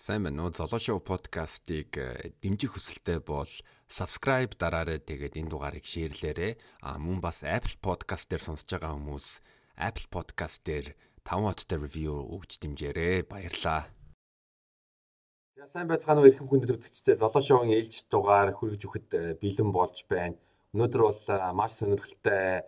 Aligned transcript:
Сайн 0.00 0.24
байна 0.24 0.48
уу? 0.48 0.56
Золоо 0.56 0.80
шоу 0.80 0.96
подкастыг 0.96 1.92
э, 2.00 2.32
дэмжих 2.40 2.72
хүсэлтэй 2.72 3.20
бол 3.20 3.52
subscribe 3.84 4.56
дараарай 4.56 4.96
тэгээд 4.96 5.36
энэ 5.36 5.52
дугаарыг 5.52 5.84
шеэрлээрэй. 5.84 6.56
А 6.80 6.96
мөн 6.96 7.20
бас 7.20 7.44
Apple 7.44 7.76
Podcast 7.84 8.24
дээр 8.32 8.40
сонсож 8.40 8.80
байгаа 8.80 8.96
хүмүүс 8.96 9.44
Apple 9.76 10.08
Podcast 10.08 10.64
дээр 10.64 10.96
5 11.20 11.52
хоттой 11.52 11.78
review 11.84 12.16
өгч 12.16 12.64
дэмжээрэй. 12.64 13.28
Баярлалаа. 13.28 13.92
За 15.60 15.68
сайн 15.68 15.84
байцгаана 15.84 16.24
уу 16.24 16.32
эрхэм 16.32 16.48
хүндэт 16.48 16.80
үзэгчдээ 16.80 17.20
Золоо 17.20 17.44
шоугийн 17.44 17.76
ээлж 17.84 18.08
дугаар 18.08 18.56
хүргэж 18.56 18.80
өгөхөд 18.88 19.08
э, 19.20 19.36
бэлэн 19.36 19.68
болж 19.68 20.08
байна. 20.08 20.40
Өнөөдөр 20.72 21.02
бол 21.12 21.20
э, 21.28 21.52
маш 21.52 21.76
сонирхолтой 21.76 22.64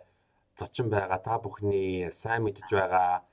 зочин 0.53 0.93
байгаа. 0.93 1.17
Та 1.17 1.41
бүхний 1.41 2.13
сайн 2.13 2.45
мэдж 2.45 2.69
байгаа 2.69 3.25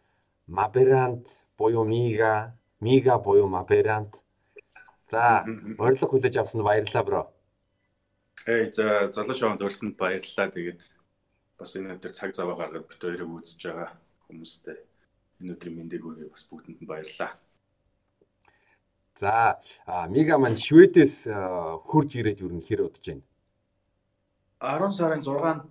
Maberant 0.49 1.29
буюу 1.61 1.85
Miga 1.85 2.57
Мига 2.81 3.19
буюу 3.19 3.49
Маберант. 3.49 4.25
За, 5.11 5.45
урилга 5.79 6.07
хүлээж 6.07 6.37
авсанд 6.41 6.65
баярлалаа 6.65 7.05
бро. 7.05 7.23
Эй, 8.47 8.73
за 8.73 9.11
залуу 9.13 9.37
шоунд 9.37 9.61
өрсөнд 9.61 9.97
баярлалаа. 10.01 10.49
Тэгээд 10.49 10.81
бас 11.59 11.77
энэ 11.77 12.01
өдөр 12.01 12.13
цаг 12.17 12.33
зав 12.33 12.49
гаргаад 12.57 12.89
бит 12.89 13.03
хоёрыг 13.03 13.29
үзэж 13.29 13.61
байгаа 13.69 13.91
хүмүүстээ 14.31 14.79
энэ 15.45 15.53
өдрийн 15.53 15.77
мэндийг 15.77 16.03
хүргэе 16.07 16.33
бас 16.33 16.49
бүгдэнд 16.49 16.81
нь 16.81 16.89
баярлалаа. 16.89 17.37
За, 19.21 19.61
Мига 20.09 20.39
маань 20.41 20.57
Шведээс 20.57 21.29
хурж 21.85 22.17
ирээд 22.17 22.41
юу 22.41 22.49
нэр 22.49 22.89
удаж 22.89 23.05
байна? 23.05 23.27
10 24.61 24.93
сарын 24.97 25.21
6-нд 25.21 25.69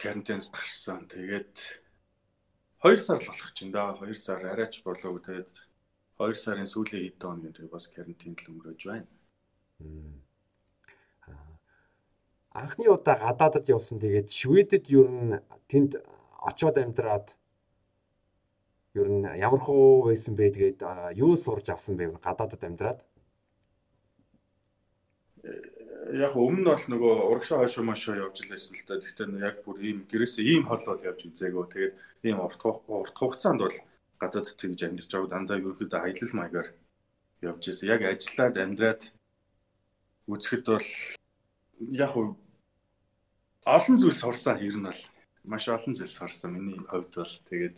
карантинс 0.00 0.48
гарсан. 0.48 1.04
Тэгээд 1.04 1.52
2 2.80 2.96
сар 2.96 3.20
болох 3.20 3.52
чинь 3.52 3.72
да. 3.72 3.92
2 4.00 4.14
сар 4.14 4.40
арайч 4.46 4.80
болов. 4.80 5.20
Тэгээд 5.20 5.52
2 6.18 6.32
сарын 6.32 6.68
сүүлийн 6.68 7.04
хэд 7.12 7.20
хоногийн 7.20 7.54
тэгээ 7.56 7.74
бас 7.76 7.86
карантинд 7.92 8.40
л 8.40 8.50
өнгөрөөж 8.52 8.82
байна. 8.88 9.06
Анхны 12.56 12.88
удаа 12.88 13.16
гадаадд 13.20 13.68
явсан 13.68 14.00
тэгээд 14.00 14.32
Шведэд 14.32 14.88
ер 14.88 15.08
нь 15.12 15.36
тэнд 15.68 16.00
очиод 16.40 16.76
амьдраад 16.80 17.36
ер 18.96 19.08
нь 19.12 19.28
ямар 19.36 19.60
хуу 19.60 20.08
байсан 20.08 20.32
бэ 20.32 20.56
тэгээд 20.56 20.80
юу 21.20 21.36
сурж 21.36 21.68
авсан 21.68 22.00
бэ 22.00 22.16
гадаадд 22.16 22.64
амьдраад 22.64 23.00
э, 25.44 25.52
яг 26.24 26.32
өмнө 26.32 26.64
нь 26.64 26.70
бол 26.72 26.86
нөгөө 26.96 27.14
урагшаа 27.28 27.60
хойшоо 27.60 27.84
машоо 27.84 28.16
явж 28.16 28.40
лээсэн 28.48 28.80
л 28.80 28.86
та. 28.88 28.96
Гэхдээ 28.96 29.36
яг 29.36 29.56
бүр 29.68 29.76
ийм 29.84 29.98
гэрээсээ 30.08 30.44
ийм 30.48 30.64
хол 30.64 30.80
бол 30.80 31.04
явж 31.04 31.20
үзээгөө. 31.28 31.64
Тэгээд 31.68 31.94
ийм 32.24 32.40
урт 32.40 32.60
урт 32.64 33.16
хугацаанд 33.20 33.60
бол 33.60 33.76
гадаад 34.20 34.48
тэгж 34.60 34.80
амьдарч 34.82 35.10
байгаа 35.12 35.32
дандаа 35.32 35.56
ерөөхдөө 35.60 36.00
аялал 36.00 36.34
маягаар 36.36 36.68
явж 37.42 37.62
ирсэн. 37.68 37.90
Яг 37.94 38.02
ажиллаад 38.04 38.56
амьдраад 38.56 39.02
үзэхэд 40.32 40.64
бол 40.66 40.90
яг 42.04 42.12
уу 42.16 42.36
олон 43.66 43.96
зүйл 43.98 44.20
сурсан 44.22 44.56
ер 44.62 44.76
нь 44.78 44.88
бол 44.88 45.02
маш 45.44 45.64
олон 45.68 45.94
зүйл 45.94 46.16
сурсан. 46.18 46.50
Миний 46.54 46.80
хувьд 46.90 47.12
бол 47.14 47.34
тэгээд 47.50 47.76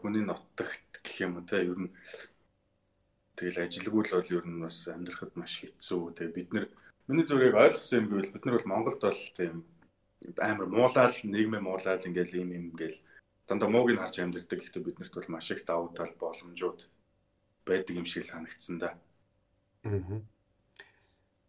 хүний 0.00 0.24
нутагт 0.24 0.92
гэх 1.04 1.16
юм 1.24 1.40
те 1.48 1.64
ер 1.64 1.78
нь 1.82 1.90
тэгэл 3.36 3.64
ажилгүй 3.64 4.02
л 4.04 4.16
бол 4.16 4.34
ер 4.36 4.44
нь 4.46 4.62
бас 4.64 4.78
амьдрахад 4.88 5.32
маш 5.36 5.52
хэцүү. 5.60 6.14
Тэгээ 6.16 6.36
бид 6.36 6.50
нар 6.52 6.66
миний 7.08 7.26
зүрийг 7.26 7.54
ойлгосон 7.56 7.98
юм 8.00 8.06
гэвэл 8.08 8.34
бид 8.34 8.44
нар 8.44 8.56
бол 8.56 8.70
Монголд 8.70 9.00
бол 9.02 9.22
тийм 9.36 9.64
амар 10.40 10.68
муулаад 10.68 11.14
нийгмээ 11.24 11.62
муулаад 11.64 12.06
ингээл 12.08 12.40
юм 12.42 12.50
юм 12.58 12.64
ингээл 12.72 12.98
дандаа 13.46 13.68
мууг 13.70 13.90
нь 13.90 14.00
харж 14.00 14.18
амьдэрдэг. 14.20 14.60
Гэхдээ 14.60 14.82
биднэрт 14.82 15.14
бол 15.14 15.32
маш 15.32 15.50
их 15.50 15.64
давуу 15.64 15.94
тал 15.94 16.12
боломжууд 16.18 16.90
байдаг 17.66 17.94
юм 17.96 18.06
шиг 18.06 18.22
санагдсан 18.22 18.78
да. 18.78 18.98
Аа. 19.84 20.20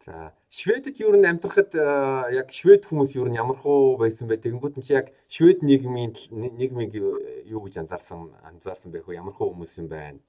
За, 0.08 0.32
Шведэд 0.50 1.04
юу 1.04 1.12
н 1.20 1.28
амьдрахад 1.28 1.76
яг 2.32 2.48
швед 2.56 2.88
хүмүүс 2.88 3.20
юу 3.20 3.28
н 3.28 3.36
ямар 3.36 3.60
хуу 3.60 4.00
байсан 4.00 4.32
бэ? 4.32 4.40
Тэгэнгүүт 4.40 4.80
нь 4.80 4.88
яг 4.96 5.12
швед 5.28 5.60
нийгмийн 5.60 6.16
нийгмийг 6.32 6.96
юу 6.96 7.62
гэж 7.68 7.84
анзаарсан 7.84 8.32
анзаарсан 8.40 8.96
байх 8.96 9.04
вэ? 9.04 9.20
Ямар 9.20 9.36
хуу 9.36 9.52
хүмүүс 9.52 9.76
юм 9.84 9.92
байна? 9.92 10.24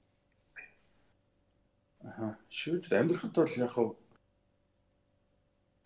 Аа, 2.03 2.35
шведэд 2.51 2.91
амьдрахад 2.91 3.31
бол 3.31 3.55
яг 3.55 3.71
хав 3.71 3.95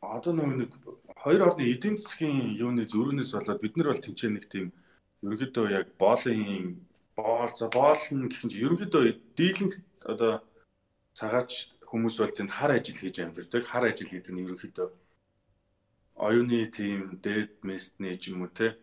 одоо 0.02 0.34
нэг 0.34 0.74
хоёр 1.22 1.54
орны 1.54 1.64
эдийн 1.70 2.02
засгийн 2.02 2.58
юуны 2.58 2.90
зөрүүнээс 2.90 3.32
болоод 3.38 3.62
бид 3.62 3.78
нар 3.78 3.94
бол 3.94 4.02
тэнцээ 4.04 4.32
нэг 4.34 4.46
тийм 4.50 4.74
ерөнхийдөө 5.24 5.66
яг 5.72 5.88
боолын 5.98 6.84
боол 7.16 7.52
за 7.56 7.68
боол 7.72 8.04
нь 8.12 8.28
гэх 8.30 8.44
юм 8.44 8.50
чи 8.52 8.58
ерөнхийдөө 8.66 9.04
дийлэнх 9.38 9.76
одоо 10.12 10.44
цагаач 11.18 11.52
хүмүүс 11.88 12.16
бол 12.20 12.36
тэнд 12.36 12.52
хар 12.52 12.72
ажил 12.76 13.00
хийж 13.00 13.18
амьдэрдэг. 13.24 13.64
Хар 13.64 13.84
ажил 13.88 14.12
гэдэг 14.12 14.34
нь 14.34 14.44
ерөнхийдөө 14.46 14.88
оюуны 16.16 16.66
тийм 16.68 17.20
дээд 17.24 17.64
местний 17.64 18.16
ч 18.20 18.32
юм 18.32 18.44
уу 18.44 18.52
те 18.52 18.78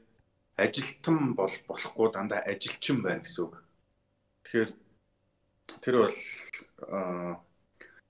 ажилтан 0.57 1.35
бол 1.39 1.55
болохгүй 1.69 2.09
дандаа 2.13 2.41
ажилчин 2.53 3.03
байна 3.03 3.23
гэсэн 3.23 3.45
үг. 3.45 3.55
Тэгэхээр 4.45 4.71
тэр 5.85 5.95
бол 6.03 6.17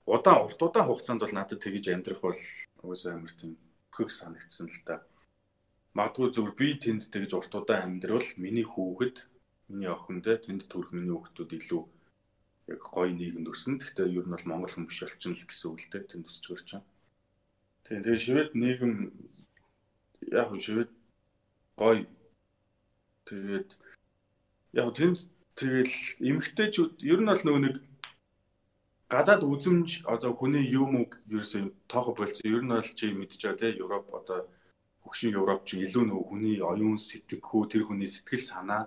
удаан 0.05 0.43
урт 0.45 0.59
удаан 0.61 0.87
хугацаанд 0.87 1.21
бол 1.21 1.35
надад 1.35 1.59
тэгж 1.61 1.85
амьдрах 1.93 2.21
бол 2.21 2.39
уусаа 2.83 3.13
амар 3.15 3.33
тийм 3.37 3.57
хөх 3.91 4.09
санагдсан 4.09 4.67
л 4.67 4.81
та 4.87 5.05
магадгүй 5.97 6.29
зөвхөн 6.31 6.57
би 6.59 6.67
тэнд 6.83 7.03
тэгж 7.13 7.31
урт 7.35 7.53
удаан 7.59 7.83
амьдрал 7.99 8.29
миний 8.43 8.67
хүүхэд 8.67 9.17
миний 9.71 9.91
охин 9.91 10.19
тэ 10.23 10.39
тэнд 10.39 10.67
төрөх 10.71 10.91
миний 10.95 11.11
хүүхдүүд 11.11 11.51
илүү 11.59 11.83
яг 12.71 12.81
гоё 12.95 13.11
нийгэмд 13.11 13.51
өснө. 13.51 13.79
Гэхдээ 13.79 14.07
ер 14.15 14.25
нь 14.27 14.35
бол 14.35 14.47
монгол 14.47 14.71
хүн 14.71 14.87
биш 14.87 14.99
болчихно 15.03 15.35
л 15.35 15.47
гэсэн 15.47 15.67
үг 15.71 15.79
л 15.83 15.91
тэ 15.91 15.99
тэнд 16.07 16.27
өсч 16.27 16.45
өрч 16.51 16.65
чинь. 16.69 16.85
Тийм 17.83 17.99
тэгээ 18.03 18.23
шивэд 18.23 18.51
нийгэм 18.55 18.93
яг 20.31 20.49
шивэд 20.55 20.91
гоё 21.75 22.07
тэгээд 23.27 23.69
яг 24.79 24.87
тэнд 24.95 25.17
тэгэл 25.59 25.95
эмгтээчүүд 26.29 26.93
ер 27.03 27.19
нь 27.19 27.31
бол 27.31 27.43
нөгөө 27.43 27.63
нэг 27.67 27.75
гадаад 29.11 29.43
үзэмж 29.43 30.07
одоо 30.07 30.31
хүний 30.31 30.63
юм 30.71 31.03
уу 31.03 31.07
ерөөсөө 31.27 31.63
тоохо 31.91 32.11
болцсон. 32.15 32.47
Ер 32.47 32.63
нь 32.63 32.71
бол 32.71 32.91
чи 32.95 33.11
мэдчихэе 33.11 33.59
те 33.59 33.67
Европ 33.75 34.07
одоо 34.15 34.47
хөгшин 35.03 35.35
Европ 35.35 35.65
ч 35.67 35.81
илүү 35.85 36.03
нөгөө 36.07 36.25
хүний 36.29 36.57
оюун 36.61 36.97
сэтгэхүй 36.97 37.63
тэр 37.71 37.83
хүний 37.89 38.09
сэтгэл 38.09 38.43
санаа 38.51 38.83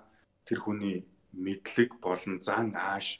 тэр 0.47 0.59
хүний 0.63 1.05
мэдлэг 1.35 1.99
болон 1.99 2.39
зан 2.39 2.71
ааш 2.75 3.19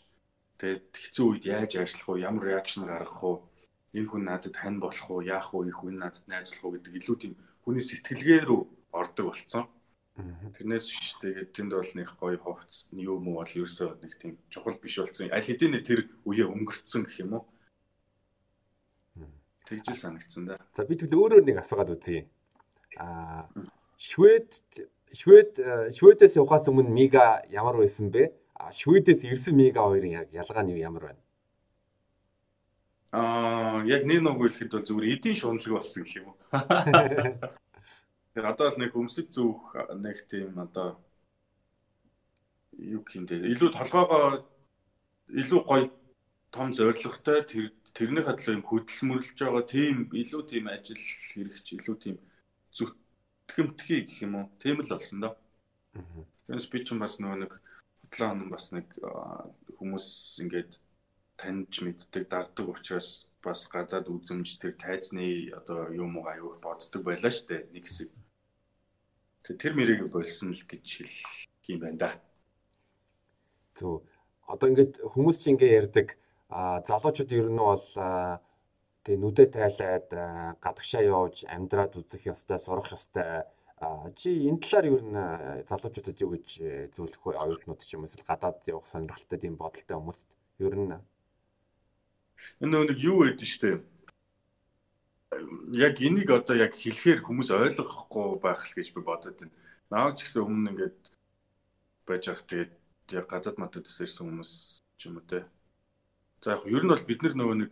тэгээд 0.59 0.85
хэцүү 1.03 1.25
үед 1.27 1.43
яаж 1.45 1.71
ажиллах 1.83 2.09
уу 2.09 2.23
ямар 2.23 2.43
реакшн 2.47 2.87
гаргах 2.87 3.21
уу 3.23 3.35
энэ 3.95 4.09
хүн 4.11 4.23
надад 4.27 4.55
хань 4.55 4.79
болох 4.79 5.07
уу 5.11 5.21
яах 5.23 5.49
уу 5.51 5.67
их 5.67 5.79
хүн 5.79 5.99
надад 5.99 6.23
найзлах 6.27 6.63
уу 6.63 6.75
гэдэг 6.75 6.93
илүү 6.99 7.15
тийм 7.19 7.33
хүний 7.63 7.83
сэтгэлгээ 7.83 8.41
рүү 8.47 8.61
ордог 8.91 9.25
болсон. 9.31 9.67
Тэрнээс 10.15 10.85
биш 10.87 11.19
тэгээд 11.19 11.51
тэнд 11.51 11.71
бол 11.75 11.91
нэг 11.99 12.09
гоё 12.15 12.39
хувцс 12.39 12.87
юу 12.95 13.19
муу 13.19 13.43
бол 13.43 13.51
ерөөсөө 13.51 13.99
нэг 13.99 14.13
тийм 14.15 14.39
чухал 14.47 14.79
биш 14.79 14.95
болсон. 14.99 15.27
Аль 15.27 15.43
хэдийн 15.43 15.83
тэр 15.83 16.07
үеэ 16.23 16.47
өнгөрцөн 16.47 17.03
гэх 17.03 17.19
юм 17.19 17.31
уу. 17.35 17.43
Тэгжил 19.67 19.97
санагдсан 19.97 20.45
да. 20.47 20.55
За 20.71 20.87
би 20.87 20.95
тэгвэл 20.95 21.19
өөрөөр 21.19 21.43
нэг 21.43 21.59
асуугаад 21.59 21.99
үзье. 21.99 22.31
А 22.97 23.47
Швед 23.97 24.61
Швед 25.11 25.59
Шведээс 25.95 26.35
явахаас 26.35 26.67
өмнө 26.67 26.89
Мига 26.89 27.43
ямар 27.49 27.77
байсан 27.77 28.11
бэ? 28.11 28.31
Шведээс 28.71 29.23
ирсэн 29.23 29.55
Мига 29.55 29.83
хоёрын 29.83 30.25
яг 30.25 30.27
ялгаа 30.31 30.63
нь 30.63 30.75
ямар 30.79 31.11
байна? 31.11 31.21
Аа 33.15 33.83
яг 33.87 34.03
нэг 34.03 34.19
нэг 34.23 34.35
хэлэхэд 34.35 34.71
бол 34.71 34.87
зүгээр 34.87 35.11
эдийн 35.15 35.35
шуналг 35.35 35.71
болсон 35.71 36.03
гэх 36.03 36.15
юм 36.19 36.27
уу. 36.31 36.37
Тэр 38.35 38.45
одоо 38.51 38.67
л 38.67 38.79
нэг 38.79 38.91
өмсөж 38.91 39.31
зүүх 39.31 39.95
нэг 39.95 40.27
тийм 40.27 40.59
одоо 40.59 40.99
юу 42.75 43.03
гэмдээ 43.07 43.47
илүү 43.55 43.71
толгоогоо 43.71 44.43
илүү 45.31 45.61
гоё 45.63 45.87
том 46.51 46.75
зоригтой 46.75 47.39
тэр 47.47 47.71
тэрний 47.95 48.23
хадлаа 48.23 48.55
юм 48.59 48.63
хөдөлмөрлөж 48.67 49.39
байгаа 49.39 49.63
тийм 49.63 49.95
илүү 50.11 50.41
тийм 50.51 50.67
ажил 50.67 50.99
хэрэгч 50.99 51.67
илүү 51.79 51.95
тийм 52.03 52.15
зүтгэмтгий 52.75 54.03
гэх 54.03 54.27
юм 54.27 54.35
уу. 54.35 54.51
Тийм 54.59 54.83
л 54.83 54.91
болсон 54.91 55.19
доо. 55.23 55.33
Тэрс 56.47 56.67
би 56.67 56.83
ч 56.83 56.91
бас 56.99 57.17
нөгөө 57.23 57.39
нэг 57.47 57.53
худлаа 58.03 58.29
хоног 58.35 58.49
бас 58.51 58.65
нэг 58.75 58.87
хүмүүс 59.79 60.07
ингээд 60.43 60.71
таньж 61.39 61.73
мэддэг 61.81 62.27
дагдаг 62.27 62.67
учраас 62.67 63.27
бас 63.39 63.67
гадаад 63.71 64.11
үзэмж 64.11 64.59
тэр 64.59 64.73
тайзны 64.75 65.51
одоо 65.55 65.89
юм 65.93 66.19
уу 66.19 66.27
аюух 66.27 66.59
боддог 66.59 67.01
байлаа 67.03 67.31
штэ 67.31 67.71
нэг 67.71 67.87
хэсэг. 67.87 68.09
Тэр 69.45 69.73
мэрийг 69.77 70.09
болсон 70.09 70.51
л 70.51 70.63
гэж 70.65 70.85
хэлэх 70.85 71.47
юм 71.69 71.79
байна 71.79 71.97
да. 71.97 72.11
Зөв. 73.77 74.03
Одоо 74.49 74.67
ингээд 74.69 75.01
хүмүүс 75.01 75.37
ч 75.41 75.53
ингээ 75.53 75.77
ярьдаг 75.79 76.17
а 76.49 76.81
залуучууд 76.85 77.31
ер 77.31 77.49
нь 77.49 77.61
бол 77.61 77.85
Тэгээ 79.05 79.21
нүдэ 79.21 79.45
тайлаад 79.53 80.09
гадагшаа 80.57 81.03
явж 81.05 81.45
амьдраад 81.45 81.93
үзэх 81.93 82.25
ёстой, 82.25 82.57
сурах 82.57 82.89
ёстой. 82.89 83.45
Чи 84.17 84.49
энэ 84.49 84.59
талаар 84.65 84.85
юу 84.89 84.99
н 85.05 85.15
залуучуудад 85.69 86.17
юу 86.25 86.33
гэж 86.33 86.47
зөвлөх 86.97 87.21
вэ? 87.21 87.37
Оюутнууд 87.37 87.85
ч 87.85 87.93
юм 87.93 88.03
уу 88.03 88.09
эсвэл 88.09 88.25
гадаад 88.25 88.65
явах 88.65 88.89
сонирхолтой 88.89 89.37
тийм 89.37 89.61
бодолтой 89.61 89.93
хүмүүст 89.93 90.25
Ер 90.59 90.75
нь 90.75 90.95
энэ 92.63 92.87
нэг 92.87 92.99
юу 93.03 93.27
гэдэг 93.27 93.47
штэ. 93.47 93.83
Яг 95.75 95.99
энийг 95.99 96.31
одоо 96.31 96.55
яг 96.55 96.71
хэлэхээр 96.79 97.19
хүмүүс 97.27 97.51
ойлгохгүй 97.51 98.39
байх 98.39 98.63
л 98.63 98.75
гэж 98.75 98.87
би 98.95 99.01
бодод 99.03 99.35
байна. 99.35 99.51
Нааг 99.91 100.15
ч 100.15 100.23
гэсэн 100.23 100.47
өмнө 100.47 100.71
ингээд 100.71 100.99
байж 102.07 102.23
ах 102.31 102.47
тэгээд 102.47 102.71
яг 103.19 103.25
гадаад 103.27 103.57
матад 103.59 103.83
ирсэн 103.83 104.31
хүмүүс 104.31 104.51
ч 104.95 105.01
юм 105.11 105.19
уу 105.19 105.27
те. 105.27 105.43
За 106.39 106.55
яг 106.55 106.63
ер 106.63 106.83
нь 106.87 106.91
бол 106.91 107.03
бид 107.03 107.19
нар 107.19 107.35
нөгөө 107.35 107.57
нэг 107.59 107.71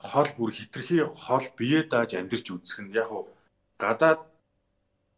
хол 0.00 0.30
бүр 0.36 0.50
хитрхи 0.56 1.04
хол 1.04 1.46
бие 1.58 1.84
дааж 1.84 2.16
амьдэрч 2.16 2.46
үзэх 2.56 2.80
нь 2.80 2.96
яг 2.96 3.12
гадаад 3.76 4.20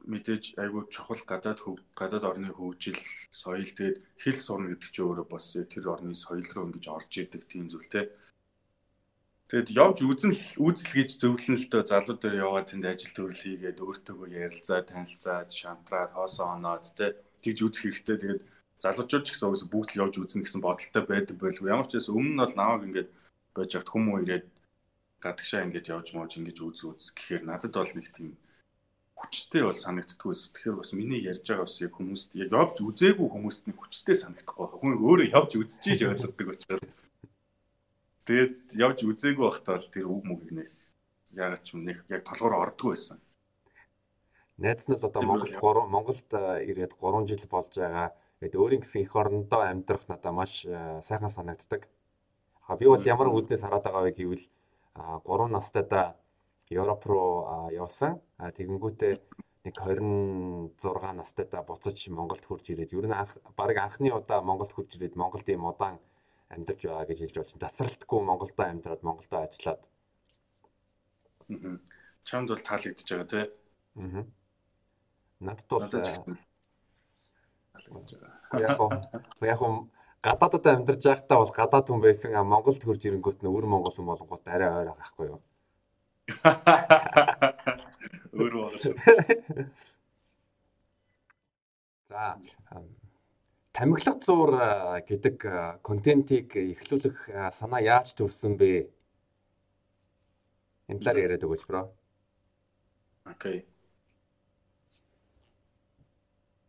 мэдээж 0.07 0.59
айгүй 0.59 0.91
чухал 0.91 1.23
гадаад 1.23 1.63
гадаад 1.95 2.25
орны 2.31 2.51
хөгжил 2.51 2.99
соёл 3.31 3.63
тэгээд 3.63 4.03
хэл 4.19 4.39
сурна 4.39 4.75
гэдэг 4.75 4.91
чинь 4.91 5.07
өөрөө 5.07 5.27
бас 5.31 5.47
тэр 5.55 5.87
орны 5.87 6.15
соёл 6.19 6.43
руу 6.51 6.67
ингэж 6.67 6.85
орж 6.91 7.13
идэг 7.23 7.43
тийм 7.47 7.71
зүйл 7.71 7.87
те. 7.87 8.11
Тэгэд 9.47 9.69
явж 9.71 9.99
үзэн 10.03 10.33
үзэл 10.59 10.93
гэж 10.97 11.11
зөвлөн 11.23 11.59
л 11.61 11.71
дөө 11.71 11.83
залуу 11.87 12.17
дээр 12.19 12.43
яваад 12.43 12.67
тэнд 12.73 12.89
ажил 12.89 13.13
төрөл 13.15 13.37
хийгээд 13.37 13.85
өөртөөгөө 13.85 14.29
ярилцаа, 14.33 14.81
танилцаад, 14.81 15.49
шантраад, 15.53 16.11
хоосоо 16.17 16.57
оноод 16.57 16.89
те 16.97 17.21
тэгж 17.45 17.59
үзэх 17.69 17.83
хэрэгтэй. 17.85 18.17
Тэгээд 18.17 18.43
залуучууд 18.81 19.25
ч 19.29 19.29
гэсэн 19.31 19.49
уус 19.53 19.63
бүгд 19.69 19.91
л 19.93 20.09
явж 20.09 20.15
үзнэ 20.19 20.43
гэсэн 20.43 20.65
бодолтой 20.65 21.05
байдаг 21.05 21.37
байлгүй. 21.37 21.69
Ямар 21.69 21.87
ч 21.87 22.01
байсан 22.01 22.17
өмнө 22.17 22.33
нь 22.33 22.41
бол 22.43 22.57
намайг 22.57 22.83
ингээд 22.89 23.11
байж 23.53 23.71
хат 23.77 23.93
хүмүү 23.93 24.11
ирээд 24.25 24.45
гадагшаа 25.23 25.65
ингээд 25.65 25.91
явж 25.95 26.09
мууж 26.13 26.33
ингэж 26.37 26.59
үз 26.67 26.81
үз 26.83 27.15
гэхээр 27.15 27.47
надад 27.47 27.73
бол 27.79 27.95
нэг 27.95 28.11
тийм 28.11 28.35
хүчтэй 29.23 29.63
бол 29.63 29.79
санагддаггүй 29.79 30.31
ус. 30.35 30.51
Тэгэхээр 30.51 30.77
бас 30.83 30.91
миний 30.99 31.23
ярьж 31.23 31.47
байгаа 31.47 31.67
бас 31.67 31.79
яг 31.79 31.95
хүмүүст 31.95 32.31
яг 32.35 32.51
явж 32.51 32.77
үзээгүй 32.83 33.29
хүмүүст 33.31 33.63
нэг 33.71 33.77
хүчтэй 33.79 34.17
санагдахгүй 34.19 34.67
байна. 34.67 34.79
Хүн 34.83 34.93
өөрөө 34.99 35.29
явж 35.31 35.51
үзчихэж 35.63 36.01
ойлгодог 36.11 36.49
учраас. 36.51 36.85
Тэгээд 38.27 38.59
явж 38.83 38.99
үзээгүй 39.07 39.45
байхдаа 39.47 39.79
л 39.79 39.93
тэр 39.95 40.07
үг 40.11 40.23
мөгийг 40.27 40.53
нэг 40.59 40.71
яагаад 41.39 41.63
ч 41.63 41.79
юм 41.79 41.87
нэг 41.87 42.03
яг 42.11 42.23
толгоор 42.27 42.67
ордгоо 42.67 42.91
байсан. 42.91 43.19
Найз 44.59 44.83
нь 44.91 44.99
л 44.99 45.07
одоо 45.07 45.23
Монголд 45.23 45.55
3 45.55 45.87
Монголд 45.87 46.29
ирээд 46.67 46.99
3 46.99 47.31
жил 47.31 47.45
болж 47.47 47.73
байгаа. 47.79 48.11
Тэгээд 48.43 48.59
өөрийн 48.59 48.83
гэсэн 48.83 49.07
эх 49.07 49.15
орондоо 49.15 49.63
амьдрах 49.63 50.07
надад 50.11 50.35
маш 50.35 50.67
сайхан 51.07 51.31
санагддаг. 51.31 51.87
А 52.67 52.75
би 52.75 52.87
бол 52.91 53.03
ямар 53.03 53.31
үднээс 53.31 53.63
хараад 53.63 53.87
байгаа 53.87 54.07
вэ 54.07 54.13
гэвэл 54.19 54.47
3 54.95 55.49
настайдаа 55.49 56.17
Европ 56.71 57.03
руу 57.07 57.69
явсан. 57.73 58.21
Тэгэнгүүтээ 58.39 59.13
нэг 59.65 59.75
26 59.79 60.79
настайдаа 61.21 61.63
буцаж 61.63 61.99
Монголд 62.09 62.45
хурж 62.45 62.67
ирээд 62.73 62.93
ер 62.97 63.07
нь 63.07 63.17
баг 63.57 63.77
анхны 63.77 64.11
удаа 64.13 64.41
Монголд 64.43 64.73
хурж 64.73 64.97
ирээд 64.97 65.17
Монголд 65.17 65.49
ийм 65.49 65.65
удаан 65.65 66.01
амьдарч 66.53 66.81
байгаа 66.85 67.09
гэж 67.09 67.19
хэлж 67.21 67.37
болж 67.39 67.53
тасралтгүй 67.57 68.21
Монголдо 68.21 68.63
амьдраад 68.65 69.03
Монголдо 69.07 69.37
ажиллаад. 69.47 69.83
Чамд 72.29 72.49
бол 72.53 72.63
таалагдж 72.69 73.09
байгаа 73.09 73.29
тий. 73.33 73.45
Аа. 73.97 74.25
Надад 75.41 75.69
бол 75.71 75.89
яг 78.61 78.79
яг 79.41 79.61
гадаадд 80.23 80.67
амьдарч 80.67 81.03
байхдаа 81.03 81.39
бол 81.43 81.51
гадаад 81.51 81.87
хүн 81.91 82.01
байсан 82.01 82.35
а 82.39 82.47
Монголд 82.47 82.83
хурж 82.85 83.03
ирэнгүүт 83.05 83.43
нь 83.43 83.51
өр 83.51 83.67
монгол 83.67 83.95
хүн 83.95 84.07
болонгууд 84.07 84.47
арай 84.47 84.71
ойр 84.71 84.95
байхгүй 84.95 85.27
юу? 85.35 85.43
Өөр 88.39 88.55
болов. 88.63 88.95
За 92.07 92.39
тамхилах 93.75 94.23
зур 94.23 94.51
гэдэг 95.11 95.37
контентийг 95.83 96.55
эхлүүлэх 96.55 97.51
санаа 97.59 97.83
яаж 97.83 98.15
төрсөн 98.15 98.55
бэ? 98.55 98.95
Энэ 100.87 101.03
талаар 101.03 101.19
яриад 101.19 101.43
өгөөч 101.43 101.67
бро. 101.67 101.91
Окей. 103.27 103.67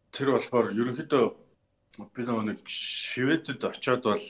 Тэр 0.09 0.33
болохоор 0.33 0.73
ерөнхийдөө 0.73 1.42
би 1.97 2.23
нэг 2.25 2.59
Шведэд 2.65 3.61
очиод 3.63 4.03
бол 4.03 4.25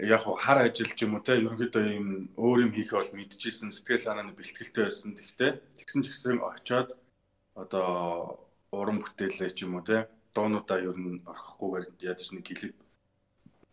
яг 0.00 0.22
хар 0.24 0.58
ажил 0.64 0.88
ч 0.96 1.04
юм 1.04 1.20
уу 1.20 1.24
те 1.26 1.36
ерөнхийдөө 1.36 1.84
ийм 1.92 2.08
өөр 2.40 2.58
юм 2.64 2.72
хийх 2.72 2.96
бол 2.96 3.10
мэдчихсэн 3.12 3.74
сэтгэл 3.74 4.00
санааны 4.00 4.32
бэлтгэлтэй 4.32 4.84
байсан. 4.88 5.12
Тэгтээ 5.18 5.50
тэгсэн 5.76 6.00
ч 6.02 6.06
гэсэн 6.08 6.40
очоод 6.40 6.96
одоо 7.52 8.48
уран 8.72 9.02
бүтээлээ 9.04 9.50
ч 9.52 9.68
юм 9.68 9.76
уу 9.76 9.84
те 9.84 10.08
дуунуудаа 10.32 10.78
ер 10.80 10.96
нь 10.96 11.20
орхихгүйгээр 11.28 11.86
яаж 12.00 12.32
нэг 12.32 12.46
клип 12.48 12.76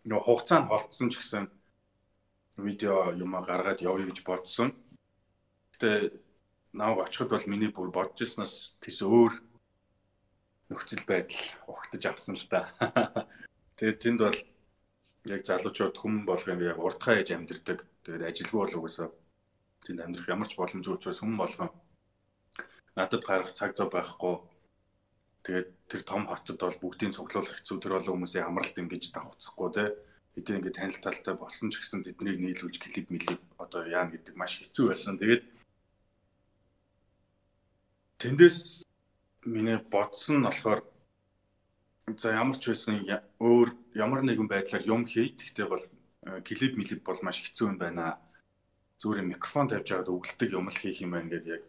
нөө 0.03 0.19
хугацаа 0.19 0.59
нь 0.59 0.69
холтсон 0.69 1.07
ч 1.13 1.23
гэсэн 1.23 1.47
видео 2.59 3.15
юм 3.15 3.39
гаргаад 3.39 3.79
явъя 3.79 4.09
гэж 4.11 4.19
бодсон. 4.27 4.75
Гэтэ 5.77 6.19
наваг 6.75 7.07
очиход 7.07 7.31
бол 7.31 7.47
миний 7.47 7.71
бүр 7.71 7.89
бодож 7.91 8.19
ирснаас 8.19 8.75
тийс 8.83 8.99
өөр 8.99 9.54
нөхцөл 10.69 11.03
байдал 11.05 11.45
ухтаж 11.69 12.03
авсан 12.05 12.35
л 12.35 12.47
да. 12.49 12.73
Тэгээд 13.77 14.01
тэнд 14.01 14.19
бол 14.25 14.39
яг 15.29 15.41
залуучууд 15.45 15.95
хүмүн 15.97 16.25
болгох 16.25 16.53
юм 16.53 16.61
яг 16.65 16.79
уртхаа 16.79 17.21
ээж 17.21 17.35
амьдэрдэг. 17.35 17.79
Тэгээд 18.05 18.27
ажилгүй 18.29 18.59
бол 18.61 18.79
угсаа 18.81 19.09
тэнд 19.85 20.01
амьдрах 20.01 20.29
ямар 20.29 20.47
ч 20.49 20.57
боломжгүй 20.57 20.95
учраас 20.97 21.21
хүмүн 21.21 21.41
болгоо. 21.41 21.69
Надад 22.97 23.23
гарах 23.25 23.51
цаг 23.53 23.77
зав 23.77 23.91
байхгүй. 23.93 24.41
Тэгээд 25.45 25.69
тэр 25.91 26.01
том 26.01 26.25
хотод 26.25 26.57
бол 26.57 26.81
бүгдийг 26.81 27.13
цуглуулах 27.13 27.53
хэцүү 27.61 27.77
тэр 27.77 27.97
олон 28.01 28.25
хүмүүсийн 28.25 28.49
амралт 28.49 28.73
ингэж 28.73 29.13
давхцахгүй 29.13 29.69
те. 29.77 29.85
Хэдийн 30.33 30.57
ингэ 30.63 30.73
танил 30.73 30.97
талтай 30.97 31.35
болсон 31.37 31.69
ч 31.69 31.83
гэсэн 31.83 32.01
тэднийг 32.01 32.41
нийлүүлж 32.41 32.81
клип 32.81 33.07
мэлип 33.13 33.41
одоо 33.61 33.85
яана 33.85 34.09
гэдэг 34.09 34.33
маш 34.33 34.57
хэцүү 34.57 34.89
байсан. 34.89 35.21
Тэгээд 35.21 35.43
тэндээс 38.17 38.84
миний 39.45 39.77
бодсон 39.77 40.41
нь 40.41 40.45
болохоор 40.45 40.81
за 42.17 42.33
ямар 42.33 42.57
ч 42.57 42.69
байсан 42.69 43.01
өөр 43.39 43.69
ямар 43.93 44.21
нэгэн 44.21 44.49
байдлаар 44.49 44.83
юм 44.85 45.05
хий. 45.05 45.33
Гэхдээ 45.37 45.67
бол 45.69 45.83
э, 46.25 46.41
клип 46.41 46.77
мэлип 46.77 47.01
бол 47.05 47.19
маш 47.21 47.41
хэцүү 47.41 47.65
юм 47.73 47.77
байна. 47.77 48.17
Зүгээр 49.01 49.25
микрофон 49.25 49.69
тавьж 49.69 49.89
аваад 49.91 50.13
өгөлдөг 50.13 50.49
юм 50.53 50.69
л 50.69 50.81
хийх 50.81 51.01
юм 51.01 51.17
байна 51.17 51.29
гэдээ 51.33 51.55
яг 51.57 51.63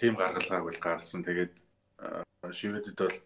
тийм 0.00 0.14
гаргалгааг 0.16 0.64
бол 0.64 0.80
гаргасан. 0.80 1.24
Тэгээд 1.24 1.54
э, 2.04 2.22
шивэдэд 2.52 2.96
бол 2.96 3.18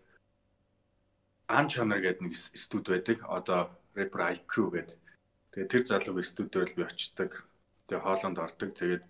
ан 1.47 1.67
чанар 1.69 2.01
гэдэг 2.03 2.23
нэг 2.23 2.35
студ 2.35 2.87
байдаг. 2.87 3.23
Одоо 3.27 3.71
Rapper 3.95 4.23
IQ 4.35 4.55
гэдэг. 4.71 4.99
Тэгээд 5.51 5.71
тэр 5.71 5.83
залуугийн 5.87 6.31
студиуд 6.31 6.75
би 6.79 6.83
очдог. 6.87 7.47
Тэгээд 7.87 8.03
хоолонд 8.07 8.39
ордог. 8.39 8.71
Тэгээд 8.75 9.05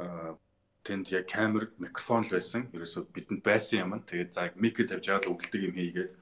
э, 0.00 0.32
тэнд 0.84 1.08
яг 1.16 1.26
камер, 1.32 1.72
микрофон 1.80 2.22
л 2.22 2.36
байсан. 2.36 2.68
Ерөөсөө 2.76 3.08
бидэнд 3.10 3.42
байсан 3.42 3.82
юм. 3.84 3.92
Тэгээд 4.04 4.30
за 4.36 4.52
мик 4.54 4.76
тавьж 4.76 5.08
аваад 5.08 5.30
өгөлдөг 5.32 5.62
юм 5.64 5.76
хийгээд 5.80 6.12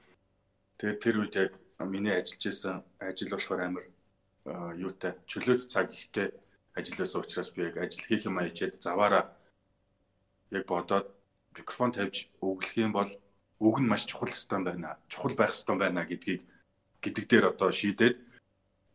Тэгээд 0.83 0.99
тэр 0.99 1.15
үед 1.23 1.35
яг 1.39 1.51
миний 1.79 2.11
ажиллаж 2.11 2.43
исэн 2.43 2.83
ажил 2.99 3.31
болохоор 3.31 3.61
амар 3.63 3.85
юутай 4.75 5.15
чөлөөт 5.31 5.71
цаг 5.71 5.95
ихтэй 5.95 6.35
ажилласан 6.75 7.23
учраас 7.23 7.55
би 7.55 7.63
яг 7.71 7.79
ажил 7.79 8.03
хийх 8.03 8.27
юм 8.27 8.43
ачаад 8.43 8.81
заваараа 8.83 9.31
яг 10.51 10.67
бодоод 10.67 11.07
микрофон 11.55 11.95
тавьж 11.95 12.27
өглөх 12.43 12.75
юм 12.75 12.91
бол 12.91 13.07
үг 13.63 13.77
нь 13.79 13.87
маш 13.87 14.03
чухал 14.03 14.27
хэвээр 14.27 14.75
байна. 14.75 14.99
Чухал 15.07 15.39
байх 15.39 15.55
хэвээр 15.55 15.79
байна 15.79 16.03
гэдгийг 16.03 16.41
гэдэг 16.99 17.25
дээр 17.31 17.45
одоо 17.55 17.71
шийдээд 17.71 18.19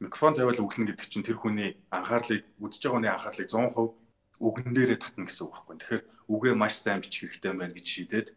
микрофон 0.04 0.36
тавиал 0.36 0.60
өглөнө 0.60 0.92
гэдэг 0.92 1.08
чинь 1.08 1.24
тэр 1.24 1.40
хүний 1.40 1.80
анхаарлыг 1.88 2.44
үдчихэж 2.60 2.84
байгаа 2.84 2.96
хүний 3.00 3.12
анхаарлыг 3.16 3.48
100% 3.48 3.96
үгэн 4.38 4.70
дээрээ 4.74 4.98
татна 5.02 5.26
гэсэн 5.26 5.44
үг 5.46 5.52
байхгүй. 5.54 5.76
Тэгэхээр 5.78 6.04
үгээ 6.30 6.54
маш 6.54 6.74
сайн 6.78 7.02
бичих 7.02 7.30
хэрэгтэй 7.30 7.52
байна 7.54 7.74
гэж 7.74 7.86
шийдээд 7.86 8.28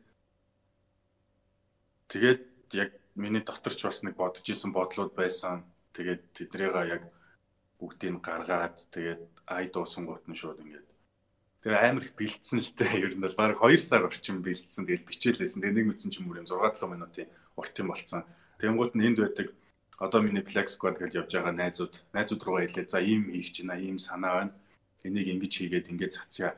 тэгээд 2.10 2.41
яг 2.74 2.89
миний 3.15 3.43
доторч 3.46 3.79
бас 3.86 4.01
нэг 4.01 4.17
бодож 4.17 4.46
исэн 4.46 4.74
бодлууд 4.74 5.13
байсан. 5.13 5.65
Тэгээд 5.93 6.22
тэднийга 6.34 6.81
яг 6.89 7.03
бүгдийг 7.77 8.22
гаргаад 8.22 8.77
тэгээд 8.93 9.22
ай 9.46 9.70
дуусан 9.70 10.10
гут 10.10 10.25
нь 10.25 10.38
шууд 10.38 10.62
ингээд 10.62 10.91
Тэгээ 11.62 11.77
амар 11.77 12.03
их 12.10 12.17
бэлдсэн 12.17 12.58
л 12.58 12.74
дээ. 12.74 13.05
Ер 13.05 13.13
нь 13.13 13.22
бол 13.22 13.38
баг 13.38 13.62
2 13.62 13.77
сар 13.77 14.01
орчим 14.01 14.41
бэлдсэн. 14.41 14.89
Тэгэл 14.89 15.05
бичээлээсэн. 15.05 15.62
Тэгээ 15.62 15.77
нэг 15.77 15.88
мэдсэн 15.93 16.10
ч 16.10 16.17
юм 16.17 16.34
уу 16.34 16.41
юм 16.41 16.50
6 16.50 16.58
7 16.58 16.89
минутын 16.89 17.29
урт 17.53 17.77
юм 17.77 17.93
болцсон. 17.93 18.25
Тэнгууд 18.58 18.98
нь 18.98 19.05
энд 19.05 19.22
байдаг. 19.22 19.53
Одоо 20.01 20.25
миний 20.25 20.41
Black 20.41 20.74
Squad 20.74 20.98
гэж 20.98 21.22
явж 21.22 21.29
байгаа 21.38 21.53
найзууд, 21.53 22.01
найзууд 22.17 22.41
руугаа 22.41 22.65
хэлээ. 22.65 22.89
За 22.89 22.98
ийм 22.98 23.29
хийх 23.29 23.53
чинь, 23.53 23.70
ийм 23.77 24.01
санаа 24.01 24.50
байна. 24.50 24.53
Энийг 25.03 25.27
ингэж 25.34 25.53
хийгээд 25.58 25.91
ингэж 25.91 26.12
цацъя. 26.17 26.58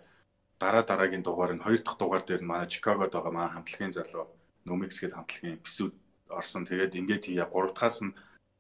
Дараа 0.60 0.84
дараагийн 0.84 1.24
дугаар 1.24 1.54
нь 1.56 1.64
хоёр 1.64 1.82
дахь 1.84 2.00
дугаар 2.00 2.24
дээр 2.26 2.44
манай 2.44 2.68
Чикагод 2.68 3.12
байгаа 3.14 3.32
манай 3.32 3.52
хамтлагийн 3.54 3.94
залуу 3.96 4.28
Номикс 4.66 5.00
гэдэг 5.00 5.18
хамтлагийн 5.18 5.58
эпизод 5.60 5.94
орсон. 6.30 6.64
Тэгээд 6.66 6.96
ингээд 7.00 7.24
хийя. 7.28 7.46
3 7.48 7.74
дахаас 7.74 8.00
нь 8.04 8.16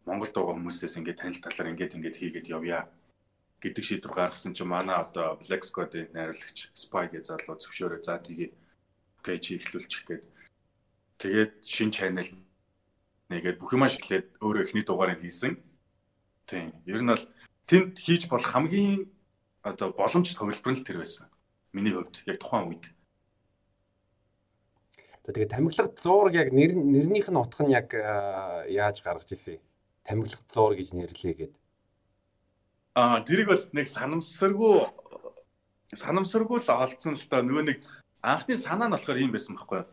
Монголд 0.05 0.33
байгаа 0.35 0.55
хүмүүсээс 0.55 0.97
ингээд 0.99 1.19
танил 1.19 1.41
талаар 1.43 1.71
ингээд 1.71 1.95
ингээд 1.95 2.19
хийгээд 2.19 2.51
явъя 2.51 2.87
гэдэг 3.63 3.83
шийдвэр 3.83 4.13
гаргасан 4.13 4.51
чинь 4.51 4.67
манай 4.67 4.99
одоо 4.99 5.39
Black 5.39 5.63
Squad-ийн 5.63 6.11
найруулагч 6.11 6.75
Spy 6.75 7.07
гэж 7.07 7.31
залуу 7.31 7.55
зөвшөөрөө 7.55 8.03
за 8.03 8.19
тгий 8.19 8.51
гэж 9.23 9.43
эхлүүлчих 9.63 10.03
гээд 10.03 10.23
тэгээд 11.23 11.53
шин 11.63 11.91
чанал 11.95 12.27
нэгээд 13.31 13.63
бүх 13.63 13.71
юмаа 13.71 13.87
шиглээд 13.87 14.43
өөрөө 14.43 14.63
эхний 14.67 14.83
дугаарыг 14.83 15.23
хийсэн. 15.23 15.55
Тийм. 16.43 16.75
Ер 16.83 16.99
нь 16.99 17.07
бол 17.07 17.25
тэнд 17.71 17.95
хийж 17.95 18.27
болох 18.27 18.51
хамгийн 18.51 19.07
одоо 19.63 19.89
боломж 19.95 20.35
төвлөрөл 20.35 20.75
нь 20.75 20.85
тэр 20.85 20.99
байсан. 21.01 21.27
Миний 21.73 21.95
хувьд 21.95 22.21
яг 22.27 22.37
тухайн 22.39 22.69
үед. 22.69 22.85
Тэгээд 25.23 25.55
тамхилах 25.55 25.95
зуураг 26.03 26.35
яг 26.35 26.51
нэр 26.51 26.75
нэрнийх 26.75 27.31
нь 27.31 27.39
утга 27.39 27.63
нь 27.63 27.71
яг 27.71 27.89
яаж 28.69 28.99
гаргаж 29.01 29.31
ирсэн? 29.31 29.63
Тамхилах 30.03 30.43
зуураг 30.51 30.77
гэж 30.77 30.89
нэрлэе 30.93 31.33
гээд. 31.33 31.53
Аа, 32.99 33.23
тэрийг 33.23 33.47
бол 33.47 33.63
нэг 33.71 33.87
санамсаргүй 33.87 34.85
санамсаргүй 35.95 36.59
л 36.59 36.69
олцсон 36.69 37.15
л 37.15 37.25
доо 37.31 37.41
нөгөө 37.41 37.65
нэг 37.71 37.79
анхны 38.21 38.53
санаа 38.59 38.91
нь 38.91 38.93
болохоор 38.93 39.17
ийм 39.23 39.31
байсан 39.31 39.55
байхгүй 39.55 39.81
юу? 39.81 39.87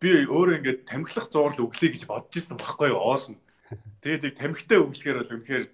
би 0.00 0.26
өөрөө 0.26 0.58
ингээд 0.58 0.80
тамхилах 0.84 1.30
зуурл 1.32 1.64
өглөө 1.64 1.90
гэж 1.94 2.02
бодож 2.10 2.34
исэн 2.36 2.58
байхгүй 2.58 2.92
юу 2.92 3.00
оолно. 3.00 3.38
Тэгээд 4.02 4.26
яг 4.28 4.34
тамхитай 4.36 4.78
өглөхээр 4.82 5.18
бол 5.22 5.34
үнэхээр 5.38 5.64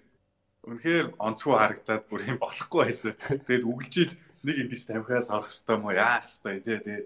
үнэхээр 0.65 1.07
онцгой 1.21 1.57
харагдаад 1.57 2.03
бүр 2.09 2.21
юм 2.25 2.37
болохгүй 2.41 2.79
байсан. 2.81 3.13
Тэгээд 3.45 3.69
өглөж 3.69 3.95
нэг 4.45 4.57
биш 4.69 4.83
тамхиас 4.85 5.29
орох 5.29 5.49
хэвээр 5.49 5.79
мó 5.81 5.89
яах 5.93 6.25
хэвээр 6.25 6.81
тий 6.83 6.99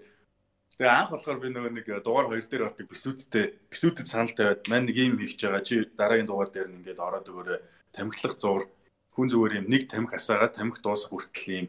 Тэгээ 0.80 0.96
анх 0.96 1.12
болохоор 1.12 1.38
би 1.44 1.48
нөгөө 1.52 1.72
нэг 1.76 1.86
дугаар 2.00 2.28
хоёр 2.32 2.44
дээр 2.48 2.66
ордог 2.72 2.88
бисүүдтэй 2.88 3.44
бисүүдэд 3.68 4.08
санал 4.08 4.32
тавиад 4.32 4.64
мань 4.72 4.88
нэг 4.88 4.96
юм 4.96 5.20
хийж 5.20 5.36
байгаа. 5.36 5.60
Чи 5.60 5.84
дараагийн 5.92 6.24
дугаар 6.24 6.48
дээр 6.48 6.72
нь 6.72 6.80
ингээд 6.80 7.04
ороод 7.04 7.28
өгөөрэй. 7.28 7.60
Тамхилах 7.92 8.40
зур. 8.40 8.64
Хүн 9.12 9.28
зүгээр 9.28 9.60
юм 9.60 9.66
нэг 9.68 9.92
тамхи 9.92 10.16
асаагаад 10.16 10.56
тамхи 10.56 10.80
дуусах 10.80 11.12
хүртэл 11.12 11.52
юм 11.52 11.66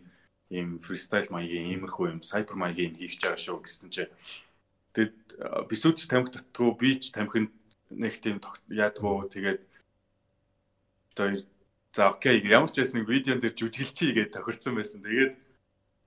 ийм 0.48 0.80
фристайл 0.80 1.28
маягийн 1.28 1.76
иймэрхүү 1.76 2.08
юм 2.16 2.22
сайбер 2.24 2.56
маягийн 2.56 2.96
юм 2.96 3.00
хийж 3.04 3.20
байгаа 3.20 3.40
шүү 3.40 3.60
гэсэн 3.60 3.90
чинь 3.92 4.12
Тэгээд 4.92 5.16
бисүүдч 5.72 6.08
тамхи 6.12 6.36
татгүй 6.36 6.72
би 6.76 7.00
ч 7.00 7.16
тамхинд 7.16 7.52
нэг 7.96 8.16
тийм 8.20 8.44
яадгүй 8.68 9.32
тэгээд 9.32 9.62
одоо 11.16 11.28
за 11.92 12.10
окей 12.10 12.40
ямар 12.48 12.72
ч 12.72 12.84
байсан 12.84 13.04
видеон 13.04 13.40
дээр 13.44 13.56
жүжиглчий 13.56 14.16
гэж 14.16 14.32
тохирсон 14.32 14.80
байсан. 14.80 15.04
Тэгээд 15.04 15.34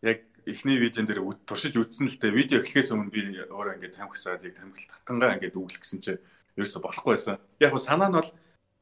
яг 0.03 0.19
эхний 0.49 0.81
видеон 0.81 1.05
дээр 1.05 1.21
туршиж 1.45 1.77
үзсэн 1.77 2.09
л 2.09 2.17
дээ. 2.17 2.33
Видео 2.33 2.59
эхлэхээс 2.65 2.93
өмнө 2.97 3.13
би 3.13 3.21
өөрөө 3.53 3.77
ингээд 3.77 3.97
тамхисаад 4.01 4.45
яг 4.49 4.57
тамхил 4.57 4.89
татангаа 4.89 5.37
ингээд 5.37 5.61
үгэл 5.61 5.81
гэсэн 5.81 6.01
чинь 6.01 6.21
ерөөсө 6.57 6.81
болохгүй 6.81 7.13
байсан. 7.13 7.37
Яг 7.61 7.73
нь 7.77 7.85
санаа 7.85 8.09
нь 8.09 8.17
бол 8.17 8.31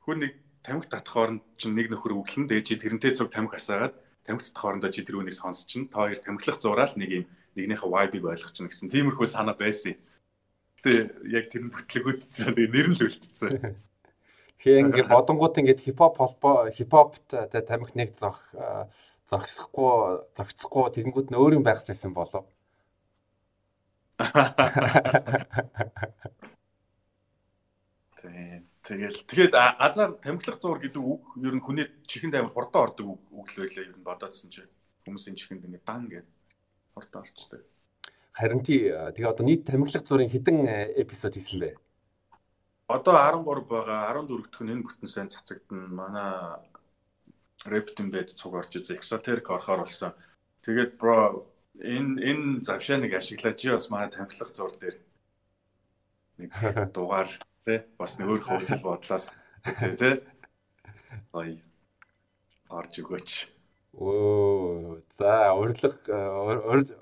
хүн 0.06 0.18
нэг 0.22 0.32
тамхи 0.62 0.86
татах 0.86 1.14
хооронд 1.14 1.42
чинь 1.58 1.74
нэг 1.74 1.90
нөхөр 1.90 2.22
үглэн 2.22 2.46
дээ 2.46 2.62
чи 2.62 2.78
тэрнтэй 2.78 3.18
цуг 3.18 3.34
тамхи 3.34 3.58
асаагаад 3.58 3.98
тамхи 4.22 4.46
татах 4.46 4.62
хоорондоо 4.62 4.90
чи 4.94 5.02
тэр 5.02 5.18
үнийг 5.18 5.34
сонсч 5.34 5.66
чинь 5.66 5.90
та 5.90 6.06
хоёр 6.06 6.18
тамхилах 6.22 6.62
зураал 6.62 6.94
нэг 6.94 7.10
юм 7.10 7.24
нэгнийхээ 7.58 7.90
vibe-ыг 7.90 8.24
ойлгох 8.30 8.54
чинь 8.54 8.70
гэсэн 8.70 8.94
тиймэрхүү 8.94 9.26
санаа 9.26 9.58
байсан. 9.58 9.98
Гэтэ 10.78 11.26
яг 11.34 11.50
тэр 11.50 11.66
нь 11.66 11.74
бүтлэгүүдсэн. 11.74 12.54
Тэгээ 12.54 12.70
нэр 12.70 12.88
нь 12.90 12.96
л 12.98 13.06
үлдсэн. 13.10 13.50
Тэгэхээр 14.62 14.94
ингээд 14.94 15.10
бодонгууд 15.10 15.58
ингээд 15.58 15.82
хипхоп 15.82 16.22
холбоо 16.22 16.70
хипхопт 16.70 17.34
тэ 17.34 17.66
тамхи 17.66 17.98
нэг 17.98 18.14
зох 18.14 18.38
зогсохгүй 19.26 20.22
зогцохгүй 20.38 20.86
тэгэнгүүт 21.02 21.34
нь 21.34 21.40
өөр 21.42 21.58
юм 21.58 21.66
байх 21.66 21.82
гэсэн 21.82 22.14
болов. 22.14 22.46
Тэгэл 28.86 29.18
тэгээд 29.26 29.54
азар 29.58 30.14
тамхилах 30.22 30.62
зур 30.62 30.78
гэдэг 30.78 31.02
үг 31.02 31.42
ер 31.42 31.58
нь 31.58 31.64
хүний 31.66 31.90
чихэнд 32.06 32.38
амар 32.38 32.54
хурдан 32.54 32.86
ордог 32.86 33.18
үг 33.34 33.46
л 33.50 33.58
байлаа 33.66 33.82
ер 33.82 33.98
нь 33.98 34.06
бодоодсэн 34.06 34.46
чинь 34.46 34.70
хүмүүсийн 35.02 35.34
чихэнд 35.42 35.66
ингээд 35.66 35.82
дан 35.82 36.06
гэдэг 36.06 36.30
хурдан 36.94 37.26
орчтой. 37.26 37.66
Харин 38.30 38.62
тий 38.62 38.94
тэгээ 38.94 39.26
одоо 39.26 39.42
нийт 39.42 39.66
тамхилах 39.66 40.06
зургийн 40.06 40.30
хэдэн 40.30 40.58
эпизод 41.02 41.34
хийсэн 41.34 41.58
бэ? 41.58 41.74
Одоо 42.92 43.16
13 43.16 43.64
байгаа. 43.72 44.12
14 44.12 44.52
дэх 44.52 44.60
нь 44.60 44.72
энэ 44.72 44.84
бүтэн 44.84 45.08
сайн 45.08 45.28
цацагдана. 45.32 45.88
Манай 45.88 46.32
Reptim 47.64 48.10
бед 48.10 48.34
цуг 48.34 48.54
орж 48.58 48.76
үзээ. 48.76 48.98
Exoteric 48.98 49.46
орохоор 49.48 49.86
болсон. 49.86 50.12
Тэгээд 50.66 50.98
бро 51.00 51.46
энэ 51.80 52.20
энэ 52.20 52.46
завшааныг 52.66 53.14
ашиглаад 53.14 53.56
чи 53.56 53.70
бас 53.70 53.88
манай 53.90 54.10
тамхилах 54.10 54.50
зур 54.52 54.72
дээр 54.76 54.96
нэг 56.38 56.50
дугаар 56.94 57.30
тий 57.64 57.80
бас 57.98 58.18
нэг 58.18 58.28
өөр 58.28 58.42
хөвцөл 58.42 58.82
бодлоос 58.82 59.30
тий 59.80 59.92
тий. 59.96 60.14
Ой 61.32 61.62
орж 62.68 62.92
өгөөч. 62.98 63.30
Оо 63.94 64.98
за 65.16 65.52
урилга 65.54 66.18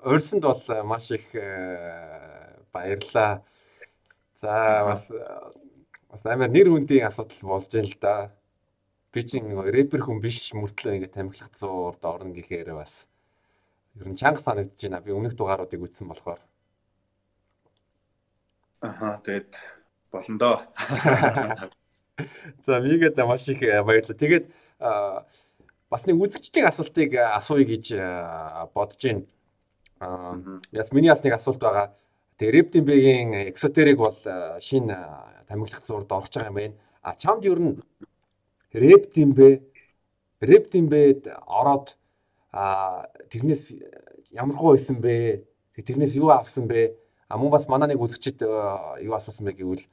урьсанд 0.05 0.43
бол 0.43 0.61
маш 0.85 1.11
их 1.11 1.25
э, 1.33 2.59
баярлаа. 2.71 3.43
За 4.41 4.85
бас 4.85 5.09
бас 6.11 6.25
амар 6.27 6.51
нэр 6.51 6.67
хүндийн 6.69 7.07
асуудал 7.07 7.39
болж 7.55 7.71
байна 7.71 7.87
л 7.87 7.97
да. 8.03 8.15
Би 9.11 9.23
чинь 9.23 9.47
рэпер 9.47 10.03
хүн 10.03 10.19
биш 10.19 10.51
мөртлөө 10.51 10.99
ингэ 10.99 11.09
тамхилах 11.15 11.55
зуурд 11.59 12.03
орно 12.03 12.35
гэхээр 12.35 12.75
бас 12.75 13.07
ер 13.95 14.07
нь 14.11 14.19
чанга 14.19 14.43
санагдаж 14.43 14.75
байна. 14.75 14.99
Би 14.99 15.15
өмнөх 15.15 15.35
дугааруудыг 15.35 15.79
үзсэн 15.79 16.07
болохоор. 16.07 16.39
Аха 18.81 19.21
тэгэд 19.23 19.51
болно 20.11 20.37
доо. 20.37 20.57
За 22.65 22.79
мигэд 22.79 23.17
маш 23.23 23.47
их 23.47 23.63
э, 23.63 23.83
баярлалаа. 23.83 24.17
Тэгээд 24.19 24.45
бас 25.91 26.05
нэг 26.07 26.15
үзэгчдийн 26.15 26.67
асуултыг 26.67 27.13
э, 27.15 27.23
асууя 27.35 27.65
гэж 27.67 27.85
э, 27.95 28.01
бодож 28.73 29.01
байна. 29.03 29.23
Аа 29.99 30.59
яс 30.71 30.91
миний 30.91 31.11
бас 31.11 31.23
нэг 31.23 31.35
асуулт 31.35 31.59
байгаа. 31.59 31.93
Тэгээ 32.37 32.55
Reptimbe-гийн 32.57 33.29
Exoteric 33.51 33.95
бол 33.95 34.17
э, 34.25 34.59
шинэ 34.61 34.97
тамхилах 35.47 35.83
зурд 35.87 36.11
орж 36.11 36.31
байгаа 36.31 36.49
юм 36.49 36.55
байна. 36.55 36.75
А 37.01 37.15
чамд 37.15 37.45
ер 37.45 37.59
нь 37.59 37.79
Reptimbe 38.73 39.61
Reptimbe-д 40.41 41.27
ороод 41.45 41.97
тэрнээс 43.29 43.63
ямар 44.31 44.55
хөө 44.55 44.75
байсан 44.75 44.97
бэ? 45.01 45.43
Тэрнээс 45.75 46.15
юу 46.15 46.31
авсан 46.31 46.67
бэ? 46.67 46.95
А 47.27 47.37
мөн 47.37 47.51
бас 47.51 47.67
манай 47.67 47.91
нэг 47.91 48.01
үзэгчд 48.01 48.41
юу 48.43 49.13
асуусан 49.13 49.45
бэ 49.45 49.53
гэвэл 49.55 49.85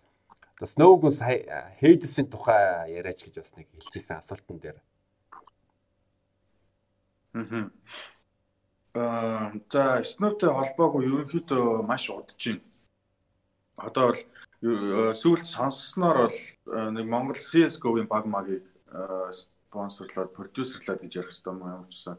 Snowgun 0.59 1.14
Hades-ийн 1.14 2.26
тухай 2.26 2.90
яриач 2.90 3.23
гэж 3.23 3.35
бас 3.38 3.52
нэг 3.54 3.66
хэлчихсэн 3.78 4.18
асуултан 4.18 4.59
дээр. 4.59 4.78
Аа 7.35 7.71
за 8.95 10.02
Snow-тэй 10.02 10.50
холбоогүй 10.50 11.07
ерөнхийдөө 11.07 11.83
маш 11.87 12.09
удаж 12.11 12.38
байна. 12.38 12.62
Одоо 13.76 14.04
бол 14.11 14.23
сүүлд 15.14 15.47
сонссноор 15.47 16.16
бол 16.26 16.38
нэг 16.97 17.07
Монгол 17.07 17.38
CS:GO-гийн 17.38 18.09
баг 18.09 18.26
магийг 18.26 18.64
спонсорлоод 19.68 20.33
продюсерлаад 20.33 21.02
гэж 21.02 21.12
ярих 21.21 21.30
хэрэгтэй 21.30 21.52
юм 21.52 21.62
явуулсан. 21.62 22.16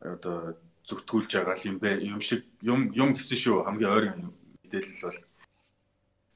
Одоо 0.00 0.56
зүгтгүүлж 0.86 1.30
байгаа 1.34 1.56
юм 1.66 1.78
бэ 1.78 1.90
юм 2.06 2.20
шиг 2.20 2.46
юм 2.62 2.90
юм 2.94 3.14
гэсэн 3.14 3.38
шүү 3.38 3.64
хамгийн 3.66 3.94
ойрын 3.96 4.32
мэдээлэл 4.64 5.04
бол 5.06 5.20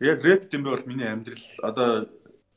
яг 0.01 0.19
рэп 0.23 0.43
юм 0.55 0.63
бол 0.67 0.83
миний 0.87 1.09
амьдрал 1.11 1.47
одоо 1.63 1.91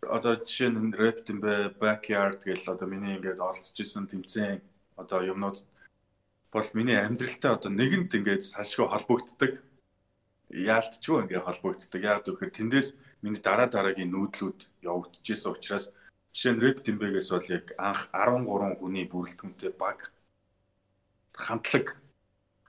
одоо 0.05 0.33
жишээ 0.37 0.69
нь 0.69 0.93
рэп 0.93 1.17
юм 1.31 1.39
бэ 1.41 1.53
backyard 1.81 2.39
гэл 2.45 2.73
одоо 2.73 2.87
миний 2.89 3.17
ингээд 3.17 3.41
оролцож 3.41 3.77
исэн 3.79 4.05
тэмцээн 4.05 4.61
одоо 5.01 5.19
юмнууд 5.25 5.57
бол 6.51 6.67
миний 6.73 6.97
амьдралтай 6.97 7.51
одоо 7.53 7.69
нэгэнт 7.69 8.17
ингээд 8.17 8.43
салшгүй 8.43 8.87
холбогддог. 8.89 9.61
Яалтчгүй 10.49 11.29
ингээд 11.29 11.45
холбогддог. 11.45 12.01
Яг 12.01 12.25
гэхээр 12.25 12.51
тэндээс 12.57 12.97
миний 13.21 13.41
дараа 13.41 13.69
дараагийн 13.69 14.09
нүүдлүүд 14.09 14.59
явагдчихсэн 14.81 15.53
учраас 15.53 15.93
жишээ 16.33 16.53
нь 16.57 16.61
Red 16.63 16.77
Dimbe-гээс 16.81 17.29
бол 17.29 17.49
яг 17.53 17.65
анх 17.77 18.09
13 18.09 18.81
хүний 18.81 19.05
бүрэлдэхүүнтэй 19.05 19.71
баг 19.77 20.09
хамтлаг 21.37 22.01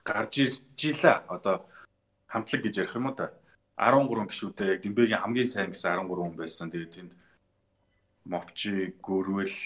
гарч 0.05 0.33
ижилээ. 0.45 1.25
Одоо 1.25 1.65
хамтлаг 2.29 2.61
гэж 2.61 2.75
ярих 2.85 2.95
юм 2.95 3.09
уу 3.09 3.17
та? 3.17 3.33
13 3.81 4.29
гишүүтэй 4.29 4.67
яг 4.77 4.79
Dimbe-гийн 4.85 5.25
хамгийн 5.25 5.49
сайн 5.49 5.73
гэсэн 5.73 6.05
13 6.05 6.21
хүн 6.21 6.37
байсан. 6.37 6.69
Тэгээд 6.69 6.93
тэнд 6.93 7.13
Мовчи, 8.29 8.93
Гөрвөл, 9.01 9.57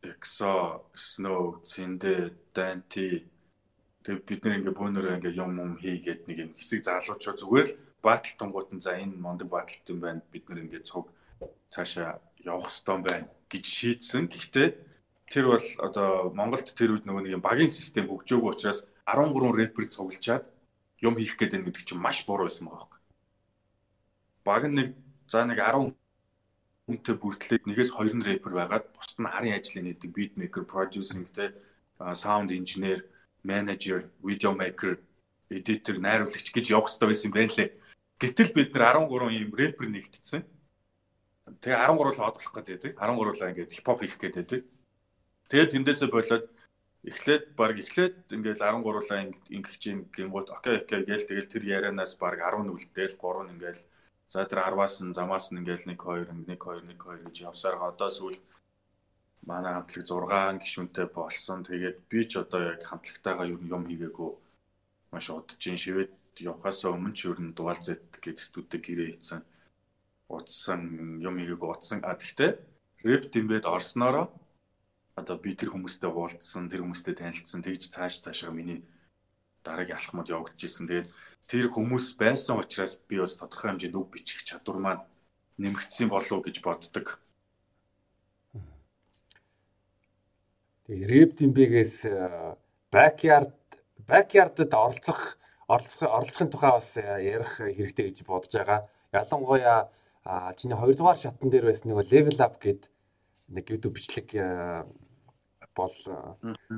Exo, 0.00 0.88
Snow, 0.96 1.60
Цэндэ, 1.60 2.32
Danti 2.56 3.31
тэг 4.02 4.26
бид 4.26 4.40
нэр 4.44 4.58
ингээ 4.58 4.74
бөөнөрөө 4.74 5.14
ингээ 5.18 5.38
юм 5.38 5.52
юм 5.58 5.72
хийгээд 5.78 6.26
нэг 6.26 6.38
юм 6.42 6.50
хэсэг 6.58 6.82
заалуучаа 6.84 7.34
зүгээр 7.38 7.68
л 7.70 7.78
батал 8.02 8.34
тунгууд 8.38 8.68
нь 8.74 8.82
за 8.82 8.98
энэ 8.98 9.14
мондөг 9.14 9.48
баталт 9.48 9.86
юм 9.86 9.98
байна 10.02 10.22
бид 10.30 10.44
нэр 10.50 10.66
ингээ 10.66 10.82
цуг 10.82 11.06
цаашаа 11.70 12.18
явах 12.42 12.70
хэвээр 12.70 13.02
байна 13.06 13.28
гэж 13.46 13.64
шийдсэн. 13.64 14.26
Гэхдээ 14.26 14.68
тэр 15.30 15.44
бол 15.54 15.68
одоо 15.78 16.34
Монголд 16.34 16.68
тэр 16.74 16.98
үед 16.98 17.06
нөгөө 17.06 17.22
нэг 17.24 17.34
юм 17.38 17.44
багийн 17.46 17.70
систем 17.70 18.10
хөгжөөгүй 18.10 18.50
учраас 18.52 18.84
13 19.06 19.32
рэпер 19.54 19.86
цуглчаад 19.88 20.44
юм 21.00 21.14
хийх 21.16 21.38
гэдэг 21.38 21.62
нь 21.62 21.72
чинь 21.72 22.02
маш 22.02 22.26
буруу 22.26 22.46
байсан 22.46 22.66
байгаа 22.66 22.86
байхгүй. 22.86 23.00
Баг 24.44 24.62
нэг 24.66 24.88
за 25.30 25.46
нэг 25.46 25.58
10 25.62 25.94
хүнтэй 26.86 27.16
бүртлээд 27.16 27.64
нэгээс 27.66 27.94
хоёр 27.94 28.14
нь 28.18 28.26
рэпер 28.26 28.52
байгаад 28.52 28.86
бусд 28.94 29.18
нь 29.22 29.30
арын 29.30 29.54
ажлын 29.54 29.86
нэгдэг 29.86 30.10
beat 30.10 30.34
maker, 30.34 30.66
producing 30.66 31.26
те 31.30 31.54
manager, 33.44 34.10
video 34.22 34.52
maker, 34.54 34.98
editor, 35.50 35.98
найруулагч 35.98 36.48
гэж 36.54 36.72
явах 36.72 36.88
хэрэгтэй 36.88 37.08
байсан 37.10 37.28
юм 37.28 37.34
байна 37.36 37.54
лээ. 37.58 37.70
Гэтэл 38.22 38.50
бид 38.54 38.70
нар 38.74 39.02
13 39.02 39.34
ийм 39.34 39.50
рэпер 39.50 39.88
нэгтцсэн. 39.90 40.42
Тэгээ 41.58 41.78
13 41.90 42.18
л 42.18 42.26
одлох 42.26 42.54
гэдэг. 42.54 42.94
13 42.94 43.50
ингээд 43.50 43.74
хипхоп 43.74 44.00
хийх 44.00 44.16
гэдэг. 44.16 44.62
Тэгээд 45.50 45.72
тэндээсээ 45.74 46.08
болоод 46.08 46.46
эхлээд 47.02 47.58
баг 47.58 47.74
эхлээд 47.82 48.30
ингээл 48.30 48.62
13-аа 48.62 49.34
ингэх 49.50 49.76
чинь 49.82 50.06
гингууд 50.14 50.54
окей 50.54 50.86
окей 50.86 51.02
гээл 51.02 51.26
тэгэл 51.26 51.50
тэр 51.50 51.64
ярианаас 51.66 52.14
баг 52.14 52.38
10 52.38 52.62
нүлдээл 52.62 53.18
3 53.18 53.42
нь 53.42 53.52
ингээл 53.58 53.82
за 54.30 54.46
тэр 54.46 54.62
10-аас 54.70 55.02
нь 55.02 55.10
замаас 55.10 55.50
нь 55.50 55.58
ингээл 55.58 55.90
1 55.90 55.98
2 55.98 56.30
1 56.30 56.46
2 56.46 56.94
1 56.94 56.94
2 56.94 57.26
гэж 57.26 57.36
явсаар 57.50 57.82
одоо 57.82 58.06
сүүл 58.06 58.38
манай 59.46 59.74
хамтлаг 59.74 60.06
6 60.06 60.62
гишүүнтэй 60.62 61.06
болсон. 61.10 61.66
Тэгээд 61.66 61.98
би 62.10 62.20
ч 62.24 62.38
одоо 62.38 62.74
яг 62.74 62.82
хамтлагтайгаа 62.86 63.46
юу 63.50 63.58
юм 63.66 63.84
хийгээгүй 63.90 64.30
маш 65.10 65.26
удаж 65.30 65.58
шивэд 65.58 66.12
явхаас 66.40 66.84
өмнө 66.86 67.12
ч 67.12 67.28
ер 67.28 67.38
нь 67.42 67.52
дугаал 67.52 67.80
зэт 67.82 68.22
гэдэг 68.22 68.38
студид 68.38 68.82
гэрээ 68.82 69.08
хийсэн. 69.18 69.42
Утсан 70.30 70.80
юм 71.20 71.34
хийгээгүй 71.36 71.68
утсан. 71.68 72.00
А 72.06 72.14
тэгтээ 72.14 72.50
рэп 73.04 73.24
димбэд 73.34 73.66
орсноороо 73.66 74.30
одоо 75.18 75.36
би 75.36 75.52
тэр 75.52 75.74
хүмүүстэй 75.74 76.08
уулзсан, 76.08 76.72
тэр 76.72 76.86
хүмүүстэй 76.86 77.14
танилцсан, 77.18 77.60
тэгж 77.60 77.92
цааш 77.92 78.24
цаашаа 78.24 78.54
миний 78.54 78.80
дараагийн 79.60 80.00
алхмад 80.00 80.32
явагдаж 80.32 80.62
исэн. 80.64 80.88
Тэгээд 80.88 81.08
тэр 81.50 81.66
хүмүүс 81.68 82.16
байсан 82.16 82.56
учраас 82.56 82.96
би 83.04 83.20
бас 83.20 83.36
тодорхой 83.36 83.76
хэмжээнд 83.76 83.98
үг 83.98 84.08
бичих 84.08 84.40
чадвар 84.48 84.78
маань 84.80 85.04
нэмэгдсэн 85.60 86.08
болов 86.08 86.32
уу 86.32 86.46
гэж 86.46 86.64
боддог. 86.64 87.20
Тэгээ 90.86 91.06
рэп 91.14 91.30
димбэгээс 91.38 91.96
backyard 92.90 93.54
backyard-д 94.02 94.74
оролцох 94.74 95.38
оролцох 95.70 96.02
оролцохын 96.10 96.50
тухай 96.50 96.72
бас 96.74 96.90
ярих 96.98 97.62
хэрэгтэй 97.62 98.10
гэж 98.10 98.26
бодож 98.26 98.50
байгаа. 98.50 98.80
Ялангуяа 99.14 99.86
чиний 100.58 100.74
2 100.74 100.98
дугаар 100.98 101.18
шатн 101.22 101.50
дээр 101.50 101.70
байсан 101.70 101.94
нэг 101.94 102.10
level 102.10 102.38
up 102.42 102.58
гэд 102.58 102.90
нэг 103.54 103.64
YouTube 103.70 103.94
бичлэг 103.94 104.34
бол 105.70 105.94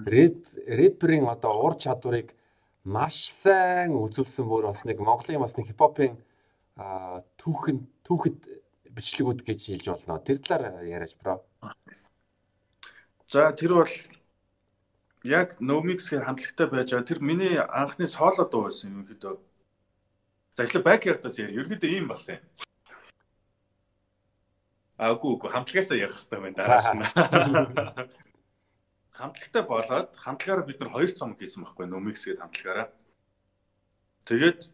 рэп 0.04 0.36
рэперийн 0.68 1.24
одоо 1.24 1.64
ур 1.64 1.74
чадварыг 1.80 2.36
маш 2.84 3.32
сайн 3.32 3.96
үзүүлсэн 3.96 4.44
бүр 4.44 4.68
бас 4.68 4.84
нэг 4.84 5.00
Монголын 5.00 5.40
бас 5.40 5.56
нэг 5.56 5.72
хипхопын 5.72 6.20
түүхэн 7.40 7.78
түүхэд 8.04 8.38
бичлэгүүд 8.94 9.40
гэж 9.48 9.60
хэлж 9.64 9.86
болно. 9.90 10.20
Тэр 10.20 10.38
талаар 10.44 10.84
яриач 10.84 11.16
бро. 11.18 11.42
За 13.34 13.50
тэр 13.50 13.74
бол 13.74 13.90
яг 15.26 15.58
Nomix 15.58 16.06
гэх 16.06 16.22
хамтлагтай 16.22 16.70
байж 16.70 16.94
байгаа. 16.94 17.10
Тэр 17.10 17.18
миний 17.18 17.58
анхны 17.58 18.06
соло 18.06 18.46
дуу 18.46 18.70
байсан 18.70 18.94
юм 18.94 19.02
хэд. 19.10 19.42
За 20.54 20.62
эхлээ 20.62 20.86
backyard-аас 20.86 21.42
яри. 21.42 21.58
Ерөнхийдөө 21.58 21.90
ийм 21.90 22.06
болсон 22.06 22.38
юм. 22.38 22.46
Аагүй 25.02 25.34
үгүй 25.34 25.50
хамтлагаасаа 25.50 25.98
явах 25.98 26.14
хэрэгтэй 26.14 26.40
байна 26.46 26.58
дарааш 26.62 26.86
нь 26.94 27.02
хамтлагтай 29.18 29.62
болоод 29.66 30.14
хамтлагаараа 30.14 30.70
бид 30.70 30.78
нар 30.78 30.94
хоёр 30.94 31.10
цом 31.10 31.34
хийсэн 31.34 31.66
байхгүй 31.66 31.90
гээд 31.90 32.38
хамтлагаараа. 32.38 32.94
Тэгээд 34.30 34.70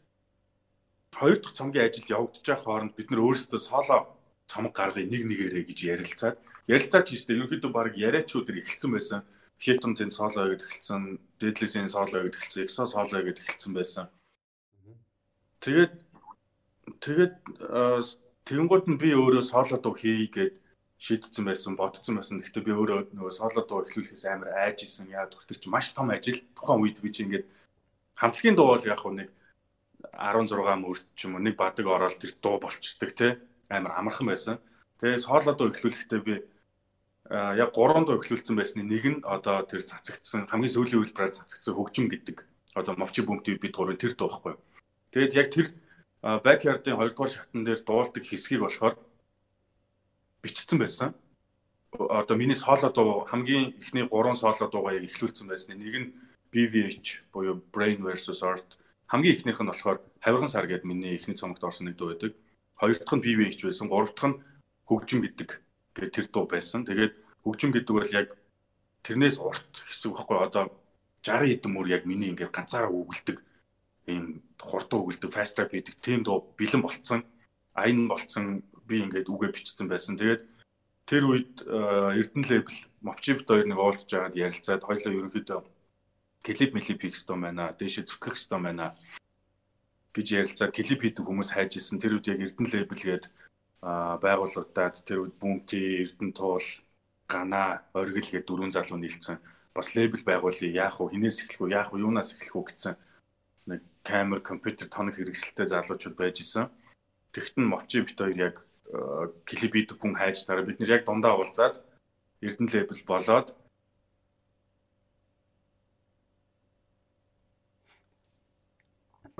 хоёр 1.16 1.36
дахь 1.40 1.56
цомгийн 1.56 1.88
ажил 1.88 2.12
явагдаж 2.12 2.44
байгаа 2.44 2.60
хооронд 2.60 2.92
бид 2.92 3.08
нар 3.08 3.24
өөрсдөө 3.24 3.56
соло 3.56 4.20
цомог 4.44 4.76
гаргая 4.76 5.08
нэг 5.08 5.24
нэгээрээ 5.24 5.64
гэж 5.64 5.80
ярилцаад 5.96 6.36
ярилцаад 6.70 7.06
хийжтэй 7.10 7.36
ерөнхийдөө 7.36 7.72
баг 7.74 7.98
яриачууд 7.98 8.50
ир 8.50 8.62
эхэлсэн 8.62 8.90
байсан. 8.94 9.20
Хитон 9.60 9.92
тэн 9.98 10.08
соло 10.08 10.48
гэж 10.48 10.60
эхэлсэн, 10.64 11.20
Deadless-ийн 11.36 11.90
соло 11.92 12.16
гэж 12.24 12.34
эхэлсэн, 12.38 12.64
Exo 12.64 12.86
соло 12.86 13.18
гэж 13.20 13.36
эхэлсэн 13.42 13.72
байсан. 13.76 14.06
Тэгээд 15.60 15.94
тэгээд 17.04 17.34
тэгэнгუут 18.48 18.86
нь 18.88 18.96
би 18.96 19.12
өөрөө 19.12 19.44
соло 19.44 19.76
дуу 19.76 19.92
хийе 19.92 20.32
гэд 20.32 20.56
шийдсэн 20.96 21.44
байсан, 21.44 21.76
бодсон 21.76 22.16
байсан. 22.16 22.40
Гэхдээ 22.40 22.64
би 22.64 22.72
өөрөө 22.72 23.12
нөгөө 23.12 23.34
соло 23.36 23.60
дуу 23.68 23.84
эхлүүлэхээс 23.84 24.24
амар 24.32 24.52
айж 24.64 24.88
исэн. 24.88 25.12
Яа 25.12 25.28
төр 25.28 25.56
чи 25.60 25.68
маш 25.68 25.92
том 25.92 26.08
ажил. 26.08 26.40
Тухайн 26.56 26.80
үед 26.80 27.00
би 27.04 27.12
чи 27.12 27.24
ингээд 27.28 27.44
хамтлагийн 28.16 28.56
дуу 28.56 28.76
бол 28.76 28.84
яг 28.84 29.00
нэг 29.04 29.28
16 30.12 30.76
мөрч 30.80 31.04
ч 31.16 31.28
юм 31.28 31.36
уу 31.36 31.44
нэг 31.44 31.56
бадаг 31.56 31.84
ороод 31.88 32.16
тэр 32.20 32.32
дуу 32.40 32.56
болчдөг 32.60 33.10
те 33.16 33.28
амар 33.68 33.96
амархан 33.96 34.28
байсан. 34.28 34.56
Тэгээ 35.00 35.24
соло 35.24 35.52
дуу 35.56 35.72
эхлүүлэхдээ 35.72 36.20
би 36.20 36.44
яг 37.30 37.70
3 37.70 38.04
дуу 38.06 38.18
эхлүүлсэн 38.18 38.58
байсны 38.58 38.82
нэг 38.82 39.04
нь 39.06 39.18
одоо 39.22 39.62
тэр 39.62 39.86
цацагдсан 39.86 40.50
хамгийн 40.50 40.74
сүүлийн 40.74 41.06
үйлбэрээр 41.06 41.38
цацагдсан 41.38 41.78
хөгжим 41.78 42.10
гэдэг 42.10 42.42
одоо 42.74 42.98
мовчи 42.98 43.22
бөмбөг 43.22 43.62
бид 43.62 43.70
гурвын 43.70 43.94
тэр 43.94 44.18
дуу 44.18 44.26
байхгүй. 44.34 44.58
Тэгээд 45.14 45.38
яг 45.38 45.48
тэр 45.54 45.66
backyard-ын 46.22 46.98
2 46.98 47.14
дугаар 47.14 47.30
шатн 47.30 47.62
дээр 47.62 47.86
дуулдаг 47.86 48.24
хэсгийг 48.26 48.66
болохоор 48.66 48.98
бичсэн 50.42 50.78
байсан. 50.82 51.14
Одоо 51.94 52.34
миний 52.34 52.58
соло 52.58 52.90
дуу 52.90 53.22
хамгийн 53.30 53.78
ихний 53.78 54.10
3 54.10 54.34
соло 54.34 54.66
дуугаа 54.66 54.98
яг 54.98 55.06
эхлүүлсэн 55.06 55.46
байсан. 55.46 55.78
Нэг 55.78 55.94
нь 56.02 56.10
BVH 56.50 57.30
буюу 57.30 57.62
Brain 57.70 58.02
versus 58.02 58.42
Art. 58.42 58.74
Хамгийн 59.06 59.38
ихнийх 59.38 59.62
нь 59.62 59.70
болохоор 59.70 60.02
Хавирган 60.18 60.50
сар 60.50 60.66
гэдэг 60.66 60.82
миний 60.82 61.14
ихний 61.14 61.38
цомогт 61.38 61.62
орсон 61.62 61.86
нэг 61.86 61.96
дуу 61.96 62.10
байдаг. 62.10 62.34
Хоёр 62.74 62.98
дахь 62.98 63.14
нь 63.14 63.22
BVH 63.22 63.70
байсан. 63.70 63.86
Гурав 63.86 64.14
дахь 64.18 64.34
нь 64.34 64.40
хөгжим 64.90 65.22
гэдэг 65.22 65.62
гэх 66.00 66.10
тэр 66.16 66.26
дуу 66.32 66.46
байсан. 66.48 66.84
Тэгээд 66.88 67.12
хөгжим 67.44 67.70
гэдэг 67.72 67.94
бол 67.94 68.12
яг 68.16 68.28
тэрнээс 69.04 69.36
урт 69.40 69.84
хэсэг 69.84 70.12
байхгүй 70.16 70.38
одоо 70.40 70.64
60 71.22 71.48
хэдэн 71.48 71.72
мөр 71.72 71.86
яг 71.88 72.02
миний 72.08 72.32
ингээд 72.32 72.52
ганцаараа 72.52 72.92
өгөлдөг 72.92 73.38
ийм 74.08 74.40
хурдан 74.56 75.04
өгөлдөг 75.04 75.30
fast 75.32 75.56
rap 75.60 75.72
гэдэг 75.72 75.94
тийм 76.00 76.24
дуу 76.24 76.52
бэлэн 76.56 76.82
болцсон. 76.82 77.24
Айн 77.76 78.08
болцсон 78.08 78.64
би 78.88 79.04
ингээд 79.04 79.28
үгээ 79.28 79.50
бичсэн 79.52 79.86
байсан. 79.88 80.16
Тэгээд 80.16 80.42
тэр 81.06 81.22
үед 81.28 81.52
Эрдэнэ 81.64 82.48
лейбл 82.48 82.76
Мовчибт 83.00 83.48
хоёр 83.48 83.64
нэг 83.64 83.78
уулзж 83.80 84.08
байгаад 84.12 84.36
ярилцаад 84.36 84.84
хоёлоо 84.84 85.12
ерөнхийдөө 85.12 85.60
клип 86.44 86.72
мэлип 86.76 87.00
хийх 87.00 87.16
хэрэгтэй 87.16 87.36
байна. 87.40 87.72
Дээшээ 87.76 88.04
зүтгэх 88.04 88.36
хэрэгтэй 88.36 88.60
байна 88.60 88.86
гэж 90.12 90.26
ярилцаад 90.36 90.72
клип 90.74 91.00
хийдэг 91.00 91.24
хүмүүс 91.24 91.50
хайж 91.54 91.80
исэн. 91.80 92.00
Тэр 92.00 92.20
үед 92.20 92.28
яг 92.28 92.40
Эрдэнэ 92.44 92.68
лейбл 92.68 93.00
гээд 93.00 93.24
байгууллагуудад 93.80 95.00
тэр 95.04 95.24
үед 95.24 95.34
Бүүмти, 95.40 96.04
Эрдэнэ 96.04 96.36
туул, 96.36 96.68
Гана, 97.26 97.82
Оргил 97.96 98.28
гээд 98.28 98.46
дөрвөн 98.46 98.74
залуу 98.74 99.00
нийлцсэн. 99.00 99.40
Бас 99.72 99.94
лейбл 99.96 100.20
байгуулъя. 100.20 100.90
Яах 100.90 101.00
вэ? 101.00 101.16
Хинээс 101.16 101.48
эхлэх 101.48 101.60
үү? 101.64 101.72
Яах 101.72 101.92
вэ? 101.94 102.04
Юунаас 102.04 102.36
эхлэх 102.36 102.56
үү 102.56 102.64
гэсэн 102.68 102.94
нэг 103.70 103.80
камер, 104.04 104.40
компьютер 104.44 104.88
тоног 104.92 105.16
хэрэгсэлтэй 105.16 105.66
залуучууд 105.70 106.16
байж 106.18 106.44
исэн. 106.44 106.68
Тэгтэн 107.32 107.64
Мовчи 107.64 108.04
бит 108.04 108.18
хоёр 108.18 108.36
яг 108.36 108.56
клип 109.46 109.72
хийдэг 109.74 109.96
хүн 109.96 110.18
хайж 110.18 110.44
дараа 110.44 110.66
бид 110.66 110.82
нэр 110.82 111.00
яг 111.00 111.02
дундаа 111.06 111.38
уулзаад 111.38 111.78
Эрдэнэ 112.42 112.70
лейбл 112.74 113.02
болоод 113.06 113.54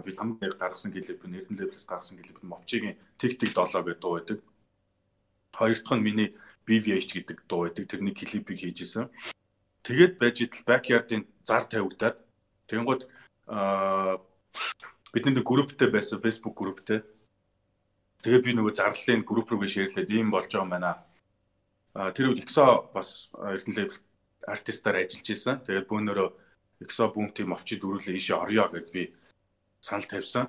би 0.02 0.16
хамгийн 0.16 0.52
гаргасан 0.58 0.92
клип 0.92 1.24
нь 1.24 1.36
Эрдэнэ 1.36 1.58
лейблээс 1.60 1.86
гаргасан 1.86 2.18
клип 2.18 2.38
нь 2.42 2.50
Мовчигийн 2.50 2.96
Тэг 3.18 3.38
Тэг 3.38 3.52
7 3.54 3.84
гэдэг 3.84 4.00
дуу 4.00 4.18
байдаг. 4.18 4.38
Хоёр 5.52 5.78
дахь 5.78 5.96
нь 5.98 6.06
миний 6.06 6.28
BVH 6.66 7.10
гэдэг 7.20 7.38
дуу 7.48 7.68
байдаг. 7.68 7.84
Тэрний 7.88 8.14
клипийг 8.14 8.58
хийж 8.60 8.78
исэн. 8.82 9.08
Тэгээд 9.82 10.18
байж 10.20 10.36
идэл 10.44 10.66
backyard-ын 10.68 11.24
зар 11.44 11.64
тавигдаад 11.64 12.16
тэгэнгუთ 12.68 13.02
аа 13.48 14.20
бидний 15.12 15.42
групптэй 15.42 15.88
байсан 15.90 16.22
Facebook 16.22 16.54
групптэй 16.54 17.00
Тэгээ 18.20 18.40
би 18.44 18.52
нөгөө 18.52 18.72
зарлалын 18.76 19.24
групп 19.24 19.48
руу 19.48 19.64
шеэрлээд 19.64 20.12
ийм 20.12 20.28
болж 20.28 20.52
байгаа 20.52 20.64
юм 20.68 20.72
байна. 20.76 20.92
А 21.96 22.12
тэр 22.12 22.36
үед 22.36 22.44
Exo 22.44 22.92
бас 22.92 23.32
Эрдэнэ 23.32 23.88
лейбл 23.88 23.96
артистаар 24.44 25.00
ажиллаж 25.00 25.28
исэн. 25.32 25.64
Тэгээд 25.64 25.88
бөөнөрөө 25.88 26.28
Exo 26.84 27.08
бүүнтийн 27.08 27.48
мовчид 27.48 27.80
дөрүүлээ 27.80 28.20
ийшээ 28.20 28.36
орё 28.36 28.68
гэд 28.68 28.92
би 28.92 29.16
санал 29.81 30.07
тавьсан. 30.07 30.47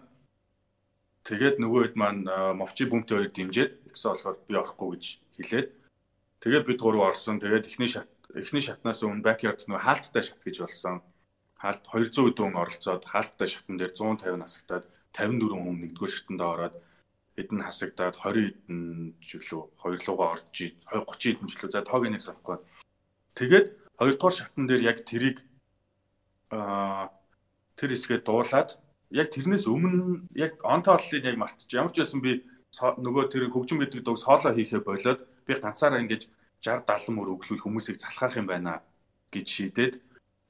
Тэгээд 1.28 1.58
нөгөө 1.64 1.82
хэд 1.92 1.96
маань 1.96 2.24
мовчи 2.58 2.86
бүүмтийн 2.90 3.18
хоёр 3.20 3.32
дэмжиж 3.32 3.70
Exo 3.92 4.12
болохоор 4.12 4.38
би 4.48 4.56
орохгүй 4.58 4.90
гэж 4.96 5.06
хэлээд 5.38 5.68
тэгээд 6.42 6.68
бид 6.68 6.80
гурав 6.82 7.14
орсон. 7.14 7.40
Тэгээд 7.40 7.70
эхний 7.70 7.92
шат 7.92 8.10
эхний 8.36 8.64
шатнаас 8.64 9.04
өмнө 9.04 9.24
backyard 9.24 9.62
нөгөө 9.68 9.86
хаалттай 9.86 10.24
шат 10.24 10.42
гэж 10.42 10.66
болсон. 10.66 11.04
Хаалт 11.62 11.86
200 11.86 12.42
хүн 12.42 12.58
оролцоод 12.58 13.04
хаалттай 13.06 13.48
шатн 13.48 13.78
дээр 13.78 13.94
150 13.94 14.40
насагтаад 14.42 14.86
54 15.14 15.62
хүн 15.62 15.78
нэгдүгээр 15.86 16.14
шатанд 16.16 16.42
ороод 16.42 16.76
эдэн 17.38 17.62
хасагдаад 17.62 18.16
20 18.18 18.50
эдэн 18.50 18.82
жилүү 19.22 19.62
хоёрлуугаа 19.78 20.30
орж 20.36 20.58
30 20.58 21.38
эдэн 21.38 21.48
жилүү 21.54 21.70
за 21.70 21.82
тоог 21.86 22.04
нэг 22.10 22.24
санахгүй. 22.26 22.58
Тэгээд 23.38 23.68
хоёрдугаар 24.02 24.36
шатн 24.36 24.66
дээр 24.66 24.82
яг 24.90 24.98
тэрийг 25.06 25.38
аа 26.50 27.14
тэр 27.78 27.94
хэсгээ 27.94 28.26
дуулаад 28.26 28.81
яг 29.12 29.28
тэрнээс 29.32 29.68
өмнө 29.68 30.28
яг 30.36 30.58
онтой 30.64 30.96
оллыг 30.96 31.24
яг 31.24 31.38
мартчих. 31.38 31.68
Ямар 31.76 31.92
ч 31.92 32.00
байсан 32.00 32.24
би 32.24 32.44
нөгөө 32.72 33.28
тэр 33.28 33.52
хөгжим 33.52 33.84
гэдэг 33.84 34.02
дог 34.08 34.16
сооло 34.16 34.56
хийхээ 34.56 34.82
болоод 34.82 35.28
би 35.46 35.52
ганцаараа 35.60 36.00
ингэж 36.00 36.32
60 36.64 36.88
70 36.88 37.16
мөр 37.20 37.36
өглүүл 37.36 37.64
хүмүүсийг 37.64 38.00
залхаах 38.00 38.40
юм 38.40 38.48
байна 38.48 38.80
гэж 39.34 39.46
шийдээд 39.48 39.94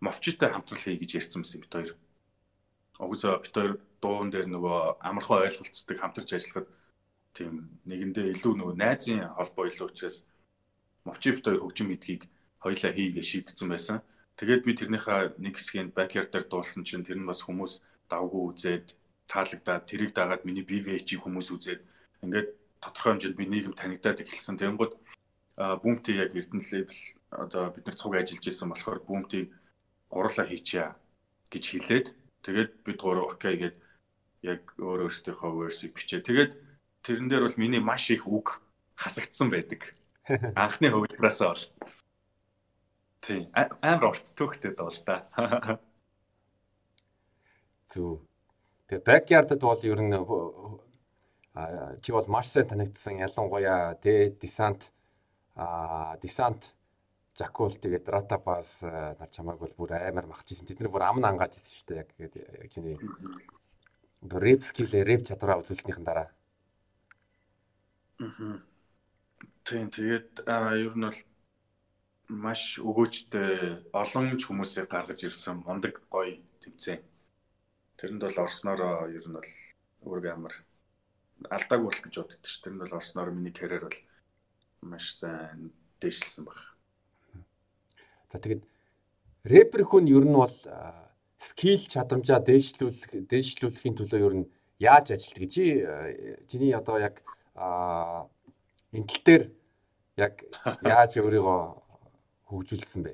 мовчтой 0.01 0.49
хамтрал 0.53 0.77
хий 0.77 0.97
гэж 1.01 1.11
ярьсан 1.17 1.41
байсан 1.41 1.61
бит 1.61 1.73
хоёр. 1.73 1.91
Угсаа 3.01 3.41
бит 3.41 3.55
хоёр 3.55 3.73
дуун 4.01 4.29
дээр 4.29 4.47
нөгөө 4.53 5.01
амархан 5.01 5.45
ойлголцдог 5.49 5.97
хамтарч 5.97 6.29
ажиллахад 6.37 6.67
тийм 7.33 7.81
нэгэндээ 7.89 8.37
илүү 8.37 8.53
нөгөө 8.59 8.75
найзын 8.77 9.25
холбоо 9.37 9.65
илүү 9.65 9.87
учраас 9.89 10.21
мовчи 11.05 11.33
бит 11.33 11.45
хоёр 11.45 11.61
хөгжим 11.65 11.89
гэдгийг 11.89 12.29
хоёлаа 12.61 12.91
хийгээ 12.93 13.25
шийдсэн 13.25 13.69
байсан. 13.69 13.97
Тэгээд 14.37 14.65
би 14.65 14.71
тэрнийхээ 14.77 15.41
нэг 15.41 15.53
хэсгийг 15.57 15.93
backyard 15.97 16.29
дээр 16.29 16.45
дуулсан 16.49 16.83
чинь 16.85 17.05
тэр 17.05 17.17
нь 17.21 17.29
бас 17.29 17.41
хүмүүс 17.45 17.81
давгүй 18.11 18.43
үзээд 18.51 18.87
таалагдаад 19.31 19.87
тэрийг 19.87 20.11
дагаад 20.11 20.43
миний 20.43 20.67
BVH-ийг 20.67 21.23
хүмүүс 21.23 21.47
үзээд 21.55 21.81
ингээд 22.27 22.49
тодорхой 22.83 23.11
хэмжээнд 23.15 23.39
би 23.39 23.45
нийгэм 23.47 23.73
танигдаад 23.79 24.19
эхэлсэн. 24.19 24.59
Тэнгууд 24.59 24.93
бүүмти 25.55 26.11
яг 26.19 26.35
Эрдэнэ 26.35 26.67
лейбл 26.67 26.99
одоо 27.31 27.63
бид 27.71 27.85
нар 27.87 27.95
цуг 27.95 28.13
ажиллаж 28.19 28.45
исэн 28.47 28.69
болохоор 28.69 28.99
бүүмтийг 29.07 29.47
гурлаа 30.11 30.45
хийчихье 30.47 30.95
гэж 31.47 31.63
хэлээд 31.71 32.07
тэгээд 32.43 32.71
бид 32.83 32.99
гурав 32.99 33.31
окей 33.31 33.55
гээд 33.55 33.77
яг 34.43 34.61
өөр 34.81 35.07
өөрсдийнхөө 35.07 35.51
версийг 35.61 35.95
бичээ. 35.95 36.25
Тэгээд 36.27 36.51
тэрэн 37.05 37.27
дээр 37.29 37.45
бол 37.45 37.61
миний 37.61 37.79
маш 37.79 38.09
их 38.11 38.27
үг 38.27 38.59
хасагдсан 38.97 39.53
байдаг. 39.53 39.95
Анхны 40.59 40.89
хөвлөдрөөс 40.89 41.39
бол. 41.45 41.63
Тийм. 43.21 43.47
Амар 43.53 44.17
урт 44.17 44.33
түүхтэй 44.33 44.73
бол 44.73 44.97
да. 45.05 45.29
Зүг. 47.91 48.23
Тэгээ 48.87 49.05
backyard-д 49.05 49.59
бол 49.59 49.83
ер 49.83 49.99
нь 49.99 50.15
чи 52.01 52.09
бол 52.15 52.27
маш 52.31 52.47
сайн 52.47 52.67
танигдсан 52.67 53.19
ялангуяа 53.19 53.99
тэ 53.99 54.31
десант 54.39 54.91
а 55.55 56.15
десант 56.23 56.75
Жакул 57.37 57.71
тэгээд 57.71 58.11
Ратапас 58.11 58.83
нар 58.83 59.29
чамайг 59.31 59.59
бол 59.59 59.73
бүр 59.77 59.95
амар 59.95 60.27
махчихсэн. 60.27 60.67
Тэд 60.67 60.83
нар 60.83 60.91
бүр 60.91 61.07
амна 61.07 61.31
ангааж 61.31 61.55
ирсэн 61.55 61.75
шүү 61.79 61.87
дээ. 61.87 61.99
Яг 62.03 62.09
яг 62.19 62.71
чиний 62.75 62.99
рэп 64.21 64.61
скилээ, 64.67 65.07
рэп 65.07 65.21
чадвараа 65.25 65.63
үзүүлснийхэн 65.63 66.05
дараа. 66.05 66.29
Аа. 68.19 68.59
Тийм 69.63 69.89
тэгээд 69.89 70.43
ер 70.45 70.93
нь 70.99 71.07
бол 71.07 71.19
маш 72.27 72.77
өгөөжтэй 72.83 73.89
олон 73.95 74.35
ч 74.37 74.45
хүмүүсийг 74.45 74.91
гаргаж 74.91 75.23
ирсэн 75.23 75.63
мундаг 75.63 76.03
гоё 76.11 76.35
тэмцээн. 76.59 76.99
Тэрэнд 78.01 78.25
бол 78.25 78.37
орсноор 78.41 79.13
ер 79.13 79.25
нь 79.29 79.37
бол 79.37 79.51
өөргөө 80.09 80.33
амар 80.33 80.53
алдааг 81.53 81.81
болох 81.85 82.01
гэж 82.01 82.15
боддог 82.17 82.49
ш. 82.49 82.57
Тэрэнд 82.65 82.81
бол 82.81 82.97
орсноор 82.97 83.29
миний 83.29 83.53
карьер 83.53 83.85
бол 83.85 83.99
маш 84.81 85.13
сайн 85.21 85.69
дээшлсэн 86.01 86.49
баг. 86.49 86.57
За 88.33 88.41
тэгээд 88.41 88.65
рэпер 89.45 89.85
хүн 89.85 90.09
ер 90.09 90.25
нь 90.25 90.33
бол 90.33 90.57
скил 91.37 91.77
чадамжаа 91.77 92.41
дээшлүүлэх 92.41 93.29
дээшлүүлэхийн 93.29 93.93
төлөө 93.93 94.25
ер 94.25 94.33
нь 94.33 94.49
яаж 94.81 95.13
ажилтдаг 95.13 95.45
чи 95.53 95.85
чиний 96.49 96.73
одоо 96.73 96.97
яг 96.97 97.21
энэ 98.97 99.05
тал 99.05 99.21
дээр 99.25 99.43
яг 100.17 100.41
яаж 100.81 101.21
өөрийгөө 101.21 101.59
хөгжүүлсэн 102.49 103.01
бэ? 103.05 103.13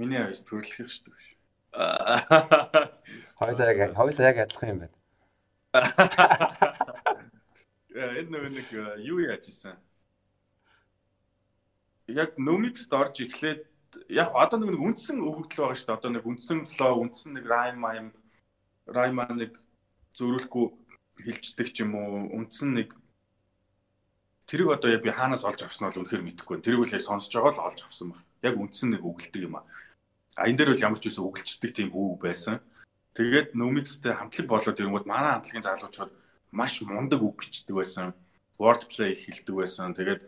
Миний 0.00 0.20
авьяас 0.24 0.40
төрөлхөх 0.48 0.88
шүү 0.88 1.12
дээ. 1.12 1.39
Хойлоо 1.72 3.66
яг 3.66 3.94
хойлоо 3.94 4.24
яг 4.26 4.36
адилхан 4.44 4.68
юм 4.72 4.78
байна. 4.82 4.96
Энэ 7.94 8.48
нэг 8.50 8.66
юу 9.04 9.18
яаж 9.22 9.48
исэн? 9.48 9.76
яг 12.14 12.36
Numix-д 12.38 12.92
орж 12.92 13.22
эхлээд 13.22 13.62
яг 14.10 14.34
одоо 14.34 14.58
нэг 14.58 14.78
үндсэн 14.78 15.22
өгөгдөл 15.22 15.70
байгаа 15.70 15.78
шүү 15.78 15.86
дээ. 15.86 15.98
Одоо 15.98 16.10
нэг 16.10 16.24
үндсэн 16.26 16.58
флоу, 16.66 17.02
үндсэн 17.06 17.30
нэг 17.38 17.44
rhyme 17.46 17.80
rhyme 17.86 18.10
rhyme 18.90 19.24
нэг 19.34 19.52
зөрүүлэхгүй 20.18 20.66
хилждэг 21.26 21.68
ч 21.70 21.82
юм 21.86 21.94
уу. 21.94 22.30
Үндсэн 22.34 22.74
нэг 22.74 22.94
тэрийг 24.46 24.74
одоо 24.74 24.90
яг 24.90 25.02
би 25.02 25.10
хаанаас 25.10 25.46
олж 25.46 25.62
авсан 25.62 25.90
бол 25.90 26.02
үнэхээр 26.02 26.26
мэдэхгүй. 26.26 26.62
Тэрийг 26.62 26.82
үл 26.86 26.94
яг 26.94 27.02
сонсож 27.02 27.34
байгаа 27.34 27.54
л 27.54 27.66
олж 27.70 27.80
авсан 27.86 28.14
баг. 28.14 28.20
Яг 28.42 28.54
үндсэн 28.58 28.94
нэг 28.94 29.02
өгөлдөг 29.06 29.42
юм 29.46 29.58
аа. 29.58 29.66
А 30.40 30.48
энэ 30.48 30.56
дээр 30.56 30.72
бол 30.72 30.86
ямар 30.88 30.96
ч 30.96 31.12
үсэн 31.12 31.28
өгөлчдөг 31.28 31.70
тийм 31.76 31.92
үг 31.92 32.24
байсан. 32.24 32.64
Тэгээд 33.12 33.52
Numix-тэй 33.52 34.16
хамтлаг 34.16 34.48
болоод 34.48 34.80
ирэнгүүт 34.80 35.04
манай 35.04 35.36
хамтлагийн 35.36 35.68
залуучууд 35.68 36.12
маш 36.56 36.80
мундаг 36.80 37.20
үг 37.20 37.44
бичдэг 37.44 37.76
байсан. 37.76 38.16
Wordplay 38.56 39.12
хэлдэг 39.12 39.54
байсан. 39.54 39.92
Тэгээд 39.92 40.22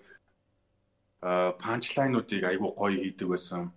панчлайнуудыг 1.23 2.45
айгүй 2.45 2.71
гоё 2.77 2.99
хийдэг 3.01 3.29
байсан. 3.33 3.73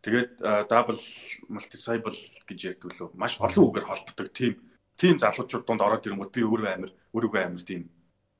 Тэгээд 0.00 0.32
double 0.70 1.02
multi-syllable 1.50 2.16
гэж 2.46 2.58
ярьдаг 2.72 2.96
лөө 2.96 3.10
маш 3.18 3.36
олон 3.42 3.68
үгээр 3.68 3.88
холбогддог 3.90 4.30
тийм 4.32 4.54
тийм 4.96 5.18
залуучууд 5.18 5.66
донд 5.66 5.82
ороод 5.82 6.06
ирэнгүүт 6.06 6.32
би 6.32 6.46
өөрөө 6.46 6.70
амир 6.72 6.90
өөрийгөө 7.10 7.42
амир 7.42 7.62
тийм 7.66 7.90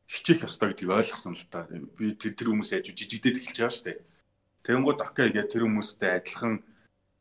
хичээх 0.06 0.46
ёстой 0.46 0.72
гэдгийг 0.72 0.94
ойлгосон 0.94 1.34
л 1.34 1.44
та. 1.50 1.66
Би 1.98 2.14
тэр 2.14 2.38
тэр 2.38 2.54
хүмүүс 2.54 2.70
яаж 2.70 2.94
жижигдээд 2.94 3.42
эхэлж 3.42 3.58
байгаа 3.58 3.74
шүү 3.74 3.86
дээ. 3.90 3.98
Тэнгууд 4.62 5.00
окей 5.02 5.28
гэ 5.34 5.50
тэр 5.50 5.66
хүмүүстэй 5.66 6.10
адилхан 6.22 6.62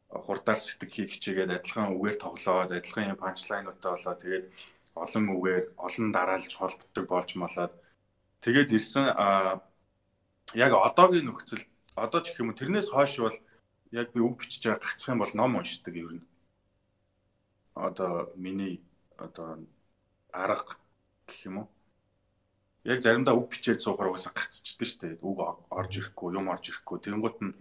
хурдаар 0.09 0.59
сэтг 0.59 0.89
хийх 0.91 1.11
хичээгээд 1.15 1.55
адилхан 1.57 1.93
үгээр 1.95 2.17
тоглоод 2.21 2.71
адилхан 2.71 3.09
юм 3.13 3.19
панчлайнуудтай 3.19 3.91
болоо 3.91 4.15
тэгээд 4.19 4.45
олон 4.95 5.25
үгээр 5.35 5.63
олон 5.85 6.07
дараалж 6.15 6.51
холбогддог 6.55 7.05
болж 7.09 7.29
молоод 7.35 7.73
тэгээд 8.45 8.69
ирсэн 8.77 9.05
яг 10.53 10.71
одоогийн 10.71 11.25
нөхцөл 11.27 11.63
одоо 11.95 12.19
ч 12.21 12.31
гэх 12.31 12.43
юм 12.43 12.53
тэрнээс 12.53 12.91
хойш 12.91 13.19
бол 13.19 13.37
яг 13.91 14.11
би 14.11 14.19
үг 14.19 14.43
бичиж 14.43 14.67
байгаа 14.67 14.83
гацх 14.83 15.09
юм 15.09 15.19
бол 15.23 15.33
ном 15.33 15.55
уншдаг 15.55 15.95
ер 15.95 16.19
нь. 16.19 16.27
Одоо 17.73 18.31
миний 18.35 18.83
одоо 19.17 19.63
арга 20.31 20.75
гэх 21.27 21.45
юм 21.47 21.57
уу? 21.63 21.67
Яг 22.83 23.01
заримдаа 23.01 23.35
үг 23.35 23.55
бичээд 23.55 23.79
суухаар 23.79 24.11
угаасаа 24.11 24.35
гацчихдээ 24.35 24.87
шүү 24.87 24.99
дээ. 25.01 25.23
Үг 25.23 25.39
орж 25.71 25.91
ирэхгүй, 25.97 26.35
юм 26.35 26.51
орж 26.51 26.69
ирэхгүй. 26.69 26.97
Тэнгуут 26.99 27.39
нь 27.41 27.55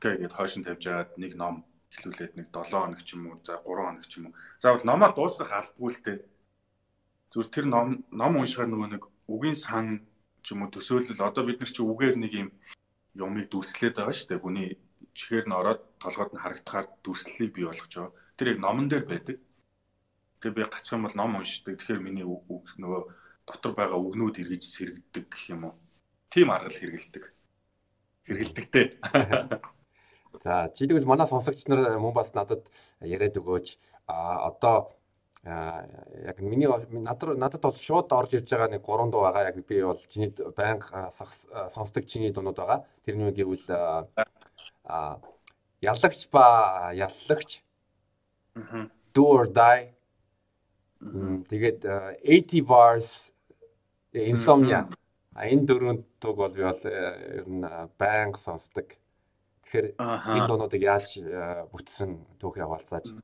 гэд 0.00 0.32
хойш 0.32 0.56
нь 0.56 0.64
тавьж 0.64 0.84
аваад 0.88 1.10
нэг 1.20 1.36
ном 1.36 1.64
эхлүүлээд 1.94 2.32
нэг 2.36 2.46
7 2.50 2.74
хоног 2.74 3.00
ч 3.02 3.14
юм 3.14 3.30
уу, 3.30 3.38
за 3.42 3.60
3 3.62 3.86
хоног 3.86 4.06
ч 4.06 4.12
юм 4.18 4.24
уу. 4.30 4.34
Заавал 4.58 4.84
номоо 4.86 5.10
дуусгах 5.14 5.52
алдгүй 5.52 5.90
л 5.92 6.02
дээ. 6.02 6.18
Зүгээр 7.30 7.50
тэр 7.54 7.66
ном 7.70 7.88
ном 8.10 8.32
уншихаар 8.40 8.70
нөгөө 8.70 8.90
нэг 8.96 9.04
үгийн 9.30 9.58
сан 9.58 10.02
ч 10.42 10.54
юм 10.54 10.66
уу 10.66 10.70
төсөөлөл 10.74 11.26
одоо 11.26 11.42
бид 11.46 11.60
нар 11.62 11.70
чи 11.70 11.82
үгээр 11.82 12.16
нэг 12.18 12.32
юм 12.34 12.48
юмыг 13.14 13.46
дүрслээд 13.50 13.96
байгаа 13.96 14.14
шүү 14.14 14.28
дээ. 14.30 14.44
Хүний 14.44 14.68
чихээр 15.16 15.46
нь 15.48 15.58
ороод 15.58 15.82
толгойд 16.02 16.32
нь 16.34 16.42
харагдахаар 16.42 16.86
дүрслэлийг 17.02 17.52
бий 17.54 17.66
болгож 17.66 17.92
байгаа. 17.94 18.12
Тэр 18.36 18.48
яг 18.54 18.58
номон 18.60 18.86
дээр 18.88 19.04
байдаг. 19.08 19.36
Тэгээ 20.40 20.56
би 20.56 20.62
гацх 20.68 20.92
юм 20.92 21.06
бол 21.06 21.16
ном 21.16 21.38
уншдаг. 21.40 21.74
Тэгэхээр 21.80 22.04
миний 22.04 22.26
үг 22.26 22.66
нөгөө 22.76 23.02
дотор 23.48 23.72
байгаа 23.72 23.98
үгнүүд 23.98 24.36
эргэж 24.42 24.62
сэргдэг 24.66 25.28
юм 25.50 25.70
уу. 25.70 25.74
Тим 26.28 26.50
аргал 26.52 26.76
хэрэгэлдэг. 26.76 27.24
Хэрэгэлдэг 28.26 28.66
те. 28.74 28.82
За 30.44 30.70
чи 30.74 30.86
тэгвэл 30.86 31.06
манай 31.06 31.26
сонсогч 31.26 31.66
нар 31.66 31.98
мөн 31.98 32.14
бас 32.14 32.34
надад 32.34 32.64
яриад 33.00 33.36
өгөөч. 33.36 33.78
А 34.06 34.48
одоо 34.48 34.92
яг 35.44 36.40
миний 36.40 36.66
надад 36.66 37.38
надад 37.38 37.62
бол 37.62 37.76
шууд 37.76 38.12
орж 38.12 38.34
ирж 38.34 38.50
байгаа 38.50 38.70
нэг 38.74 38.82
3 38.82 39.10
дуу 39.10 39.22
байгаа. 39.22 39.48
Яг 39.50 39.56
би 39.66 39.82
бол 39.82 40.00
чиний 40.08 40.34
байнга 40.56 41.10
сонсдог 41.70 42.06
чиний 42.06 42.32
дуунууд 42.32 42.56
байгаа. 42.56 42.84
Тэрний 43.04 43.32
гэвэл 43.32 43.66
а 44.84 45.18
яллагч 45.80 46.28
ба 46.30 46.92
яллагч 46.94 47.62
do 49.14 49.24
or 49.24 49.46
die 49.46 49.92
тэгээд 51.50 51.84
80 52.24 52.60
bars 52.62 53.32
insomnia 54.12 54.88
а 55.36 55.44
энэ 55.52 55.66
дөрөв 55.68 56.00
дууг 56.20 56.36
бол 56.36 56.54
би 56.56 56.62
бол 56.64 56.80
э, 56.88 57.44
ер 57.44 57.48
нь 57.48 57.64
байнга 58.00 58.40
сонсдог. 58.40 58.88
Тэгэхээр 59.66 59.98
энэ 59.98 60.46
дуунуудыг 60.46 60.82
яаж 60.82 61.18
бүтсэн 61.74 62.22
түүхий 62.38 62.62
хаваалцааж 62.62 63.18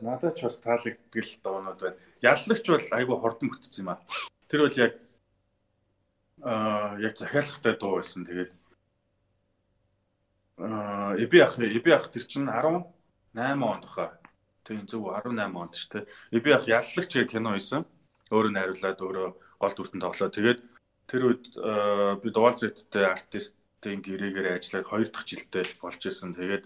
Надад 0.00 0.36
ч 0.38 0.48
бас 0.48 0.60
таалагддаг 0.64 1.24
л 1.24 1.34
доонод 1.44 1.80
байна. 1.80 1.96
Яллагч 2.24 2.64
бол 2.64 2.88
айгүй 2.96 3.16
хордон 3.20 3.48
бүтцсэн 3.52 3.84
юм 3.84 3.90
аа. 3.92 4.00
Тэр 4.48 4.60
бол 4.64 4.78
яг 4.80 4.92
аа 6.40 6.96
яг 6.98 7.14
захиалгатай 7.20 7.74
дуу 7.76 8.00
байсан. 8.00 8.24
Тэгээд 8.24 8.52
аа 10.64 11.12
эби 11.20 11.38
ах 11.44 11.60
эби 11.60 11.90
ах 11.92 12.08
тэр 12.08 12.24
чинь 12.24 12.48
18 12.48 12.88
онд 13.36 13.84
хаа. 13.84 14.16
Тийм 14.64 14.88
зөв 14.88 15.12
18 15.12 15.36
онд 15.52 15.76
ч 15.76 15.92
тийм. 15.92 16.08
Эби 16.32 16.50
ах 16.56 16.64
яллагч 16.64 17.12
кино 17.28 17.52
хийсэн. 17.52 17.84
Өөрөө 18.32 18.52
найруулад 18.56 19.00
өөрөө 19.04 19.28
гол 19.60 19.74
дүртэн 19.76 20.00
тоглоо. 20.00 20.32
Тэгээд 20.32 20.60
тэр 21.04 21.22
үед 21.28 21.44
би 22.24 22.28
дугаал 22.32 22.56
зэттэй 22.56 23.04
артистийн 23.80 24.04
гэрээгээр 24.04 24.60
ажиллаад 24.60 24.86
хоёр 24.92 25.08
дахь 25.08 25.24
жилдээ 25.24 25.64
болж 25.80 26.02
исэн. 26.04 26.36
Тэгээд 26.36 26.64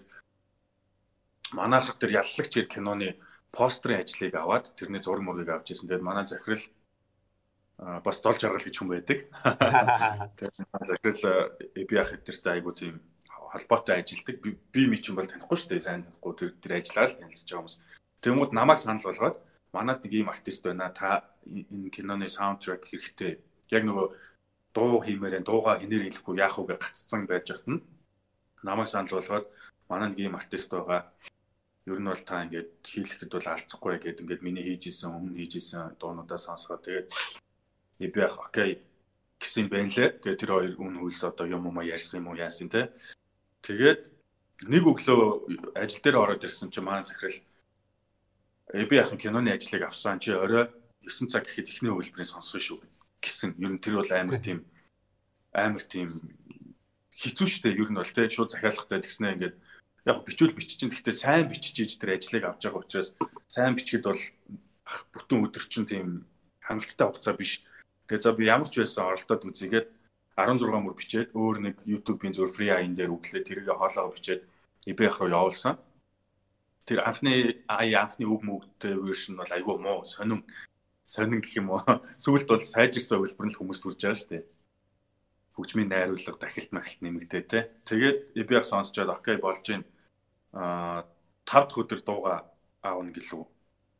манайх 1.55 1.95
тэр 1.95 2.11
яллагч 2.19 2.51
гэр 2.51 2.67
киноны 2.67 3.15
постерын 3.55 4.03
ажлыг 4.03 4.35
аваад 4.35 4.75
тэрний 4.75 4.99
зураг 4.99 5.23
мөргийг 5.23 5.55
авч 5.55 5.71
ирсэн. 5.71 5.87
Тэгээд 5.87 6.03
манай 6.03 6.27
захирал 6.27 6.59
бас 8.03 8.19
зол 8.19 8.35
жаргал 8.35 8.59
гэж 8.59 8.75
хүн 8.75 8.91
байдаг. 8.91 9.31
Тэгээд 10.35 10.67
захирал 10.83 11.55
би 11.71 11.95
ах 11.95 12.11
хэдэртэй 12.11 12.51
айгуу 12.59 12.75
тийм 12.75 12.99
холбоотой 13.31 14.03
ажилдаг. 14.03 14.35
Би 14.43 14.81
ми 14.83 14.99
чинь 14.99 15.15
бол 15.15 15.23
танихгүй 15.23 15.55
шүү 15.55 15.71
дээ. 15.71 15.87
Сайн 15.87 16.03
танихгүй 16.03 16.33
тэр 16.35 16.51
тэр 16.59 16.83
ажиллаа 16.83 17.07
л 17.07 17.15
танилцж 17.15 17.47
байгаа 17.47 17.63
хүмүүс. 17.63 17.79
Тэнгүүд 18.27 18.51
намайг 18.51 18.79
санал 18.83 19.07
болгоод 19.07 19.39
манад 19.71 20.03
нэг 20.03 20.11
ийм 20.11 20.27
артист 20.27 20.67
байна. 20.67 20.91
Та 20.91 21.31
энэ 21.47 21.95
киноны 21.95 22.27
саундтрек 22.27 22.83
хэрэгтэй. 22.91 23.39
Яг 23.71 23.87
нөгөө 23.87 24.34
дуу 24.75 24.99
хиймээрэн 24.99 25.47
дууга 25.47 25.79
хинээр 25.79 26.03
хэлэхгүй 26.11 26.35
яах 26.43 26.59
вэ 26.59 26.75
гэж 26.75 26.79
гаццсан 26.83 27.21
байж 27.25 27.47
хат 27.47 27.65
нь 27.71 27.79
намайг 28.67 28.89
санал 28.91 29.15
болгоод 29.15 29.45
манай 29.89 30.09
нэг 30.09 30.19
ийм 30.19 30.35
артист 30.35 30.71
байгаа. 30.71 31.01
Ер 31.85 31.99
нь 32.01 32.09
бол 32.09 32.23
та 32.27 32.43
ингээд 32.43 32.69
хийлэхэд 32.83 33.31
бол 33.31 33.47
алцахгүй 33.47 33.95
гэдэг 34.03 34.23
ингээд 34.25 34.45
миний 34.45 34.65
хийж 34.67 34.83
исэн 34.91 35.15
өмнө 35.15 35.37
хийж 35.39 35.53
исэн 35.61 35.95
дуунуудаа 36.01 36.39
сонсгоо. 36.41 36.77
Тэгээд 36.81 37.07
би 38.13 38.19
яг 38.19 38.35
окей 38.41 38.81
гэсэн 39.39 39.69
байна 39.69 39.93
лээ. 39.93 40.19
Тэгээд 40.19 40.41
тэр 40.41 40.51
хоёр 40.51 40.73
үн 40.81 40.99
хөлс 40.99 41.23
одоо 41.23 41.45
юм 41.45 41.69
уу 41.69 41.85
ярьсан 41.85 42.19
юм 42.19 42.27
уу 42.33 42.41
яасан 42.41 42.67
те. 42.73 42.89
Тэгээд 43.61 44.11
нэг 44.65 44.83
өглөө 44.83 45.77
ажил 45.77 46.01
дээр 46.01 46.17
ороод 46.17 46.43
ирсэн 46.43 46.73
чинь 46.73 46.83
маань 46.83 47.05
захирал 47.05 47.37
э 48.73 48.85
би 48.89 48.95
яхан 48.95 49.21
киноны 49.21 49.53
ажлыг 49.53 49.83
авсан 49.83 50.19
чи 50.19 50.31
орой 50.33 50.71
9 51.05 51.29
цаг 51.29 51.45
гэхэд 51.45 51.69
ихний 51.69 51.93
хөлбөрийн 51.93 52.33
сонсгоо 52.33 52.59
шүү 52.59 52.79
гэсэн. 53.25 53.57
Ер 53.57 53.71
нь 53.73 53.81
тэр 53.81 53.97
бол 53.97 54.11
амар 54.13 54.37
тийм 54.37 54.59
амар 55.51 55.83
тийм 55.83 56.21
хэцүү 57.17 57.47
шттэ 57.49 57.73
ер 57.73 57.89
нь 57.89 57.97
бол 57.97 58.13
те 58.13 58.29
шууд 58.29 58.53
захиалгатай 58.53 59.01
тэгснэ 59.01 59.33
ингээд 59.33 59.55
яг 60.05 60.17
бичвэл 60.21 60.53
бичиж 60.53 60.77
чинь 60.77 60.93
гэхдээ 60.93 61.15
сайн 61.15 61.49
бичиж 61.49 61.75
иж 61.81 61.91
тэр 61.97 62.19
ажлыг 62.19 62.45
авч 62.45 62.61
байгаа 62.69 62.83
учраас 62.85 63.09
сайн 63.49 63.73
бичгэд 63.73 64.05
бол 64.05 64.23
бүтэн 65.15 65.43
өдөр 65.49 65.65
чинь 65.65 65.89
тийм 65.89 66.07
хангалттай 66.61 67.07
хугацаа 67.09 67.33
биш. 67.33 67.65
Тэгээ 68.05 68.21
за 68.21 68.31
би 68.37 68.45
ямар 68.45 68.69
ч 68.69 68.77
байсан 68.77 69.09
оролдоод 69.09 69.49
үзьгээд 69.49 69.87
16 70.37 70.83
мөр 70.83 70.93
бичээд 70.93 71.29
өөр 71.33 71.57
нэг 71.65 71.75
YouTube-ийн 71.87 72.35
зөв 72.35 72.53
free 72.53 72.69
аян 72.69 72.93
дээр 72.93 73.15
өглөө 73.15 73.41
тэргээ 73.47 73.79
хоолоо 73.79 74.13
бичээд 74.13 74.41
ибэх 74.85 75.17
руу 75.17 75.31
явуулсан. 75.31 75.79
Тэр 76.85 77.01
анхны 77.01 77.65
ая 77.65 78.05
анхны 78.05 78.29
үг 78.29 78.45
мөгтэй 78.45 78.93
вершн 78.93 79.39
бол 79.39 79.49
айгүй 79.49 79.75
муу 79.81 80.05
сонин 80.05 80.45
сонин 81.05 81.41
гэх 81.41 81.61
юм 81.61 81.69
уу. 81.69 81.81
Сүүлд 82.23 82.49
бол 82.49 82.59
сайжирсан 82.59 83.21
хөлбөр 83.21 83.47
нь 83.47 83.55
хүмүүс 83.55 83.79
төрж 83.85 84.01
байгаа 84.01 84.17
шүү 84.17 84.29
дээ. 84.33 84.43
Хөгжмийн 85.55 85.89
найруулга 85.93 86.41
дахилт 86.41 86.71
махалт 86.73 86.99
нэмэгдээ 87.05 87.43
те. 87.45 87.69
Тэгээд 87.85 88.17
ибэх 88.35 88.65
сонсчоод 88.65 89.13
окей 89.13 89.37
болж 89.37 89.61
гин 89.63 89.85
а 90.51 91.05
5 91.45 91.69
дахь 91.69 91.79
өдөр 91.79 92.01
дууга 92.01 92.49
аавна 92.81 93.13
гэлүү. 93.13 93.43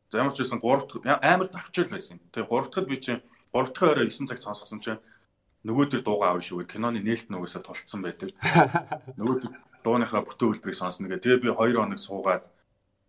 За 0.10 0.20
ямар 0.20 0.34
ч 0.34 0.42
байсан 0.42 0.60
3 0.60 1.06
дахь 1.06 1.22
амар 1.22 1.48
давчил 1.48 1.88
байсан. 1.88 2.18
Тэгээ 2.34 2.50
3 2.50 2.74
дахьд 2.74 2.90
би 2.90 2.98
чинь 2.98 3.22
3 3.54 3.70
дахь 3.70 3.86
орой 3.86 4.10
9 4.10 4.26
цаг 4.28 4.42
сонсгосон 4.42 4.82
чинь 4.82 5.02
нөгөөдөр 5.64 6.02
дуугаа 6.02 6.34
аав 6.34 6.42
шүү. 6.42 6.66
Киноны 6.66 7.00
нээлт 7.06 7.30
нөгөөсө 7.30 7.62
тулцсан 7.62 8.02
байдаг. 8.02 8.34
Нөгөөдөр 9.20 9.52
дууныхаа 9.86 10.22
бүтэн 10.26 10.58
хөлбөрийг 10.58 10.78
сонсно 10.78 11.10
гэх. 11.10 11.22
Тэгээ 11.22 11.42
би 11.42 11.50
2 11.54 11.78
хоног 11.78 12.00
суугаад 12.02 12.44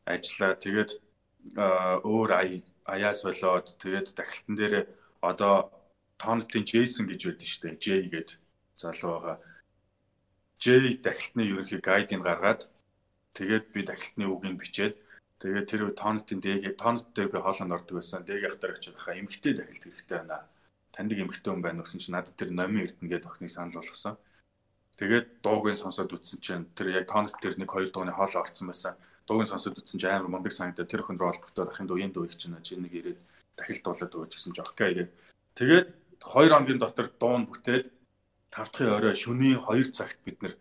ажиллаа. 0.04 0.56
Тэгээд 0.56 0.90
өөр 1.56 2.30
ая 2.32 2.60
аяас 2.86 3.22
болоод 3.26 3.66
тэгээд 3.82 4.14
дахилтан 4.18 4.54
дээр 4.56 4.74
одоо 5.20 5.54
тонтын 6.22 6.64
Джейсон 6.64 7.06
гэж 7.10 7.20
байдаг 7.26 7.48
шүү 7.48 7.62
дээ. 7.62 7.82
J 7.84 7.86
гээд 8.12 8.30
залуу 8.80 9.10
байгаа. 9.20 9.38
J 10.62 10.66
дахилтны 11.06 11.42
ерөнхий 11.52 11.80
гайдыг 11.82 12.20
гаргаад 12.22 12.62
тэгээд 13.36 13.64
би 13.74 13.80
дахилтны 13.84 14.24
үгийг 14.30 14.56
бичээд 14.60 14.94
тэгээд 15.42 15.66
тэр 15.70 15.82
тонтын 15.92 16.40
дээг 16.40 16.78
тонт 16.80 17.04
дээр 17.14 17.28
би 17.34 17.38
хоолойн 17.42 17.76
ордог 17.76 17.94
байсан. 17.98 18.24
Дээг 18.24 18.44
ахтар 18.48 18.72
очиж 18.72 18.94
хаа 18.96 19.18
эмгтэй 19.20 19.52
дахилт 19.52 19.84
хэрэгтэй 19.84 20.18
байна 20.22 20.46
таньдаг 20.96 21.20
эмэгтэй 21.20 21.52
хүн 21.52 21.60
байна 21.60 21.84
гэсэн 21.84 22.00
чинь 22.00 22.16
надад 22.16 22.36
тэр 22.40 22.50
номын 22.56 22.88
эрдэнэ 22.88 23.10
гэдэг 23.12 23.28
охиныг 23.28 23.52
санал 23.52 23.76
болгосон. 23.76 24.16
Тэгээд 24.96 25.44
дуугийн 25.44 25.76
сонсоод 25.76 26.08
үтсэн 26.16 26.40
чинь 26.40 26.64
тэр 26.72 26.88
яг 26.96 27.04
тонот 27.12 27.36
тэр 27.36 27.60
нэг 27.60 27.68
хоёр 27.68 27.92
дууны 27.92 28.16
хоол 28.16 28.32
орцсон 28.32 28.72
байсан. 28.72 28.96
Дуугийн 29.26 29.50
сонсоод 29.50 29.78
үтсэн 29.78 29.98
чинь 30.00 30.10
амар 30.10 30.30
мундаг 30.30 30.52
санагдаад 30.54 30.90
тэр 30.90 31.02
охин 31.02 31.18
руу 31.18 31.30
олбогдоод 31.34 31.70
ахын 31.70 31.86
дуугийн 31.86 32.14
дуу 32.14 32.24
их 32.24 32.38
чинь 32.38 32.54
чи 32.62 32.78
нэг 32.78 32.94
ирээд 32.94 33.18
дахил 33.58 33.82
дуулаад 33.82 34.14
өгч 34.14 34.32
гэсэн 34.38 34.54
чинь 34.54 34.64
окей 34.64 34.92
гээ. 34.94 35.08
Тэгээд 35.58 35.86
2 36.22 36.50
хоногийн 36.50 36.78
дотор 36.78 37.10
дуун 37.20 37.44
бүтээд 37.50 37.90
5 38.54 38.70
дахь 38.72 38.94
орой 38.96 39.14
шөнийн 39.14 39.60
2 39.60 39.90
цагт 39.90 40.18
бид 40.22 40.38
нэр 40.42 40.54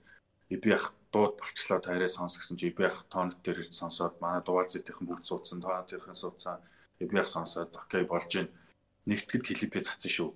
би 0.50 0.70
яг 0.70 0.94
дууд 1.14 1.38
болчлоо 1.38 1.80
таараа 1.80 2.10
сонс 2.10 2.36
гэсэн 2.42 2.58
чи 2.58 2.74
би 2.74 2.84
яг 2.84 3.06
тонот 3.14 3.40
дээр 3.46 3.62
ирж 3.62 3.74
сонсоод 3.78 4.18
манай 4.20 4.42
дугаал 4.42 4.68
зэтийнхэн 4.68 5.08
бүгд 5.08 5.26
суудсан 5.30 5.62
тоонотынхэн 5.62 6.18
суудсан 6.18 6.60
би 7.00 7.16
яг 7.16 7.28
сонсоод 7.30 7.72
окей 7.76 8.04
болж 8.04 8.28
байна 8.34 8.52
нэгтгэд 9.06 9.42
клипээ 9.46 9.88
цацсан 9.88 10.12
шүү 10.12 10.30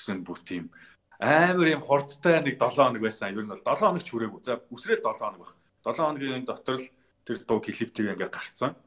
гэсэн 0.00 0.24
бүх 0.24 0.40
тийм 0.48 0.72
амар 1.18 1.68
юм 1.68 1.80
хурдтай 1.80 2.44
нэг 2.44 2.60
7 2.60 2.76
хоног 2.76 3.02
байсан. 3.02 3.32
Ер 3.32 3.44
нь 3.44 3.48
бол 3.48 3.60
7 3.64 3.80
хоног 3.80 4.02
ч 4.04 4.12
хүрээгүй. 4.12 4.40
За 4.44 4.60
үсрээл 4.68 5.00
7 5.00 5.16
хоног 5.16 5.40
баг. 5.40 5.52
7 5.84 5.96
хоногийн 5.96 6.44
дотор 6.44 6.76
л 6.76 6.86
тэр 7.26 7.42
дуу 7.42 7.58
клиптэйг 7.58 8.14
ингээд 8.14 8.30
гарцсан. 8.30 8.78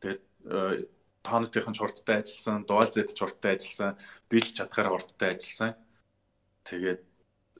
Тэгээд 0.00 0.22
э, 0.48 0.88
тоонотын 1.20 1.76
хурдтай 1.76 2.24
ажилласан, 2.24 2.64
дуал 2.64 2.88
зэд 2.88 3.12
хурдтай 3.12 3.60
ажилласан, 3.60 4.00
бич 4.32 4.56
чадхаараа 4.56 4.96
хурдтай 4.96 5.36
ажилласан. 5.36 5.76
Тэгээд 6.64 7.04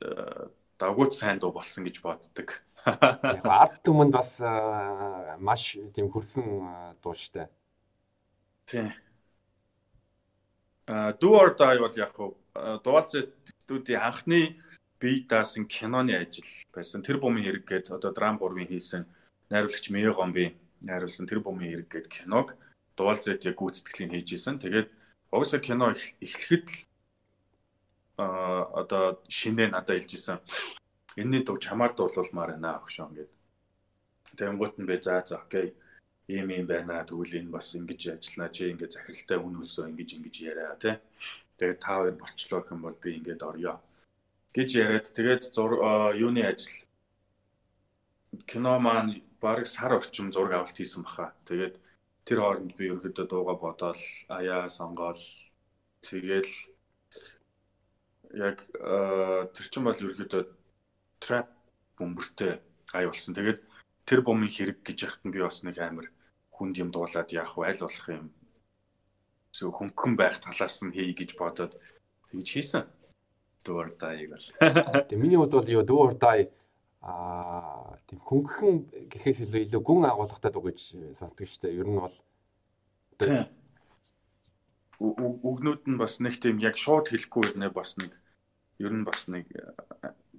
э, 0.01 0.49
дагууч 0.81 1.13
сайн 1.13 1.37
дуу 1.37 1.53
болсон 1.53 1.85
гэж 1.85 2.01
боддог. 2.01 2.65
Яг 2.81 3.45
ард 3.45 3.85
түмэнд 3.85 4.13
бас 4.17 4.41
э, 4.41 5.37
маш 5.37 5.77
тийм 5.93 6.09
хөрсөн 6.09 6.97
дуу 7.05 7.13
штэ. 7.13 7.53
Тийм. 8.65 8.89
Do 11.21 11.39
or 11.39 11.55
Die 11.55 11.79
бол 11.79 11.95
яг 11.95 12.17
хуу 12.17 12.41
дуалц 12.83 13.15
студийн 13.61 14.01
анхны 14.01 14.57
бие 14.99 15.29
даасан 15.29 15.69
киноны 15.69 16.17
ажил 16.17 16.49
байсан. 16.73 17.05
Тэр 17.05 17.21
бумын 17.21 17.45
хэрэг 17.45 17.65
гээд 17.69 17.87
одоо 17.95 18.11
драм 18.11 18.41
3-ын 18.41 18.67
хийсэн 18.67 19.05
найруулагч 19.51 19.91
Мэё 19.91 20.15
гомби 20.15 20.55
найруулсан 20.83 21.27
тэр 21.27 21.41
бумын 21.45 21.69
хэрэг 21.71 21.89
гээд 21.91 22.09
киног 22.09 22.57
дуалцэд 22.97 23.45
яг 23.45 23.57
гүйцэтгэлийн 23.59 24.11
хийж 24.15 24.29
исэн. 24.35 24.57
Тэгээд 24.63 24.89
угсаа 25.35 25.61
кино 25.61 25.93
эхлэхэд 26.23 26.67
л 26.71 26.79
а 28.21 28.69
одоо 28.81 29.21
шинэ 29.29 29.69
надад 29.69 29.99
хэлж 29.99 30.13
исэн. 30.15 30.39
Энэний 31.21 31.43
дуу 31.45 31.59
чамаар 31.59 31.93
дуулуулмаар 31.95 32.55
байна 32.55 32.79
агшон 32.79 33.13
гээд. 33.15 33.31
Тэнгуут 34.39 34.79
нь 34.79 34.89
бэ 34.89 35.03
за 35.03 35.25
за 35.27 35.43
окей 35.43 35.75
ийм 36.29 36.49
юм 36.55 36.67
байна. 36.67 37.05
Тэгвэл 37.05 37.39
энэ 37.43 37.51
бас 37.51 37.75
ингэж 37.75 38.17
ажиллана. 38.17 38.55
Чи 38.55 38.71
ингэ 38.71 38.87
захиралтай 38.89 39.39
үн 39.43 39.59
хөлсөө 39.59 39.91
ингэж 39.91 40.11
ингэж 40.17 40.37
яриа 40.47 40.77
тий. 40.79 40.97
Тэгээд 41.59 41.81
та 41.81 42.01
хоёр 42.01 42.15
болчлоо 42.17 42.61
гэх 42.63 42.73
юм 42.73 42.83
бол 42.87 42.97
би 43.03 43.19
ингээд 43.19 43.43
орё 43.43 43.81
гэж 44.55 44.69
яриад 44.83 45.07
тэгээд 45.15 45.43
юуны 46.19 46.43
ажил 46.43 46.75
кино 48.51 48.79
маань 48.83 49.23
бараг 49.41 49.67
сар 49.67 49.97
орчим 49.97 50.33
зураг 50.33 50.53
авалт 50.53 50.77
хийсэн 50.77 51.03
баха. 51.03 51.33
Тэгээд 51.49 51.75
тэр 52.25 52.39
хооронд 52.41 52.77
би 52.77 52.93
ерөөдөө 52.93 53.27
дууга 53.27 53.57
бодоол 53.57 54.03
аяа 54.29 54.69
сонгоол 54.69 55.21
тэгэл 56.05 56.53
яг 58.37 58.63
тэр 59.57 59.67
чин 59.73 59.85
бол 59.85 59.97
ерөөдөө 59.97 60.43
трап 61.19 61.49
бөмбөртэй 61.97 62.61
ай 62.95 63.05
болсон. 63.09 63.35
Тэгээд 63.35 63.61
тэр 64.05 64.21
бомын 64.21 64.53
хэрэг 64.53 64.85
гэж 64.85 64.99
яхад 65.09 65.23
нь 65.25 65.33
би 65.33 65.41
бас 65.41 65.65
нэг 65.65 65.81
амар 65.81 66.13
хүнд 66.55 66.77
юм 66.77 66.91
дуулаад 66.93 67.33
яах 67.33 67.57
вэ 67.57 67.73
аль 67.73 67.85
болох 67.85 68.09
юм 68.13 68.29
зөв 69.57 69.73
хөнгөн 69.75 70.15
байх 70.17 70.37
талаас 70.45 70.85
нь 70.85 70.93
хий 70.93 71.17
гэж 71.17 71.35
бодоод 71.41 71.75
тэгж 72.31 72.49
хийсэн. 72.49 72.85
Дуур 73.65 73.93
дайг 73.97 74.33
бол. 74.33 74.47
Тэг 75.09 75.19
миний 75.21 75.37
хувьд 75.37 75.57
бол 75.57 75.69
юу 75.69 75.85
дуур 75.85 76.15
дай 76.17 76.49
аа 77.01 77.97
тийм 78.07 78.21
хөнгөн 78.21 78.77
гэхээс 79.09 79.49
илүү 79.49 79.61
илүү 79.65 79.83
гүн 79.83 80.05
агуулгатай 80.05 80.53
дуу 80.53 80.69
гэж 80.69 80.79
сонсдог 81.17 81.49
шүү 81.49 81.63
дээ. 81.65 81.79
Ер 81.81 81.89
нь 81.89 82.01
бол 82.01 82.17
үгнүүд 85.01 85.83
нь 85.89 86.01
бас 86.01 86.21
нэг 86.21 86.37
тийм 86.37 86.61
яг 86.61 86.77
шууд 86.77 87.09
хэлэхгүй 87.09 87.57
нэ 87.57 87.73
бас 87.73 87.97
нэг 87.97 88.13
ер 88.85 88.93
нь 88.93 89.07
бас 89.09 89.33
нэг 89.33 89.49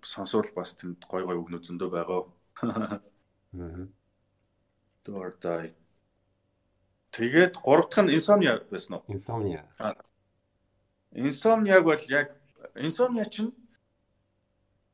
сонсвол 0.06 0.50
бас 0.54 0.78
тэнд 0.78 1.02
гой 1.10 1.26
гой 1.26 1.38
үгнүүд 1.42 1.66
зөндөө 1.66 1.90
байгаа. 1.90 2.22
Аа. 2.62 3.90
Дуур 5.02 5.34
дай 5.42 5.74
Тэгээд 7.12 7.60
гурав 7.60 7.90
дахь 7.90 8.06
нь 8.06 8.14
insomnia 8.16 8.62
байсан 8.72 8.96
уу? 8.96 9.04
Insomnia. 9.12 9.68
Insomnia 11.12 11.82
бол 11.84 12.00
яг 12.08 12.32
insomnia 12.76 13.26
чинь 13.28 13.52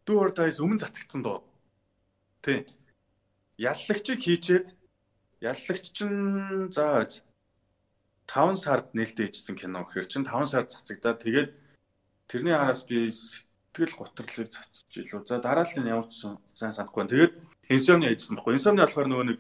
дайс 0.08 0.58
өмнө 0.58 0.82
цацагдсан 0.82 1.22
доо. 1.22 1.44
Тий. 2.48 2.64
Яллагчийг 3.60 4.24
хийчээд 4.24 4.72
яллагч 5.44 5.86
чинь 5.92 6.72
за 6.72 7.04
5 8.32 8.56
сард 8.56 8.96
нээлттэй 8.96 9.28
хийжсэн 9.28 9.60
кино 9.60 9.84
гэхэр 9.84 10.08
чинь 10.08 10.24
5 10.24 10.48
сард 10.48 10.72
цацагдаад 10.72 11.20
тэгээд 11.20 11.50
тэрний 12.32 12.56
араас 12.56 12.88
би 12.88 13.12
сэтгэл 13.12 14.00
готрлыг 14.00 14.48
цацж 14.48 14.96
илүү. 14.96 15.28
За 15.28 15.44
дараалал 15.44 15.76
нь 15.84 15.92
ямар 15.92 16.08
ч 16.08 16.24
сайн 16.56 16.72
санахгүй. 16.72 17.04
Тэгээд 17.12 17.34
insomnia 17.68 18.16
хийжсэн 18.16 18.40
баггүй. 18.40 18.56
Insomnia 18.56 18.88
болохоор 18.88 19.12
нөгөө 19.12 19.28
нэг 19.28 19.40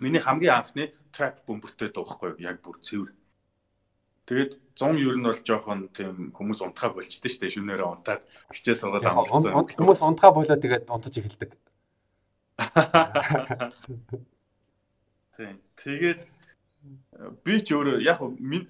Миний 0.00 0.18
хамгийн 0.18 0.58
анхны 0.58 0.90
trap 1.14 1.38
бөмбөртэй 1.46 1.94
дуухгүй 1.94 2.42
яг 2.42 2.58
бүр 2.66 2.82
цэвэр. 2.82 3.14
Тэгээд 4.26 4.58
100 4.74 4.98
ер 4.98 5.16
нь 5.22 5.26
бол 5.30 5.38
жоохон 5.38 5.86
тийм 5.94 6.34
хүмүүс 6.34 6.66
унтахаа 6.66 6.98
болчтой 6.98 7.30
дээ 7.30 7.54
шүнээрээ 7.54 7.86
унтаад 7.86 8.26
хичээл 8.50 8.80
сургууль 8.90 9.06
амгалцсан. 9.06 9.54
Хүмүүс 9.54 10.02
унтахаа 10.02 10.34
болоод 10.34 10.58
тэгээд 10.58 10.90
унтаж 10.90 11.14
эхэлдэг. 11.14 11.50
Тийм. 15.34 15.58
Тэгээд 15.76 16.20
би 17.42 17.54
ч 17.58 17.74
өөрөө 17.74 17.98
яг 18.04 18.20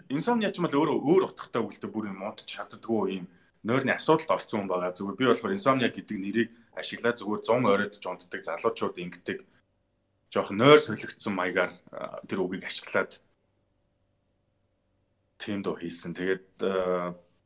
инсомниа 0.09 0.49
ч 0.49 0.57
юм 0.59 0.67
бол 0.71 0.79
өөрөө 0.81 0.99
өөр 1.05 1.23
утгатай 1.29 1.63
үгтэй 1.63 1.91
бүр 1.91 2.09
юм 2.09 2.25
модч 2.25 2.49
чаддгүй 2.49 3.21
юм 3.21 3.27
нойрны 3.65 3.93
асуудалд 3.93 4.31
орсон 4.33 4.65
хүн 4.65 4.71
байгаа. 4.71 4.97
Зүгээр 4.97 5.19
би 5.21 5.27
болохоор 5.29 5.57
инсомниа 5.57 5.91
гэдэг 5.93 6.17
нэрийг 6.17 6.51
ашиглаад 6.79 7.21
зүгээр 7.21 7.43
100 7.45 7.69
оройд 7.75 7.95
жонтдаг 8.01 8.41
залуучууд 8.45 8.97
ингэдэг 9.03 9.39
жоох 10.33 10.51
нойр 10.51 10.81
солигдсон 10.81 11.35
маягаар 11.35 11.73
тэр 12.29 12.41
үгийг 12.41 12.65
ашиглаад 12.65 13.21
тийм 15.39 15.61
дуу 15.63 15.77
хийсэн. 15.77 16.15
Тэгээд 16.17 16.47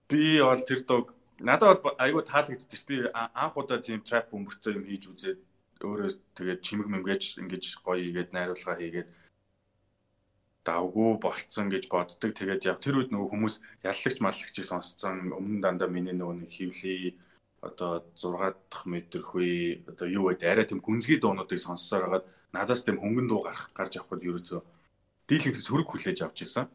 би 0.09 0.22
бол 0.38 0.62
тэр 0.62 0.81
дууг 0.87 1.18
надад 1.40 1.83
бол 1.83 1.96
айгүй 1.98 2.22
таалагдчих. 2.22 2.87
Би 2.87 2.96
анх 3.12 3.57
удаа 3.57 3.83
тийм 3.83 4.03
trap 4.07 4.31
бөмбөртэй 4.31 4.79
юм 4.79 4.85
хийж 4.87 5.11
үзээд 5.11 5.38
өөрөө 5.85 6.11
тэгээд 6.35 6.61
чимэг 6.67 6.88
мэмгэж 6.91 7.38
ингэж 7.43 7.64
гоё 7.87 8.03
хийгээд 8.03 8.35
найруулга 8.35 8.75
хийгээд 8.79 9.09
давгүй 10.69 11.11
болцсон 11.23 11.71
гэж 11.73 11.88
боддог. 11.88 12.31
Тэгээд 12.35 12.67
яг 12.69 12.79
тэр 12.85 13.01
үед 13.01 13.11
нөгөө 13.14 13.31
хүмүүс 13.33 13.55
яллагч 13.87 14.19
маллагчийг 14.21 14.67
сонсцсон. 14.69 15.33
Өмнө 15.33 15.64
дандаа 15.64 15.88
миний 15.88 16.12
нөгөө 16.12 16.37
нэг 16.45 16.51
хөвлий 16.53 17.17
одоо 17.64 18.05
6 18.14 18.55
дахь 18.71 18.87
метр 18.87 19.23
хүй 19.25 19.83
одоо 19.88 20.07
юу 20.07 20.29
вэ 20.29 20.45
арай 20.45 20.67
тийм 20.69 20.85
гүнзгий 20.85 21.19
дуунуудыг 21.19 21.59
сонссоор 21.59 22.05
хагаад 22.05 22.25
надаас 22.53 22.85
тийм 22.85 23.01
хөнгөн 23.01 23.27
дуу 23.29 23.43
гарах 23.43 23.73
гарч 23.75 23.99
авахд 23.99 24.23
ерөөсөө 24.29 24.61
дийлэнх 25.29 25.59
сөрөг 25.59 25.88
хүлээж 25.91 26.19
авч 26.23 26.38
исэн. 26.45 26.67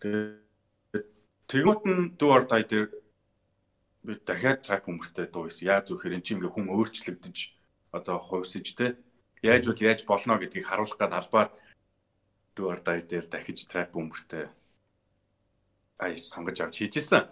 Тэгээд 0.00 1.06
тэгмэт 1.50 1.82
нь 1.84 2.02
дуу 2.16 2.32
ортай 2.38 2.62
дээр 2.64 2.88
би 4.06 4.12
дахиад 4.24 4.62
трак 4.64 4.88
өмөртэй 4.88 5.26
дуу 5.28 5.50
исэн. 5.50 5.68
Яаж 5.68 5.92
зөвхөр 5.92 6.16
эн 6.16 6.24
чинь 6.24 6.38
ингээ 6.40 6.54
хүн 6.54 6.72
өөрчлөгдөж 6.72 7.55
одоо 7.96 8.18
хувьсэж 8.20 8.66
те 8.76 8.86
яаж 9.42 9.66
бол 9.66 9.80
яаж 9.80 10.04
болно 10.04 10.38
гэдгийг 10.38 10.68
харуулах 10.68 10.98
гад 11.00 11.12
албаар 11.16 11.48
дүүр 12.56 12.80
дай 12.84 13.00
дээр 13.00 13.26
дахиж 13.28 13.66
трап 13.68 13.92
бөмбөртэй 13.96 14.48
аяж 15.98 16.20
сонгож 16.28 16.60
авч 16.60 16.84
хийжсэн. 16.84 17.24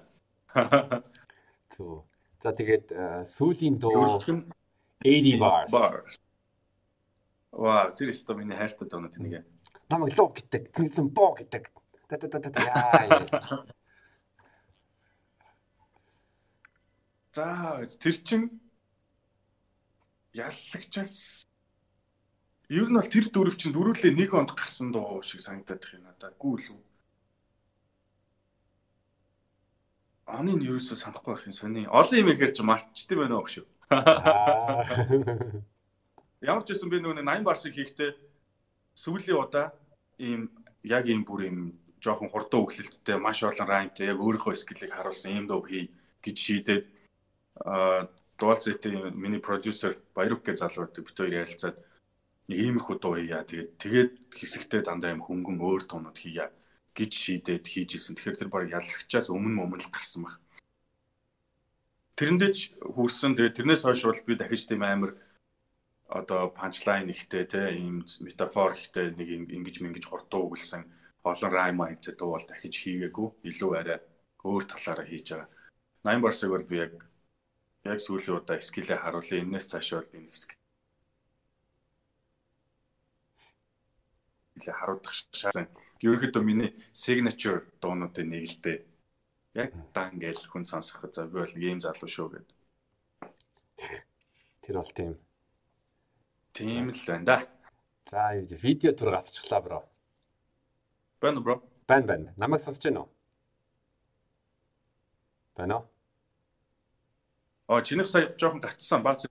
Түү. 1.73 2.05
За 2.43 2.53
тэгээд 2.53 2.93
сүүлийн 3.29 3.77
дуу 3.81 4.21
80 5.05 5.39
bars. 5.69 6.19
Ваа, 7.55 7.95
тэр 7.95 8.11
өстө 8.11 8.35
миний 8.35 8.57
хайртай 8.57 8.89
дуунууд 8.89 9.15
нэг. 9.21 9.45
Намайг 9.89 10.17
лоо 10.19 10.33
гэдэг, 10.33 10.73
тэгсэн 10.75 11.09
боо 11.15 11.37
гэдэг. 11.39 11.71
Та 12.09 12.17
та 12.19 12.27
та 12.29 12.51
та 12.51 12.61
яа. 12.65 13.65
За, 17.35 17.83
тэр 18.01 18.15
чин 18.23 18.61
яллагчаас 20.35 21.45
Ер 22.73 22.89
нь 22.89 22.97
бол 22.97 23.05
тэр 23.05 23.29
дөрөв 23.29 23.61
чинь 23.61 23.77
дөрүлээ 23.77 24.17
нэг 24.17 24.33
онд 24.33 24.57
гарсан 24.57 24.89
дуу 24.89 25.21
шиг 25.21 25.45
санагдаад 25.45 25.85
их 25.85 26.01
юм 26.01 26.09
надаа. 26.09 26.33
Гүү 26.33 26.57
л 26.57 26.73
үү. 26.73 26.81
Оны 30.33 30.57
нь 30.57 30.65
ерөөсөө 30.65 30.97
санахгүй 30.97 31.37
байх 31.37 31.45
юм 31.45 31.53
сони. 31.53 31.85
Олон 31.85 32.25
юм 32.25 32.33
ихээр 32.33 32.57
чи 32.57 32.65
мартчихдээ 32.65 33.21
байна 33.21 33.37
уу 33.37 33.45
шүү. 33.45 33.69
Ямар 36.41 36.65
ч 36.65 36.73
байсан 36.73 36.89
би 36.89 37.05
нөгөө 37.05 37.21
80 37.21 37.45
бар 37.45 37.59
шиг 37.61 37.77
хийхдээ 37.77 38.11
сүүлийн 38.97 39.37
удаа 39.37 39.77
ийм 40.17 40.49
яг 40.89 41.05
ийм 41.05 41.29
бүр 41.29 41.45
ийм 41.45 41.77
жоохон 42.01 42.33
хурдан 42.33 42.65
өглөлттэй 42.65 43.21
маш 43.21 43.45
олон 43.45 43.69
раймтай 43.69 44.09
яг 44.09 44.25
өөрийнхөө 44.25 44.57
скиллийг 44.57 44.97
харуулсан 44.97 45.37
ийм 45.37 45.45
дуу 45.45 45.61
хий 45.69 45.93
гэж 46.25 46.37
шийдээд 46.41 46.85
аа 47.61 48.09
дуалцэтийн 48.39 49.15
миний 49.15 49.41
продюсер 49.41 49.99
Баярук 50.15 50.43
гэж 50.45 50.59
залуу 50.63 50.91
бид 50.91 51.17
хоёр 51.17 51.33
ярилцаад 51.43 51.77
нэг 52.49 52.59
иймэрхүү 52.59 52.97
дуу 53.01 53.15
хийя. 53.17 53.45
Тэгээд 53.47 53.71
тэгээд 53.79 54.11
хэсэгтээ 54.35 54.83
дандаа 54.85 55.15
юм 55.15 55.23
хөнгөн 55.23 55.59
өөр 55.63 55.83
туунууд 55.89 56.19
хийя 56.19 56.51
гэж 56.93 57.11
шийдээд 57.15 57.65
хийжсэн. 57.65 58.15
Тэгэхээр 58.19 58.39
тэр 58.45 58.51
баг 58.51 58.69
яллагчаас 58.69 59.31
өмнө 59.31 59.65
өмнө 59.65 59.83
л 59.83 59.95
гарсан 59.95 60.27
баг. 60.27 60.37
Тэрэндээ 62.19 62.51
ч 62.53 62.59
хүрсэн. 62.79 63.35
Тэгээд 63.35 63.57
тэрнээс 63.59 63.83
хойш 63.87 64.03
бол 64.05 64.23
би 64.27 64.35
дахиж 64.37 64.67
тийм 64.69 64.83
амар 64.83 65.17
одоо 66.07 66.51
панчлайн 66.51 67.11
ихтэй 67.11 67.45
те 67.49 67.75
ийм 67.75 68.05
метафор 68.21 68.77
ихтэй 68.77 69.11
нэг 69.17 69.51
ингэж 69.51 69.83
мэнгэж 69.83 70.05
хурдан 70.07 70.47
өгүүлсэн 70.47 70.83
олон 71.25 71.51
райм 71.51 71.81
аимтай 71.83 72.15
дуу 72.15 72.37
бол 72.37 72.47
дахиж 72.47 72.75
хийгээгүй. 72.85 73.29
Илүү 73.51 73.73
арай 73.75 73.99
өөр 74.45 74.65
талаараа 74.69 75.07
хийж 75.09 75.27
байгаа. 75.33 75.49
80 76.05 76.23
барсыг 76.23 76.51
бол 76.53 76.67
би 76.69 76.77
яг 76.85 76.93
яг 77.85 77.99
сүүлийн 78.01 78.39
удаа 78.41 78.61
скилээ 78.61 78.99
харуулъя. 79.01 79.45
Энээс 79.45 79.67
цаашаа 79.71 80.01
бол 80.01 80.13
би 80.13 80.19
нэг 80.25 80.37
скил 80.37 80.61
нэлээ 84.57 84.77
харуудах 84.79 85.13
шаасан. 85.13 85.69
Ерөнхийдөө 86.01 86.43
миний 86.43 86.71
signature 86.93 87.61
дуунуудын 87.81 88.29
нэг 88.31 88.45
л 88.49 88.57
дээ. 88.65 88.79
Яг 89.55 89.71
дан 89.93 90.17
гэж 90.19 90.49
хүн 90.49 90.65
сонсох 90.65 91.05
за 91.13 91.27
би 91.27 91.43
бол 91.43 91.55
ийм 91.61 91.81
залуу 91.85 92.09
шүү 92.09 92.29
гэд. 92.33 92.49
Тэр 94.63 94.77
бол 94.81 94.93
тийм. 94.97 95.13
Тийм 96.57 96.89
л 96.91 97.03
байна 97.07 97.25
да. 97.25 97.37
За 98.09 98.33
видео 98.39 98.93
тур 98.93 99.13
гацчихлаа 99.13 99.61
бро. 99.61 99.81
Байна 101.21 101.41
бро. 101.41 101.61
Байна 101.87 102.07
байна. 102.07 102.35
Намайг 102.37 102.63
сонсож 102.63 102.85
байна 102.85 103.01
уу? 103.05 103.11
Байна 105.57 105.75
уу? 105.79 105.94
Оо 107.67 107.81
чинийх 107.81 108.07
сая 108.07 108.35
жоохон 108.37 108.61
гацсан 108.61 109.03
баац. 109.03 109.25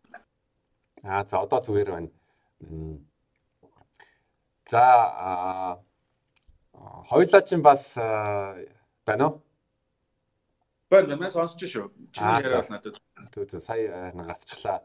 Аа 1.04 1.24
за 1.24 1.38
одоо 1.38 1.62
зүгээр 1.62 1.90
байна. 1.94 2.10
За 4.66 5.82
хоёулаа 7.10 7.42
чинь 7.46 7.62
бас 7.62 7.94
байна 9.06 9.28
уу? 9.28 9.42
Байна, 10.90 11.14
байна 11.14 11.30
сонсож 11.30 11.62
шүү. 11.62 11.94
Чиний 12.10 12.42
яриа 12.42 12.62
бол 12.62 12.74
надад. 12.74 12.98
Түү 13.34 13.46
түү 13.54 13.62
сая 13.62 14.10
гацчихлаа. 14.18 14.82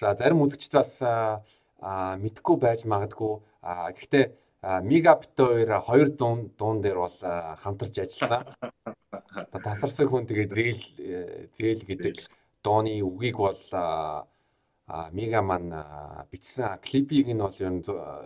За 0.00 0.14
зарим 0.16 0.40
үзэгчд 0.48 0.72
бас 0.72 0.96
мэдгүй 2.24 2.56
байж 2.56 2.88
магадгүй. 2.88 3.44
Гэхдээ 3.60 4.32
Мегапт 4.62 5.36
хоёр 5.36 5.80
хоёр 5.80 6.08
дуун 6.10 6.50
дуун 6.58 6.82
дээр 6.82 6.98
бол 6.98 7.18
хамтарч 7.62 7.98
ажиллана. 7.98 8.56
Тасарсан 9.64 10.08
хүн 10.08 10.26
тэгээ 10.26 10.48
зээл 10.50 10.82
зээл 11.54 11.82
гэдэг 11.86 12.16
дууны 12.64 12.98
үгийг 13.06 13.36
бол 13.38 13.62
а 13.72 15.10
Мегаман 15.12 15.70
бичсэн 16.30 16.80
клипийг 16.82 17.28
нь 17.30 17.38
бол 17.38 17.54
ер 17.54 17.70
нь 17.70 17.84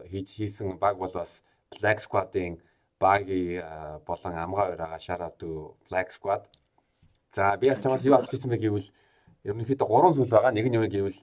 хийж 0.09 0.29
хийсэн 0.39 0.79
баг 0.79 0.97
бол 0.97 1.13
бас 1.13 1.43
Black 1.81 1.99
Squad-ийн 2.01 2.63
багийн 3.03 3.61
болон 4.07 4.33
амгаа 4.33 4.97
out 5.27 5.37
to 5.39 5.77
Black 5.91 6.13
Squad. 6.17 6.49
За 7.35 7.57
би 7.57 7.67
яг 7.67 7.83
чамаас 7.83 8.05
юу 8.05 8.15
асууж 8.15 8.33
ирсэн 8.33 8.51
бэ 8.51 8.59
гэвэл 8.63 8.89
ерөнхийдөө 9.45 9.89
гурван 9.89 10.15
зүйл 10.15 10.31
байгаа. 10.31 10.53
Нэг 10.53 10.67
нь 10.69 10.77
юу 10.81 10.87
гэвэл 10.89 11.21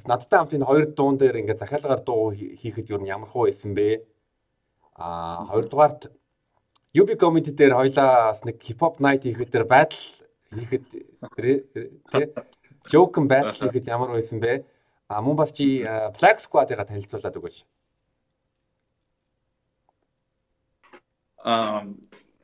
бас 0.00 0.08
надтай 0.08 0.40
хамт 0.40 0.56
энэ 0.56 0.64
хоёр 0.64 0.86
дуун 0.96 1.20
дээр 1.20 1.44
ингээд 1.44 1.60
дахиалгаар 1.60 2.00
дуу 2.00 2.32
хийхэд 2.32 2.88
нь 2.88 3.12
ямар 3.12 3.28
хөө 3.28 3.52
байсан 3.52 3.76
бэ? 3.76 4.00
А 4.96 5.44
хоёрдугаарт 5.52 6.08
UB 6.96 7.20
comedy 7.20 7.52
дээр 7.52 7.76
хоёлаа 7.76 8.32
бас 8.32 8.40
нэг 8.48 8.56
hip 8.64 8.80
hop 8.80 8.96
night 9.04 9.28
хийхэд 9.28 9.52
тэр 9.52 9.64
байдал 9.68 10.00
хийхэд 10.56 10.84
тий 10.88 12.24
Joken 12.88 13.28
Battle 13.28 13.68
гэхэд 13.68 13.92
ямар 13.92 14.16
байсан 14.16 14.40
бэ? 14.40 14.64
А 15.08 15.20
мөн 15.20 15.36
бас 15.36 15.52
чи 15.52 15.84
Black 16.16 16.40
Squad-ыг 16.40 16.80
танилцуулаад 16.80 17.36
өгөөч. 17.36 17.56
Аа 21.44 21.84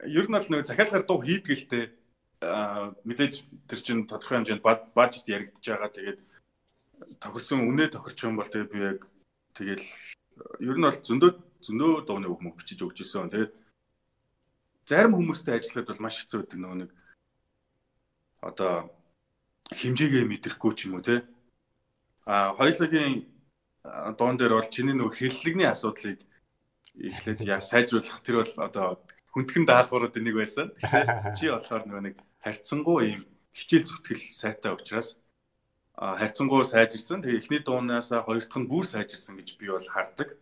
ер 0.04 0.28
нь 0.28 0.36
бол 0.36 0.48
нэг 0.52 0.68
захиалгаар 0.68 1.04
дуу 1.08 1.24
хийдгэлтэй 1.24 1.88
аа 2.44 2.92
мэдээж 3.08 3.34
тэр 3.64 3.80
чинь 3.80 4.04
тодорхой 4.04 4.44
хэмжээнд 4.44 4.62
бажет 4.92 5.24
яригдж 5.24 5.64
байгаа. 5.64 5.88
Тэгээд 5.88 6.20
тохирсон 7.20 7.68
үнэ 7.68 7.92
тохирч 7.92 8.18
юм 8.24 8.36
бол 8.36 8.48
тэгээд 8.48 8.72
би 8.72 8.78
яг 8.80 9.00
тэгэл 9.56 9.86
ер 10.60 10.76
нь 10.76 10.86
бол 10.86 11.00
зөндөө 11.08 11.30
зөндөө 11.64 11.92
дууны 12.06 12.28
үг 12.28 12.40
мөг 12.44 12.54
бичиж 12.60 12.80
өгч 12.84 13.04
ирсэн. 13.04 13.32
Тэгээд 13.32 13.52
зарим 14.86 15.16
хүмүүстэй 15.16 15.56
ажиллахад 15.56 15.90
бол 15.90 16.04
маш 16.04 16.16
хэцүү 16.20 16.38
байдаг 16.44 16.60
нөгөө 16.60 16.78
нэг 16.84 16.90
одоо 18.44 18.72
хэмжээгээ 19.72 20.24
мэдрэхгүй 20.28 20.72
ч 20.76 20.80
юм 20.86 21.00
уу 21.00 21.04
те. 21.04 21.24
А 22.24 22.54
хоёулагийн 22.54 23.26
дуун 24.18 24.36
дээр 24.36 24.54
бол 24.54 24.70
чиний 24.70 24.94
нөгөө 24.94 25.16
хэллэгний 25.16 25.68
асуудлыг 25.68 26.22
эхлээд 26.94 27.40
яа 27.44 27.60
сайжруулах 27.60 28.22
тэр 28.22 28.44
бол 28.44 28.54
одоо 28.62 28.86
хүндхэн 29.34 29.64
даалгаврууд 29.66 30.16
нэг 30.16 30.34
байсан. 30.36 30.72
Чи 31.36 31.50
болохоор 31.50 31.84
нөгөө 31.86 32.02
нэг 32.06 32.16
харьцангуй 32.40 33.02
ийм 33.10 33.22
хичээл 33.52 33.88
зүтгэл 33.88 34.24
сайтай 34.32 34.72
учраас 34.72 35.18
харьцангуй 35.96 36.64
сайжирсан. 36.64 37.22
Тэгээ 37.24 37.40
эхний 37.40 37.60
дуунаас 37.64 38.12
хоёр 38.12 38.44
дахь 38.44 38.60
нь 38.60 38.68
бүр 38.68 38.84
сайжирсан 38.84 39.36
гэж 39.36 39.56
би 39.56 39.72
бол 39.72 39.88
хардаг. 39.88 40.36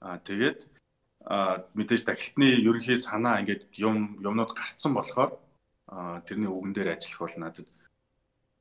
Аа 0.00 0.18
тэгээд 0.22 0.70
мэдээж 1.74 2.02
дахилтны 2.06 2.46
ерөнхий 2.62 2.98
санаа 2.98 3.42
ингээд 3.42 3.74
юм 3.78 4.22
юмнууд 4.22 4.54
гарцсан 4.54 4.94
болохоор 4.94 5.34
тэрний 6.26 6.50
үгэн 6.50 6.72
дээр 6.74 6.94
ажиллах 6.94 7.20
бол 7.26 7.36
надад 7.42 7.68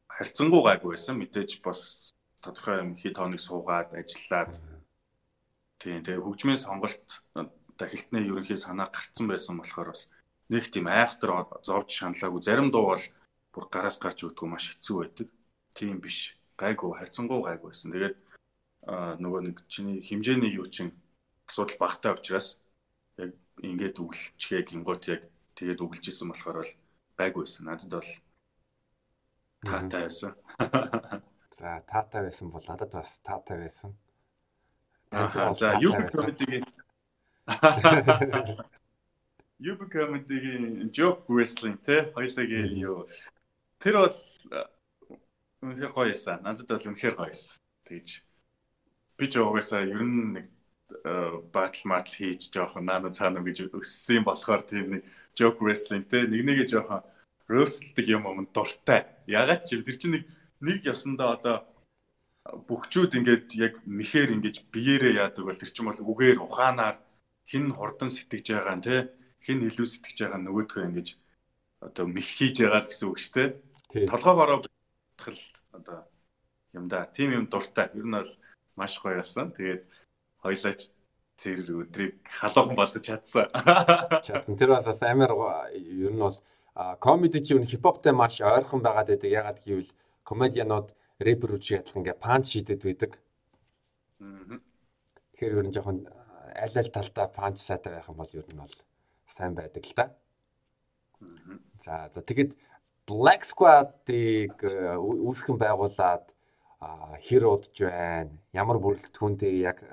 харьцангуй 0.09 0.61
гайгүй 0.65 0.89
байсан. 0.97 1.21
Мэдээж 1.21 1.61
бас 1.61 2.09
тодорхой 2.41 2.81
юм 2.81 2.89
хит 2.97 3.17
хоног 3.17 3.37
суугаад 3.37 3.93
ажиллаад 3.93 4.57
Тийм 5.83 5.99
тэгээ 5.99 6.23
хөгжмийн 6.23 6.55
сонголт 6.55 7.03
хилтний 7.75 8.23
ерөнхий 8.31 8.55
санаа 8.55 8.87
гарцсан 8.87 9.27
байсан 9.27 9.59
болохоор 9.59 9.91
бас 9.91 10.07
нэг 10.47 10.71
тийм 10.71 10.87
айхтар 10.87 11.43
зовж 11.59 11.91
шаналаагүй 11.91 12.39
зарим 12.39 12.71
дуу 12.71 12.95
бол 12.95 13.03
бүр 13.51 13.65
гараас 13.67 13.99
гарч 13.99 14.23
өгдөг 14.23 14.47
маш 14.47 14.71
хэцүү 14.71 14.95
байдаг. 15.03 15.27
Тийм 15.73 15.99
биш. 16.01 16.37
Гайгүй 16.57 16.93
харьцангуй 16.97 17.41
гайгүй 17.43 17.69
байсан. 17.73 17.91
Тэгээд 17.93 18.15
нөгөө 19.23 19.41
нэг 19.47 19.57
чиний 19.67 20.01
хэмжээний 20.05 20.53
юу 20.53 20.67
чин 20.69 20.93
асуудал 21.47 21.77
багтаа 21.81 22.13
учраас 22.13 22.59
яг 23.17 23.33
ингээд 23.61 23.97
үгэлчгээ 23.97 24.61
гингот 24.69 25.07
яг 25.09 25.21
тэгээд 25.57 25.81
үгэлж 25.81 26.05
исэн 26.09 26.29
болохоор 26.29 26.61
бол 26.61 26.71
гайгүй 27.17 27.43
байсан. 27.43 27.65
Надад 27.65 27.89
бол 27.89 28.11
таатай 29.65 30.01
байсан. 30.05 30.31
За 31.57 31.81
таатай 31.87 32.21
байсан 32.27 32.49
бол 32.49 32.65
надад 32.67 32.91
бас 32.91 33.19
таатай 33.23 33.57
байсан. 33.65 33.97
За 35.57 35.77
юу 35.79 35.93
комедигийн 36.09 36.65
юу 39.59 39.77
комедигийн 39.77 40.89
joke 40.91 41.25
wrestling 41.29 41.77
те 41.81 42.11
хоёулаа 42.13 42.45
юу 42.45 43.07
тэр 43.77 43.93
бол 44.01 44.15
үнэхээр 45.63 45.93
гоё 45.95 46.11
байсан. 46.11 46.43
Надад 46.43 46.67
бол 46.67 46.89
үнэхээр 46.91 47.15
гоё 47.15 47.31
байсан. 47.31 47.57
Тэгж 47.87 48.09
би 49.17 49.25
ч 49.31 49.33
угаасаа 49.39 49.87
ер 49.87 50.03
нь 50.03 50.35
нэг 50.35 50.45
батл 51.55 51.83
матл 51.87 52.13
хийж 52.13 52.51
жоохон 52.53 52.85
наано 52.85 53.09
цаана 53.15 53.39
гэж 53.39 53.71
өссөн 53.71 54.27
болохоор 54.27 54.61
тийм 54.67 54.99
нэг 54.99 55.01
joke 55.33 55.63
wrestling 55.63 56.05
те 56.05 56.27
нэг 56.27 56.41
нэгэ 56.43 56.65
жоохон 56.69 57.01
roastдаг 57.47 58.05
юм 58.05 58.27
юм 58.27 58.47
дуртай. 58.53 59.07
Ягаад 59.27 59.65
ч 59.65 59.79
тэр 59.79 59.97
чинь 59.97 60.13
нэг 60.19 60.23
нэг 60.61 60.77
явсандаа 60.85 61.39
одоо 61.39 61.55
бүгчүүд 62.67 63.15
ингээд 63.19 63.47
яг 63.55 63.73
мэхээр 63.87 64.35
ингэж 64.35 64.67
биеэрээ 64.73 65.19
яадаг 65.23 65.43
бол 65.47 65.59
тэр 65.59 65.71
чинь 65.71 65.87
бол 65.87 65.99
үгээр 66.11 66.43
ухаанаар 66.43 66.99
хин 67.47 67.71
хурдан 67.71 68.11
сэтгэж 68.11 68.45
байгаа 68.51 68.75
нь 68.77 68.85
те 68.85 68.95
хин 69.43 69.63
илүү 69.63 69.87
сэтгэж 69.87 70.17
байгаа 70.27 70.39
нөгөөдхөө 70.43 70.83
ингэж 70.87 71.07
одоо 71.87 72.05
мэх 72.07 72.27
хийж 72.27 72.63
байгаа 72.63 72.83
л 72.83 72.89
гэсэн 72.89 73.07
үг 73.07 73.19
шүү 73.19 73.33
дээ. 73.35 73.49
Толгоогоороо 74.11 74.59
бодхол 74.63 75.39
одоо 75.73 76.07
юм 76.73 76.87
да. 76.87 77.05
Тим 77.13 77.31
юм 77.31 77.45
дуртай. 77.47 77.89
Ер 77.93 78.05
нь 78.05 78.15
бол 78.15 78.31
маш 78.75 78.97
гоё 79.01 79.17
болсон. 79.19 79.51
Тэгээд 79.51 79.83
хоёлаач 80.39 80.79
тэр 81.37 81.57
өдрийг 81.65 82.21
халуухан 82.23 82.75
болгож 82.77 83.03
чадсан. 83.03 83.49
Чадсан. 84.23 84.55
Тэр 84.57 84.69
бас 84.77 84.87
амар 85.01 85.33
ер 85.73 86.13
нь 86.13 86.21
бол 86.21 86.37
комеди 86.99 87.43
чи 87.43 87.53
юу 87.53 87.65
хипхоптай 87.65 88.13
маш 88.13 88.41
ойрхон 88.41 88.81
байгаад 88.81 89.09
байдаг. 89.09 89.29
Ягаад 89.29 89.59
гэвэл 89.65 89.91
комедианууд 90.23 90.93
рэпер 91.19 91.51
үчиг 91.57 91.81
адилхан 91.81 92.01
ингээ 92.01 92.17
панч 92.17 92.45
шидэд 92.53 92.81
байдаг. 92.83 93.11
Тэгэхээр 94.19 95.57
ер 95.57 95.65
нь 95.67 95.73
жоохон 95.73 95.97
аль 96.53 96.77
аль 96.77 96.93
талдаа 96.93 97.27
панч 97.27 97.57
сайтай 97.61 97.93
байх 97.93 98.09
юм 98.09 98.17
бол 98.17 98.33
ер 98.33 98.47
нь 98.49 98.61
бол 98.61 98.75
сайн 99.27 99.53
байдаг 99.53 99.83
л 99.85 99.93
да. 99.97 100.05
За 101.85 102.09
за 102.13 102.21
тэгэд 102.21 102.55
Black 103.07 103.43
Squad-ыг 103.43 104.55
э, 104.63 104.95
үүсгэн 104.95 105.57
байгуулад 105.59 106.29
хэр 107.23 107.43
удаж 107.47 107.77
байна? 107.79 108.31
Ямар 108.51 108.79
бүрэлдэхүүнтэй 108.83 109.63
яг 109.63 109.83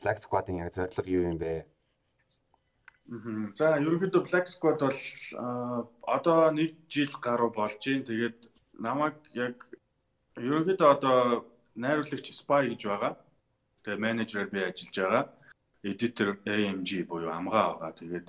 Black 0.00 0.20
Squad-ын 0.24 0.64
яг 0.64 0.72
зорилго 0.72 1.08
юу 1.08 1.24
юм 1.28 1.38
бэ? 1.40 1.64
За 3.56 3.76
ерөнхийдөө 3.76 4.28
Black 4.28 4.46
Squad 4.48 4.80
бол 4.80 5.00
одоо 6.06 6.50
нэг 6.54 6.76
жил 6.88 7.12
гаруй 7.20 7.50
болж 7.52 7.80
байна. 7.80 8.08
Тэгээд 8.08 8.38
намайг 8.80 9.16
яг 9.34 9.68
ерөнхийдөө 10.36 10.88
одоо 10.88 11.44
найруулагч 11.76 12.32
Spy 12.32 12.72
гэж 12.72 12.88
байгаа. 12.88 13.16
Тэгээ 13.84 14.04
менежерээр 14.04 14.50
би 14.52 14.60
ажиллаж 14.64 14.96
байгаа. 14.96 15.24
Editor 15.84 16.28
AMG 16.44 17.04
буюу 17.08 17.32
амгаа 17.32 17.76
байгаа. 17.76 17.92
Тэгээд 18.00 18.28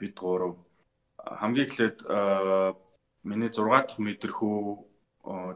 бид 0.00 0.14
гурав 0.16 0.56
хамгийн 1.20 1.66
эхлээд 1.68 1.98
миний 3.26 3.50
6 3.50 3.66
дахь 3.66 3.98
мэдрэхүү 3.98 4.58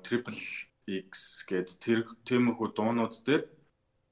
Triple 0.02 0.42
X 0.90 1.46
гээд 1.46 1.78
тэр 1.78 2.02
тиймэрхүү 2.26 2.68
дуунууд 2.74 3.14
дээр 3.22 3.46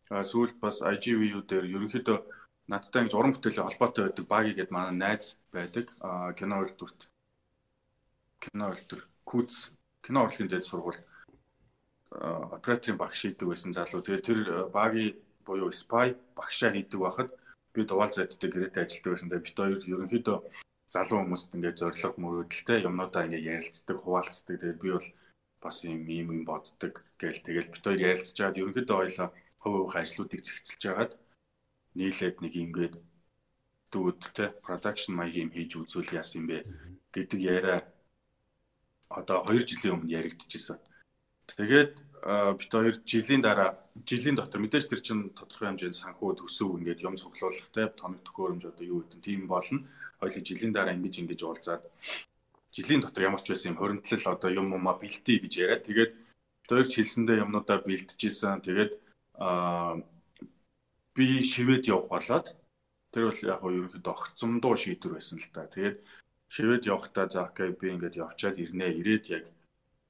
сүүлд 0.06 0.62
бас 0.62 0.78
IGVU 0.78 1.42
дээр 1.42 1.66
ерөнхийдөө 1.66 2.18
надтай 2.70 3.02
ингэж 3.02 3.14
уран 3.18 3.34
бүтээлийн 3.34 3.66
холбоотой 3.66 4.02
байдаг 4.06 4.26
баги 4.30 4.52
гээд 4.54 4.70
манай 4.70 4.94
найз 4.94 5.34
байдаг. 5.50 5.90
кино 6.38 6.62
үйлдвэрт 6.62 7.10
кино 8.38 8.64
үйлдвэр 8.70 9.02
Куц 9.26 9.74
кино 10.06 10.22
урлагийн 10.24 10.48
дэд 10.48 10.64
сургуульд 10.64 11.02
операторын 12.56 13.00
багш 13.02 13.20
хийдэг 13.26 13.48
байсан 13.48 13.74
залуу. 13.74 14.06
Тэгээд 14.06 14.26
тэр 14.28 14.38
багийн 14.70 15.18
буюу 15.42 15.74
spy 15.74 16.14
багшаа 16.38 16.70
хийдэг 16.72 17.00
байхад 17.02 17.34
би 17.74 17.82
дугаал 17.82 18.14
зайдтай 18.14 18.48
гэрээтэй 18.50 18.84
ажилладаг 18.86 19.12
байсан. 19.12 19.28
Тэгээд 19.28 19.46
бид 19.46 19.58
хоёр 19.58 19.80
ерөнхийдөө 19.92 20.38
залуу 20.94 21.20
хүмүүст 21.20 21.54
ингээд 21.56 21.80
зориг 21.80 22.16
мөрөөдөлтэй 22.22 22.78
юмнуудаа 22.88 23.22
ингээд 23.26 23.48
ярилцдаг, 23.54 23.96
хуваалцдаг. 24.00 24.56
Тэгээд 24.56 24.80
би 24.82 24.90
бол 24.96 25.08
бас 25.60 25.76
юм 25.84 26.06
юм 26.08 26.28
юм 26.32 26.42
боддог 26.48 26.94
гээл 27.20 27.44
тэгэл 27.44 27.72
бид 27.72 27.84
хоёр 27.84 28.00
ярилцж 28.10 28.32
чаад 28.38 28.58
ерөнхийдөө 28.60 28.96
хоёлаа 28.98 29.28
хувь 29.62 29.76
хувь 29.84 29.98
ажлуудыг 30.00 30.40
зэгцэлж 30.46 30.80
жагаад 30.84 31.12
нийлээд 31.98 32.36
нэг 32.40 32.54
ингээд 32.64 32.94
дүүд 33.92 34.20
те 34.36 34.44
production 34.64 35.12
маягийн 35.18 35.50
юм 35.50 35.54
хийж 35.54 35.70
үзүүл 35.76 36.16
яасан 36.20 36.40
юм 36.40 36.46
бэ 36.50 36.58
гэдэг 37.14 37.40
яриа 37.42 37.78
одоо 39.08 39.38
2 39.48 39.66
жилийн 39.68 39.94
өмнө 39.96 40.14
яригдчихсэн. 40.18 40.78
Тэгээд 41.48 41.94
бит 42.58 42.70
хоёр 42.72 42.96
жилийн 43.10 43.42
дараа 43.42 43.70
жилийн 44.04 44.36
дотор 44.36 44.60
мэдээж 44.60 44.86
тэр 44.92 45.00
чин 45.00 45.30
тодорхой 45.32 45.72
хэмжээнд 45.72 45.96
санхүү 45.96 46.38
төсөв 46.38 46.76
ингээд 46.78 47.04
юм 47.06 47.16
цуглуулгатай 47.16 47.86
тоног 47.96 48.20
төхөөрөмж 48.22 48.64
одоо 48.68 48.84
юу 48.84 49.00
гэдэг 49.02 49.20
тийм 49.24 49.48
болно. 49.48 49.86
Хоёул 50.20 50.44
жилийн 50.44 50.72
дараа 50.76 50.94
ингэж 50.94 51.14
ингэж 51.24 51.40
уулзаад 51.42 51.82
жилийн 52.74 53.00
дотор 53.00 53.26
ямар 53.26 53.40
ч 53.42 53.48
байсан 53.50 53.72
юм 53.72 53.80
хоригдлол 53.80 54.26
одоо 54.28 54.50
юм 54.52 54.76
ума 54.76 54.92
бэлтий 54.94 55.40
гэж 55.40 55.52
яриад 55.58 55.82
тэгээд 55.88 56.12
хоёр 56.68 56.84
хэлсэндээ 56.84 57.42
юмнуудаа 57.42 57.78
бэлтжижсэн. 57.80 58.60
Тэгээд 58.60 58.92
аа 59.40 59.96
би 61.16 61.26
шивэд 61.42 61.88
явах 61.88 62.12
болоод 62.12 62.46
тэр 63.10 63.24
бол 63.32 63.40
яг 63.52 63.60
нь 63.64 63.76
ерөнхийдөө 63.78 64.14
огцомдоо 64.14 64.74
шийдвэр 64.76 65.16
байсан 65.16 65.40
л 65.40 65.48
та. 65.48 65.64
Тэгээд 65.64 65.96
шивэд 66.52 66.82
явахдаа 66.92 67.26
за 67.32 67.48
окей 67.48 67.72
би 67.72 67.88
ингээд 67.96 68.20
явчаад 68.20 68.56
ирнэ. 68.60 69.00
Ирээд 69.00 69.24
яг 69.32 69.44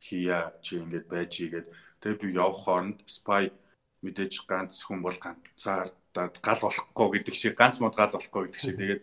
хийя 0.03 0.53
чи 0.65 0.83
ингээд 0.83 1.07
байж 1.07 1.33
игээд 1.47 1.67
тэгээ 2.03 2.19
би 2.23 2.29
явах 2.35 2.59
хооронд 2.67 2.99
спай 3.07 3.55
мэдээж 4.03 4.47
ганц 4.47 4.83
хүн 4.87 5.03
бол 5.03 5.19
ганцаар 5.19 5.91
гал 6.15 6.61
болохгүй 6.63 7.09
гэдэг 7.19 7.35
шиг 7.35 7.55
ганц 7.59 7.81
мод 7.81 7.95
гал 7.99 8.13
болохгүй 8.15 8.49
гэдэг 8.49 8.63
шиг. 8.63 8.77
Тэгээд 8.79 9.03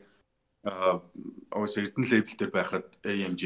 өөс 1.53 1.73
эрдэнэ 1.77 2.09
лейбл 2.09 2.35
дээр 2.35 2.51
байхад 2.51 2.87
AMG 3.03 3.41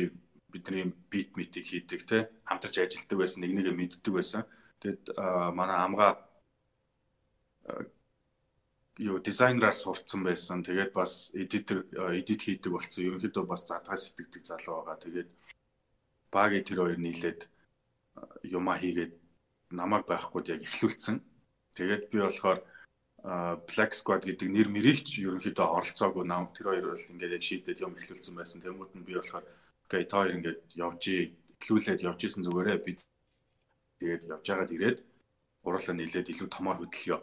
бидний 0.50 0.94
бит 1.10 1.36
митиг 1.38 1.66
хийдэг 1.66 2.02
те 2.06 2.30
хамтарч 2.46 2.80
ажилладаг 2.80 3.18
байсан 3.20 3.42
нэг 3.42 3.54
нэгэ 3.54 3.74
мэддэг 3.76 4.14
байсан. 4.14 4.44
Тэгэд 4.82 5.14
манай 5.54 5.78
амгаа 5.86 6.12
юу 8.98 9.20
дизайнераар 9.20 9.74
сурцсан 9.74 10.24
байсан. 10.24 10.64
Тэгээд 10.64 10.92
бас 10.94 11.32
эдитер 11.34 11.86
эдит 11.92 12.42
хийдэг 12.44 12.72
болсон. 12.72 13.06
Ерөнхийдөө 13.06 13.46
бас 13.46 13.64
задгаа 13.68 13.96
сэтгэдэг 13.96 14.44
залуу 14.46 14.84
байгаа. 14.84 14.98
Тэгээд 15.04 15.30
багийн 16.32 16.66
тэр 16.66 16.78
хоёр 16.84 17.00
нийлээд 17.00 17.48
юмаа 18.44 18.78
хийгээд 18.80 19.14
намайг 19.72 20.06
байхгүй 20.06 20.44
яг 20.52 20.62
эхлүүлсэн. 20.68 21.22
Тэгээд 21.80 22.12
би 22.12 22.20
болохоор 22.20 22.60
Black 23.24 23.92
Squad 23.96 24.28
гэдэг 24.28 24.48
нэр 24.52 24.68
мэрийг 24.68 25.08
ч 25.08 25.24
ерөнхийдөө 25.24 25.64
оролцоогүй 25.64 26.28
нам 26.28 26.52
тэр 26.52 26.76
хоёр 26.76 26.92
бол 26.92 27.12
ингээд 27.16 27.36
яг 27.40 27.44
шийдээд 27.44 27.84
юм 27.84 27.96
эхлүүлсэн 27.96 28.36
байсан. 28.36 28.60
Тэнгүүд 28.60 28.92
нь 29.00 29.08
би 29.08 29.16
болохоор 29.16 29.48
окей 29.88 30.04
та 30.04 30.20
хоёр 30.20 30.36
ингээд 30.36 30.60
явжий 30.76 31.40
эхлүүлээд 31.60 32.04
явж 32.04 32.20
исэн 32.24 32.44
зүгээрээ 32.44 32.80
би 32.84 32.92
тэгээд 34.00 34.24
явж 34.28 34.46
байгаад 34.48 34.76
ирээд 34.76 35.00
гурлаа 35.64 35.96
нийлээд 35.96 36.32
илүү 36.32 36.48
томоор 36.52 36.78
хөдлөё 36.80 37.18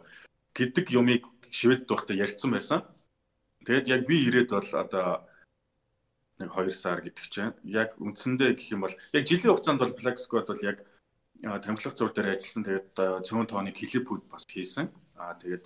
гэдэг 0.57 0.85
юмыг 0.93 1.23
шивэд 1.49 1.85
дуухтай 1.85 2.17
ярьсан 2.17 2.49
байсан. 2.53 2.81
Тэгээд 3.65 3.89
яг 3.93 4.01
би 4.09 4.15
ирээд 4.25 4.49
бол 4.53 4.71
одоо 4.73 5.25
нэг 6.37 6.49
2 6.53 6.69
сар 6.69 7.01
гэдэг 7.01 7.25
чинь 7.29 7.53
яг 7.65 7.97
үндсэндээ 7.97 8.53
гэх 8.53 8.69
юм 8.73 8.85
бол 8.85 8.93
яг 8.93 9.23
жилийн 9.25 9.53
хугацаанд 9.53 9.81
бол 9.81 9.97
Black 9.97 10.17
Squad 10.21 10.45
бол 10.49 10.61
яг 10.61 10.85
тамхилах 11.41 11.95
зур 11.97 12.11
дээр 12.13 12.33
ажилласан. 12.35 12.63
Тэгээд 12.65 13.23
цөөн 13.27 13.47
тооны 13.47 13.71
клипүүд 13.71 14.23
бас 14.31 14.45
хийсэн. 14.47 14.89
Аа 15.17 15.37
тэгээд 15.37 15.65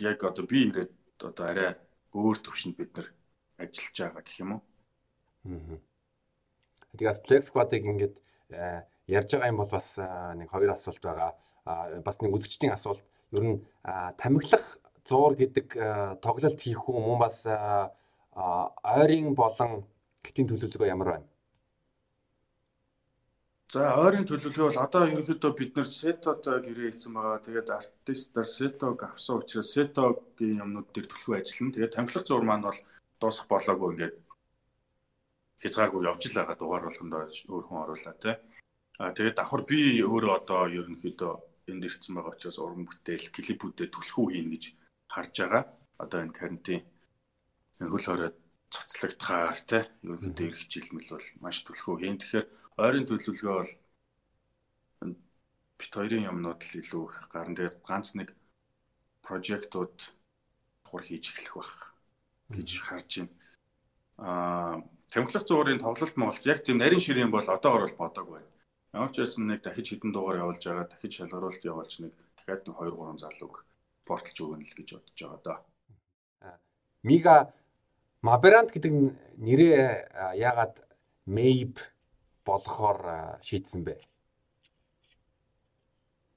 яг 0.00 0.18
одоо 0.24 0.44
би 0.46 0.68
ирээд 0.68 0.92
одоо 1.22 1.44
арай 1.46 1.70
өөр 2.12 2.36
төвшөнд 2.40 2.76
бид 2.76 2.90
нар 2.96 3.08
ажиллаж 3.58 3.96
байгаа 3.96 4.22
гэх 4.22 4.40
юм 4.40 4.50
уу. 4.58 4.62
Аа. 5.46 5.78
Тэгээс 6.96 7.20
Black 7.24 7.44
Squad-ыг 7.48 7.84
ингээд 7.84 8.16
ярьж 9.06 9.30
байгаа 9.32 9.52
юм 9.52 9.60
бол 9.60 9.72
бас 9.72 9.98
нэг 9.98 10.48
хоёр 10.50 10.72
асуулт 10.72 11.02
байгаа. 11.04 11.32
Бас 12.02 12.16
нэг 12.20 12.32
үзэгчдийн 12.32 12.72
асуулт. 12.72 13.04
Ер 13.32 13.44
нь 13.44 13.56
тамхилах 14.18 14.66
зур 15.06 15.36
гэдэг 15.36 15.66
тоглолт 16.24 16.60
хийх 16.60 16.80
хүн 16.82 17.04
мөн 17.04 17.18
бас 17.20 17.44
ойрын 18.36 19.34
болон 19.34 19.84
гэтийн 20.24 20.48
төлөвлөгөө 20.48 20.88
ямар 20.88 21.08
байна? 21.16 21.26
За 23.76 23.90
ойрын 24.00 24.24
төлөвлөгөө 24.24 24.68
бол 24.70 24.78
одоо 24.80 25.02
ерөнхийдөө 25.04 25.52
бид 25.52 25.76
нэр 25.76 25.84
сетотой 25.84 26.64
гэрээ 26.64 26.96
хийсэн 26.96 27.12
байгаа. 27.12 27.44
Тэгээд 27.44 27.68
артистаар 27.76 28.48
сетог 28.48 29.02
авсан 29.04 29.36
учраас 29.36 29.68
сетогийн 29.76 30.62
юмнууд 30.64 30.88
дээр 30.96 31.08
төлөвлөгөө 31.12 31.36
ажиллана. 31.44 31.74
Тэгээд 31.76 31.96
тамхилах 31.96 32.24
зур 32.24 32.44
маань 32.48 32.64
бол 32.64 32.80
дуусах 33.20 33.46
болоогүй 33.52 33.88
ингээд 33.92 34.14
хязгааргүй 35.60 36.08
явж 36.08 36.22
л 36.24 36.38
байгаа 36.40 36.56
дугаар 36.56 36.84
болгондоо 36.88 37.20
өөр 37.52 37.64
хүн 37.68 37.82
оруулаа 37.84 38.16
тий. 38.16 38.34
А 38.96 39.12
тэгээд 39.12 39.36
давхар 39.36 39.62
би 39.68 39.80
өөрөө 40.00 40.32
одоо 40.40 40.62
ерөнхийдөө 40.72 41.32
энд 41.68 41.84
ирсэн 41.84 42.16
байгаа 42.16 42.32
учраас 42.32 42.58
уран 42.64 42.88
бүтээл 42.88 43.28
клипүүдэд 43.28 43.92
төлхөө 43.92 44.26
хийн 44.32 44.48
гэж 44.56 44.64
харж 45.12 45.34
байгаа. 45.36 45.64
Одоо 46.00 46.18
энэ 46.24 46.32
карантин 46.38 46.80
хөл 47.92 48.08
хорой 48.08 48.32
цоцлогдохоор 48.72 49.60
тий 49.68 49.84
ерөнхийдөө 50.00 50.46
ирэх 50.48 50.64
жилмэл 50.64 51.12
бол 51.12 51.28
маш 51.44 51.56
төлхөө 51.60 51.96
хийн. 52.00 52.16
Тэгэхээр 52.24 52.46
ойрын 52.76 53.08
төлөвлөгөө 53.08 53.54
бол 53.56 53.72
бит 55.76 55.92
хоёрын 55.92 56.28
юмнууд 56.30 56.60
л 56.60 56.78
илүү 56.80 57.02
их 57.08 57.28
гарна. 57.32 57.56
Тэгээд 57.56 57.80
ганц 57.84 58.16
нэг 58.16 58.32
прожектууд 59.24 60.12
хур 60.88 61.02
хийж 61.04 61.32
эхлэх 61.32 61.56
байх 61.56 61.72
гэж 62.52 62.68
харж 62.84 63.10
байна. 63.20 63.32
Аа 64.18 64.76
Тамхилах 65.12 65.46
зуурын 65.46 65.78
тоглолт 65.78 66.16
Монголд 66.16 66.46
яг 66.46 66.60
тийм 66.64 66.78
нарийн 66.78 67.00
ширээ 67.00 67.30
бол 67.30 67.46
одоогор 67.46 67.86
бол 67.86 68.00
бодоагүй 68.00 68.42
байна. 68.42 68.50
Ямар 68.92 69.10
ч 69.12 69.22
байсан 69.22 69.46
нэг 69.46 69.62
дахиж 69.62 69.86
хэдэн 69.94 70.12
дугаар 70.12 70.42
явуулж 70.42 70.62
байгаа, 70.66 70.90
дахиж 70.90 71.12
шалгаруулалт 71.16 71.62
явуулж 71.62 71.94
нэг 72.02 72.12
дахиад 72.36 72.66
нэг 72.66 72.76
2 72.76 72.90
3 72.90 73.22
залууг 73.22 73.54
порталж 74.04 74.38
өгнө 74.42 74.66
л 74.66 74.76
гэж 74.76 74.88
бодож 74.98 75.20
байгаа 75.20 75.40
доо. 75.46 75.58
Мига 77.02 77.54
Маберант 78.22 78.74
гэдэг 78.74 78.92
нэрээ 79.38 80.34
яагаад 80.34 80.82
Мэйб 81.26 81.78
болгохоор 82.46 83.42
шийдсэн 83.42 83.82
бэ? 83.82 83.98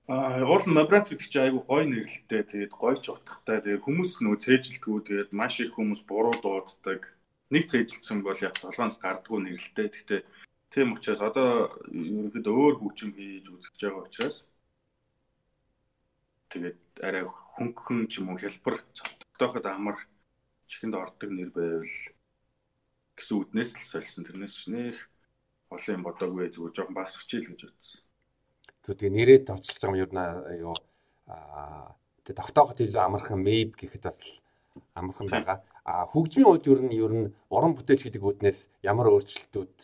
Аа, 0.10 0.42
уул 0.42 0.66
нь 0.66 0.74
Маберант 0.74 1.14
гэдэг 1.14 1.30
чинь 1.30 1.46
айгүй 1.46 1.62
гоё 1.70 1.86
нэрлэлтэй. 1.86 2.42
Тэгээд 2.42 2.74
гоё 2.74 2.98
ч 2.98 3.14
утгатай. 3.14 3.62
Тэгээд 3.62 3.86
хүмүүс 3.86 4.26
нөө 4.26 4.42
цээжилтгүү. 4.42 4.98
Тэгээд 5.06 5.30
маш 5.38 5.62
их 5.62 5.78
хүмүүс 5.78 6.02
буруу 6.10 6.34
дууддаг 6.42 7.14
нэг 7.54 7.70
цэжилсэн 7.70 8.26
бол 8.26 8.38
яг 8.42 8.58
толгоноос 8.58 8.98
гардггүй 8.98 9.40
нэрлэлтэй. 9.46 9.86
Гэхдээ 9.94 10.22
тийм 10.74 10.98
учраас 10.98 11.22
одоо 11.22 11.70
ерөнхийдөө 11.94 12.56
өөр 12.58 12.76
хөгжим 12.82 13.14
хийж 13.14 13.46
үзэж 13.54 13.78
байгаа 13.78 14.06
учраас 14.06 14.38
тэгээд 16.50 16.82
арай 17.06 17.24
хөнгөн 17.30 18.10
ч 18.10 18.22
юм 18.22 18.34
уу 18.34 18.42
хэлбэр 18.42 18.82
цогтойход 18.98 19.66
амар 19.70 19.98
чихэнд 20.70 20.98
ордог 20.98 21.30
нэр 21.34 21.50
байвал 21.54 21.94
гэсэн 23.18 23.36
үднээс 23.38 23.72
л 23.78 23.86
сольсон. 23.86 24.26
Тэрнээс 24.26 24.54
ч 24.58 24.74
нэх 24.74 24.98
олон 25.70 25.96
юм 25.98 26.04
бодоогүй 26.06 26.50
зүгээр 26.50 26.74
жоохон 26.74 26.98
багсах 26.98 27.24
чийл 27.30 27.46
гэж 27.50 27.62
бодсон. 27.70 28.02
Зү 28.84 28.92
тэгээ 28.98 29.16
нэрээ 29.16 29.40
товчлж 29.46 29.78
байгаа 29.78 30.02
юм 30.02 30.04
юу 30.04 30.74
юу 30.74 30.76
аа 31.30 31.94
тэгээ 32.26 32.40
тогтооход 32.42 32.82
илүү 32.82 33.04
амархан 33.06 33.40
мэйб 33.44 33.78
гэхэд 33.78 34.04
бас 34.10 34.42
амархан 34.98 35.28
байгаа. 35.30 35.58
А 35.86 36.06
хөгжмийн 36.10 36.50
үед 36.50 36.66
ер 36.70 36.82
нь 36.82 36.94
ер 36.98 37.14
нь 37.14 37.34
уран 37.54 37.74
бүтээлч 37.78 38.02
гэдэг 38.10 38.24
үднээс 38.24 38.60
ямар 38.82 39.08
өөрчлөлтүүд 39.14 39.76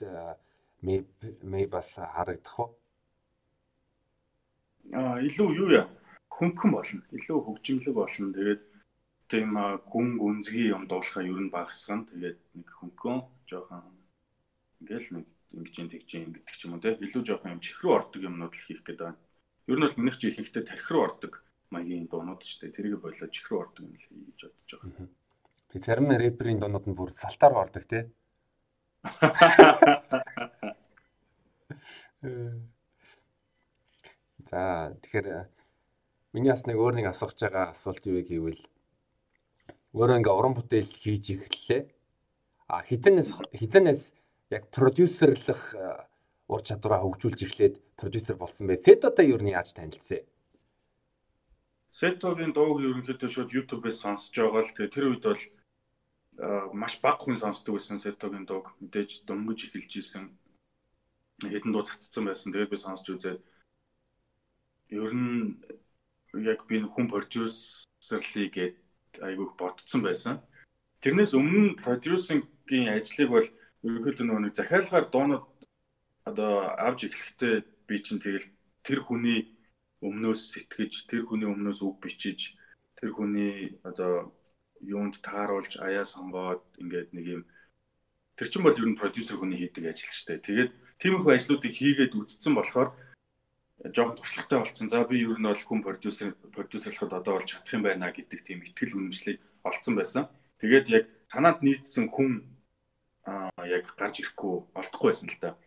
мэй 0.85 1.05
мэй 1.41 1.65
бас 1.69 1.97
харагдах 1.97 2.57
вэ? 2.57 2.65
А 4.93 5.17
илүү 5.21 5.49
юу 5.53 5.69
яа 5.69 5.85
хөнгөн 6.29 6.71
болно. 6.73 7.01
Илүү 7.13 7.37
хөгжимлөг 7.45 7.95
болно. 7.95 8.33
Тэгээд 8.37 8.61
тийм 9.29 9.49
гүн 9.91 10.09
гүнзгий 10.21 10.69
юм 10.69 10.85
дуулахаа 10.89 11.23
ер 11.25 11.39
нь 11.41 11.53
багасгана. 11.53 12.05
Тэгээд 12.09 12.39
нэг 12.57 12.67
хөнгөн 12.69 13.17
жоохон 13.49 13.81
ингээл 14.81 15.09
нэг 15.21 15.25
ингэж 15.53 15.75
юм 15.77 15.89
тэгж 15.93 16.09
юм 16.15 16.33
гэдэг 16.33 16.55
ч 16.55 16.61
юм 16.65 16.73
уу 16.73 16.81
те. 16.81 16.97
Илүү 16.97 17.21
жоохон 17.25 17.53
юм 17.57 17.61
чихрүү 17.61 17.91
ордог 17.93 18.21
юмнууд 18.25 18.53
л 18.55 18.65
хийх 18.65 18.81
гэдэг 18.81 19.05
байна. 19.05 19.19
Ер 19.69 19.77
нь 19.77 19.85
бол 19.85 19.97
минийх 19.99 20.17
чи 20.17 20.33
ихэнхдээ 20.33 20.63
тархи 20.65 20.89
руу 20.93 21.03
ордог 21.05 21.45
маягийн 21.69 22.07
дуунууд 22.09 22.41
шүү 22.41 22.59
дээ. 22.65 22.75
Тэрийг 22.75 23.01
болоо 23.01 23.27
чихрүү 23.29 23.59
ордог 23.61 23.83
юм 23.85 23.93
л 23.93 24.01
хийж 24.01 24.41
бодож 24.49 24.71
байгаа. 24.81 25.07
Би 25.69 25.77
зарим 25.83 26.09
рэперийн 26.09 26.59
дуунууд 26.61 26.85
нь 26.89 26.97
бүр 26.97 27.11
салтаар 27.13 27.53
ордог 27.53 27.83
тий. 27.85 28.09
За 34.49 34.93
тэгэхээр 35.01 35.49
миний 36.33 36.51
бас 36.53 36.65
нэг 36.65 36.77
өөр 36.77 37.01
нэг 37.01 37.09
асууж 37.09 37.37
байгаа 37.37 37.73
асуулт 37.73 38.05
юу 38.05 38.21
гэвэл 38.21 38.61
өөрөө 39.93 40.17
ингээ 40.19 40.37
уран 40.37 40.53
бүтээл 40.57 40.89
хийж 40.89 41.25
эхэллээ. 41.33 41.81
А 42.69 42.81
хитэнэс 42.81 43.29
хитэнэс 43.53 44.01
яг 44.49 44.69
продюсерлах 44.69 45.75
ур 46.47 46.61
чадвараа 46.61 47.01
хөгжүүлж 47.01 47.41
эхлээд 47.45 47.75
продюсер 47.97 48.37
болсон 48.37 48.67
бай. 48.67 48.77
Сетотой 48.77 49.33
юу 49.33 49.41
нь 49.41 49.49
яаж 49.49 49.73
танилцсан? 49.73 50.21
Сетогийн 51.89 52.53
дууг 52.53 52.83
ерөнхийдөө 52.83 53.29
шууд 53.31 53.55
YouTube-ээс 53.55 54.03
сонсож 54.03 54.35
байгаа 54.35 54.61
л 54.61 54.75
тэгээ 54.75 54.93
тэр 54.93 55.05
үед 55.09 55.23
бол 55.25 55.43
маш 56.75 56.99
бага 56.99 57.23
хүн 57.23 57.39
сонсдог 57.39 57.79
байсан 57.79 58.03
Сетогийн 58.03 58.45
дууг 58.45 58.75
мэдээж 58.83 59.23
дөнгөж 59.25 59.59
эхэлж 59.71 59.91
исэн 59.97 60.25
хэдэн 61.41 61.71
дуу 61.71 61.87
цацсан 61.87 62.27
байсан. 62.27 62.51
Тэгээд 62.51 62.73
би 62.73 62.77
сонсч 62.77 63.05
үзээд 63.09 63.41
ер 64.91 65.11
нь 65.15 65.55
яг 66.35 66.67
би 66.67 66.83
хүн 66.83 67.07
продюсерлий 67.07 68.51
гэд 68.51 68.75
айгүйх 69.23 69.55
бодсон 69.55 70.03
байсан. 70.03 70.43
Тэрнээс 70.99 71.31
өмнө 71.33 71.79
продюсингийн 71.79 72.91
ажлыг 72.91 73.29
бол 73.31 73.47
ерөнхийдөө 73.85 74.25
нөгөө 74.25 74.43
нэг 74.49 74.53
захиалгаар 74.57 75.05
дуунууд 75.13 75.45
одоо 76.25 76.53
авч 76.81 76.99
эхлэхдээ 77.05 77.55
би 77.87 77.95
чинь 78.01 78.21
тэгэл 78.21 78.49
тэр 78.81 78.99
хүний 79.05 79.53
өмнөөс 80.01 80.41
сэтгэж 80.57 81.05
тэр 81.09 81.23
хүний 81.29 81.45
өмнөөс 81.45 81.79
үг 81.85 82.01
бичиж 82.01 82.57
тэр 82.97 83.13
хүний 83.13 83.77
одоо 83.85 84.33
юунд 84.81 85.21
тааруулж 85.21 85.77
аяа 85.77 86.03
сонгоод 86.03 86.65
ингээд 86.81 87.09
нэг 87.13 87.25
юм 87.25 87.41
тэр 88.35 88.47
чин 88.49 88.63
бол 88.65 88.73
ер 88.73 88.89
нь 88.89 88.99
продюсер 88.99 89.37
хүний 89.37 89.61
хийдэг 89.61 89.93
ажил 89.93 90.11
шүү 90.11 90.27
дээ. 90.33 90.45
Тэгээд 90.49 90.71
тиймэрхүү 90.99 91.31
ажлуудыг 91.33 91.73
хийгээд 91.73 92.17
үтцсэн 92.17 92.53
болохоор 92.57 92.89
жоохон 93.95 94.17
туршлагатай 94.17 94.59
болсон. 94.59 94.89
За 94.89 95.05
би 95.05 95.23
ер 95.23 95.39
нь 95.39 95.45
бол 95.45 95.55
хүн 95.55 95.81
продюсер 95.85 96.35
продюсерлахад 96.51 97.13
одоо 97.21 97.33
бол 97.39 97.47
чадах 97.47 97.73
юм 97.73 97.83
байна 97.85 98.11
гэдэг 98.11 98.39
тийм 98.43 98.59
ихтгэл 98.65 98.97
үнэмшлийг 98.97 99.39
олцсон 99.63 99.95
байсан. 99.95 100.27
Тэгээд 100.59 100.85
яг 100.89 101.03
санаанд 101.31 101.63
нийцсэн 101.63 102.11
хүн 102.11 102.54
яг 103.25 103.85
гарч 103.97 104.21
ирэхгүй 104.21 104.53
олдохгүй 104.79 105.09
байсан 105.09 105.29
л 105.29 105.41
та. 105.41 105.57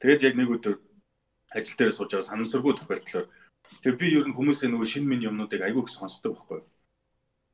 Тэгээд 0.00 0.26
яг 0.28 0.34
нэг 0.36 0.48
өдөр 0.54 0.74
ажил 1.56 1.76
дээр 1.76 1.92
сууж 1.96 2.10
байгаа 2.12 2.28
санамсаргүй 2.28 2.74
тохиолдлоор 2.76 3.26
Тэгээ 3.82 3.98
би 4.00 4.06
ер 4.18 4.26
нь 4.28 4.36
хүмүүсээ 4.36 4.68
нөгөө 4.70 4.88
шинэ 4.92 5.08
минь 5.10 5.26
юмнуудыг 5.28 5.62
айгүй 5.62 5.82
их 5.84 5.90
сонсдог 5.90 6.32
байхгүй. 6.34 6.60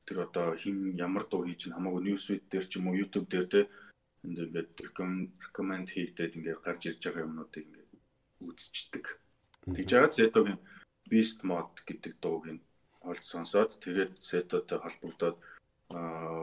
Тэр 0.06 0.18
одоо 0.26 0.46
хин 0.60 0.76
ямар 1.06 1.24
дуу 1.28 1.42
хийж 1.46 1.60
ин 1.66 1.76
хамаагүй 1.76 2.02
ньюсвит 2.04 2.44
дээр 2.52 2.66
ч 2.68 2.72
юм 2.78 2.88
уу 2.88 3.00
YouTube 3.00 3.28
дээр 3.32 3.46
те 3.52 3.60
энд 4.24 4.38
ингээд 4.44 4.70
рекоменд 5.46 5.88
хийгдээд 5.94 6.36
ингээд 6.36 6.64
гарч 6.66 6.82
ирж 6.88 7.00
байгаа 7.04 7.26
юмнуудыг 7.26 7.64
ингээд 7.64 7.90
үзчихдэг. 8.48 9.04
Тэгж 9.76 9.90
байгаа 9.92 10.16
Сетогийн 10.16 10.60
Beast 11.10 11.40
Mode 11.48 11.80
гэдэг 11.88 12.12
дууг 12.22 12.44
нь 12.50 12.64
олж 13.10 13.24
сонсоод 13.24 13.70
тэгээд 13.84 14.12
Сетотой 14.28 14.78
холбогдоод 14.82 15.36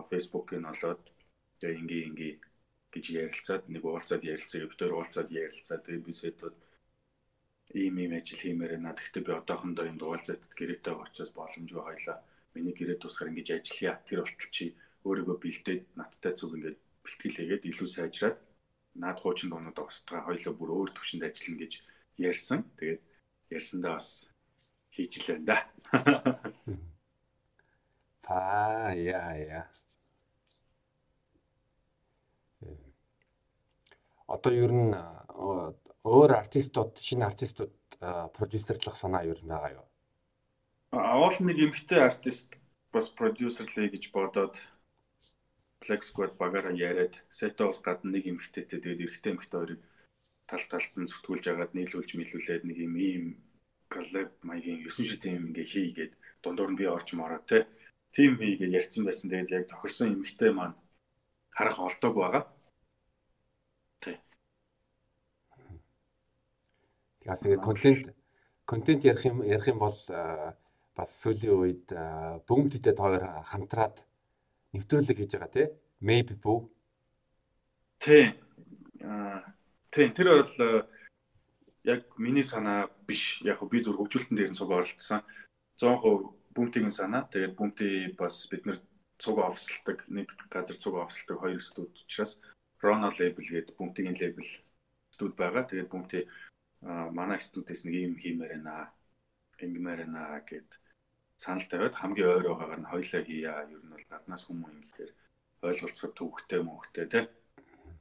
Facebook-ыг 0.10 0.62
олоод 0.72 1.02
тэгээ 1.60 1.80
ингээ 1.82 2.08
ингээ 2.10 2.34
гэж 2.94 3.06
ярилцаад 3.22 3.64
нэг 3.70 3.84
уулзаад 3.86 4.24
ярилцаа, 4.26 4.66
өвтөр 4.66 4.92
уулзаад 4.98 5.30
ярилцаа. 5.30 5.78
Тэгээ 5.78 6.06
би 6.06 6.14
Сетод 6.14 6.56
ийм 7.74 7.96
ийм 8.02 8.14
ажил 8.18 8.42
хиймээр 8.42 8.82
байна. 8.82 8.98
Гэхдээ 8.98 9.24
би 9.26 9.32
одоохондоо 9.38 9.86
энэ 9.86 10.02
дугаалцаад 10.02 10.42
гэрээтэй 10.58 10.94
очиос 10.94 11.32
боломжгүй 11.38 11.84
хоёлаа. 11.86 12.18
Миний 12.58 12.74
гэрээ 12.74 12.98
тусгаар 12.98 13.30
ингэж 13.30 13.62
ажиллая. 13.62 14.02
Тэр 14.10 14.26
болтол 14.26 14.50
чи 14.50 14.66
өөрийгөө 15.06 15.38
бэлдээд 15.38 15.84
надтай 15.94 16.34
зүг 16.34 16.52
ингээд 16.58 16.78
бэлтгэлээгээд 17.06 17.70
илүү 17.70 17.88
сайжраад 17.94 18.38
наад 18.98 19.18
хуучин 19.22 19.50
дуунууд 19.54 19.78
устгаа 19.78 20.26
хоёлоо 20.26 20.54
бүр 20.58 20.70
өөр 20.74 20.90
төвшөнд 20.98 21.24
ажиллана 21.30 21.62
гэж 21.62 21.74
ярьсан. 22.18 22.60
Тэгээд 22.82 23.02
ярьсандаа 23.54 23.94
бас 23.96 24.26
хийж 24.90 25.14
л 25.22 25.28
байна 25.30 25.46
да. 25.46 25.58
Аа 28.30 28.94
яа 28.94 29.34
яа. 29.38 29.79
Одоо 34.30 34.54
ер 34.54 34.72
нь 34.72 34.94
өөр 36.06 36.32
артистууд 36.42 37.02
шинэ 37.02 37.26
артистууд 37.26 37.74
продюсерлах 38.38 38.96
санаа 38.96 39.26
юу 39.26 39.36
байгаа 39.42 39.72
юу? 39.82 39.86
Авал 40.94 41.38
нэг 41.42 41.58
эмгтэй 41.66 42.02
артист 42.06 42.54
бас 42.94 43.10
продюсерлээ 43.10 43.90
гэж 43.94 44.14
бодоод 44.14 44.56
Flex 45.82 46.12
Squad 46.12 46.34
багаараа 46.38 46.76
яриад 46.76 47.24
Сетоос 47.30 47.80
гадна 47.82 48.12
нэг 48.14 48.28
эмгтээтэй 48.28 48.80
тэгээд 48.80 49.04
эрэгтэй 49.06 49.32
эмгтэй 49.34 49.58
хоёрыг 49.60 49.82
тал 50.50 50.66
талд 50.72 50.94
нь 50.98 51.10
зүтгүүлж 51.10 51.46
агаад 51.50 51.72
нийлүүлж 51.74 52.12
мэлүүлээд 52.18 52.64
нэг 52.66 52.78
юм 52.86 52.94
ийм 52.98 53.26
коллаб 53.94 54.30
маягийн 54.44 54.84
9 54.84 55.10
шидийн 55.10 55.38
юм 55.40 55.46
ингээ 55.50 55.68
хийгээд 55.74 56.14
дундуур 56.44 56.72
нь 56.74 56.80
би 56.80 56.86
орж 56.86 57.14
мараа 57.14 57.42
те. 57.50 57.68
Тим 58.12 58.38
хийгээ 58.38 58.76
ярьсан 58.80 59.06
байсан. 59.06 59.30
Тэгээд 59.30 59.56
яг 59.56 59.66
тохирсон 59.70 60.14
эмгтэй 60.16 60.52
маань 60.54 60.76
харах 61.54 61.78
олдоог 61.80 62.16
байгаа. 62.18 62.44
Бас 67.30 67.46
ингээ 67.46 67.62
контент 67.62 68.10
контент 68.66 69.06
ярих 69.06 69.26
юм 69.30 69.46
ярих 69.46 69.70
юм 69.70 69.78
бол 69.78 69.94
бас 70.98 71.10
сүүлийн 71.22 71.54
үед 71.54 71.86
бөмбөдтэй 72.50 72.94
хоёр 72.98 73.46
хамтраад 73.46 74.02
нэвтрүүлэг 74.74 75.18
хийж 75.18 75.38
байгаа 75.38 75.54
тий. 75.54 75.68
Maybe 76.02 76.34
бүү. 76.42 76.66
Тий. 78.02 78.34
Аа 79.06 79.46
тий 79.94 80.10
тэр 80.10 80.42
бол 80.42 80.90
яг 81.86 82.02
миний 82.18 82.42
санаа 82.44 82.90
биш. 83.06 83.42
Яг 83.46 83.62
би 83.70 83.78
зөв 83.78 83.98
хөгжүүлэлтэн 83.98 84.38
дээр 84.38 84.50
нь 84.50 84.58
цуг 84.58 84.74
оролцсон. 84.74 85.22
100% 85.78 86.34
бүүмтийн 86.58 86.90
санаа. 86.90 87.30
Тэгээд 87.30 87.54
бүүмти 87.58 88.18
бас 88.18 88.50
бид 88.50 88.66
нэр 88.66 88.82
цуг 89.22 89.38
офслдаг 89.38 90.06
нэг 90.10 90.34
газар 90.50 90.78
цуг 90.82 90.98
офслдаг 90.98 91.38
хоёр 91.46 91.62
студ 91.62 91.94
учраас 91.94 92.42
Rono 92.82 93.14
label 93.14 93.46
гэдэг 93.46 93.78
бүүмтийн 93.78 94.18
label 94.18 94.50
студ 95.14 95.34
байгаа. 95.38 95.70
Тэгээд 95.70 95.92
бүүмти 95.94 96.26
манай 96.82 97.40
студиэс 97.40 97.84
нэг 97.84 97.96
юм 97.96 98.16
хиймээр 98.16 98.54
байна. 98.56 98.92
Ингэмээр 99.60 100.00
байна 100.08 100.40
гэд 100.48 100.70
санал 101.36 101.68
тавиад 101.68 101.96
хамгийн 101.96 102.30
ойр 102.30 102.48
байгаагаар 102.48 102.82
нь 102.82 102.92
хоёлаа 102.92 103.22
хийя. 103.24 103.68
Ер 103.68 103.84
нь 103.84 103.92
бол 103.92 104.06
гаднаас 104.08 104.44
хүмүүс 104.48 104.74
ингэхээр 104.80 105.12
ойлголцоход 105.68 106.14
төвхтэй 106.16 106.62
мөнхтэй 106.64 107.06
тий. 107.12 107.26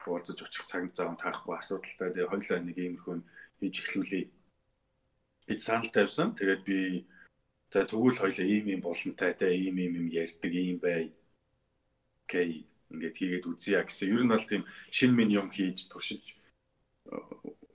Уулзаж 0.06 0.38
очих 0.46 0.64
цаг 0.70 0.94
зав 0.94 1.18
таарахгүй 1.18 1.56
асуудалтай. 1.58 2.14
Тэгээ 2.14 2.30
хоёлаа 2.30 2.58
нэг 2.62 2.78
иймэрхүү 2.78 3.16
хийж 3.58 3.76
эхлүүлээ. 3.82 4.24
гэж 5.48 5.60
санал 5.64 5.90
тавьсан. 5.90 6.36
Тэгээд 6.38 6.62
би 6.62 6.78
за 7.72 7.82
тэгвэл 7.84 8.20
хоёлаа 8.22 8.46
ийм 8.46 8.66
юм 8.78 8.80
болонтай 8.84 9.32
тий 9.34 9.52
ийм 9.66 9.76
ийм 9.82 9.92
юм 10.00 10.08
ярьдаг 10.12 10.52
ийм 10.54 10.78
бай. 10.78 11.12
Окей 12.24 12.68
ингээд 12.90 13.16
хийгээд 13.18 13.48
үзье 13.50 13.82
гэсэн. 13.82 14.12
Ер 14.14 14.22
нь 14.24 14.32
бол 14.32 14.46
тийм 14.46 14.62
шин 14.94 15.12
минь 15.18 15.34
юм 15.34 15.50
хийж 15.50 15.88
туршиж 15.90 16.22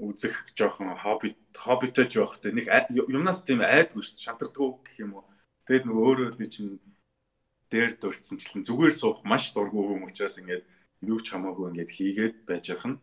үзэх 0.10 0.36
жоохон 0.58 0.96
хобби 1.00 1.36
хоббитэй 1.56 2.08
ч 2.12 2.20
байх 2.20 2.36
те. 2.42 2.52
Нэг 2.52 2.68
юмнаас 2.92 3.44
тийм 3.48 3.64
айдгүй 3.64 4.04
шүү 4.04 4.20
шантардгүй 4.20 4.70
гэх 4.84 4.98
юм 5.00 5.12
уу? 5.20 5.26
Тэгэд 5.68 5.88
нөгөө 5.88 6.04
өөрөө 6.04 6.30
би 6.36 6.48
чинь 6.52 6.80
дээр 7.72 7.96
дурдсанчлан 7.98 8.68
зүгээр 8.68 8.94
суух 8.94 9.24
маш 9.24 9.56
дургүй 9.56 9.84
хүн 9.84 10.06
учраас 10.08 10.38
ингээд 10.38 10.64
юу 11.08 11.20
ч 11.24 11.32
хамаагүй 11.32 11.72
ингээд 11.72 11.96
хийгээд 11.96 12.36
байж 12.46 12.68
нь. 12.86 13.00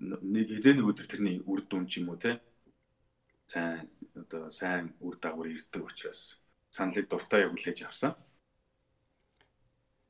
Нэг 0.00 0.48
эзэн 0.56 0.80
өдөр 0.80 1.06
тэрний 1.06 1.44
үр 1.44 1.60
дүн 1.68 1.84
ч 1.86 2.00
юм 2.00 2.10
уу 2.10 2.18
те. 2.18 2.40
Сайн 3.46 3.90
одоо 4.16 4.50
сайн 4.50 4.96
үр 5.04 5.20
дагавар 5.20 5.52
ирдэг 5.52 5.84
учраас 5.84 6.40
саналыг 6.70 7.06
дуртай 7.08 7.44
явуулж 7.44 7.82
авсан. 7.84 8.16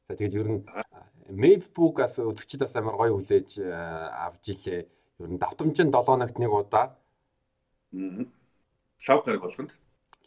За 0.08 0.14
тэгээд 0.14 0.38
ер 0.38 0.48
нь 0.50 0.62
Mapbook-аас 1.30 2.18
өдөрчид 2.18 2.60
бас 2.62 2.74
амар 2.74 2.98
гоё 2.98 3.14
хүлээж 3.14 3.62
авж 3.62 4.44
илээ. 4.50 4.82
Ер 5.20 5.28
нь 5.28 5.38
давтамжин 5.38 5.92
7 5.92 6.08
хоногт 6.08 6.38
нэг 6.40 6.50
удаа. 6.50 6.96
Аа. 7.92 8.24
Лав 9.06 9.20
гараг 9.24 9.42
болгонд 9.44 9.70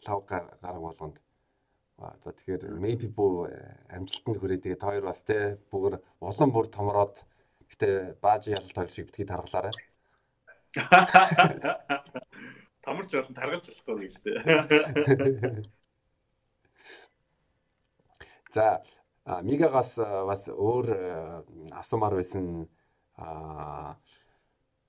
лав 0.06 0.24
гараг 0.26 0.80
болгонд 0.80 1.20
за 1.98 2.32
тэгэхээр 2.32 2.78
maybe 2.78 3.08
буу 3.08 3.48
амжилтанд 3.90 4.38
хүрээ 4.38 4.60
тэгээд 4.62 4.82
хоёр 4.82 5.04
бас 5.06 5.22
те 5.22 5.58
бүгэр 5.70 6.00
улам 6.20 6.50
бүр 6.52 6.66
томроод 6.66 7.24
гэтээ 7.70 8.14
бааж 8.22 8.46
ялалт 8.50 8.74
хоёр 8.74 8.90
шиг 8.90 9.06
битгий 9.10 9.26
таргалаарай. 9.26 9.72
Томорч 12.84 13.14
болон 13.14 13.34
таргалж 13.34 13.66
болохгүй 13.70 13.96
гэж 14.04 14.14
те. 14.22 14.30
За 18.54 18.82
Мигагаас 19.42 19.98
бас 19.98 20.48
өөр 20.50 20.86
асуумаар 21.72 22.14
байсан 22.18 22.68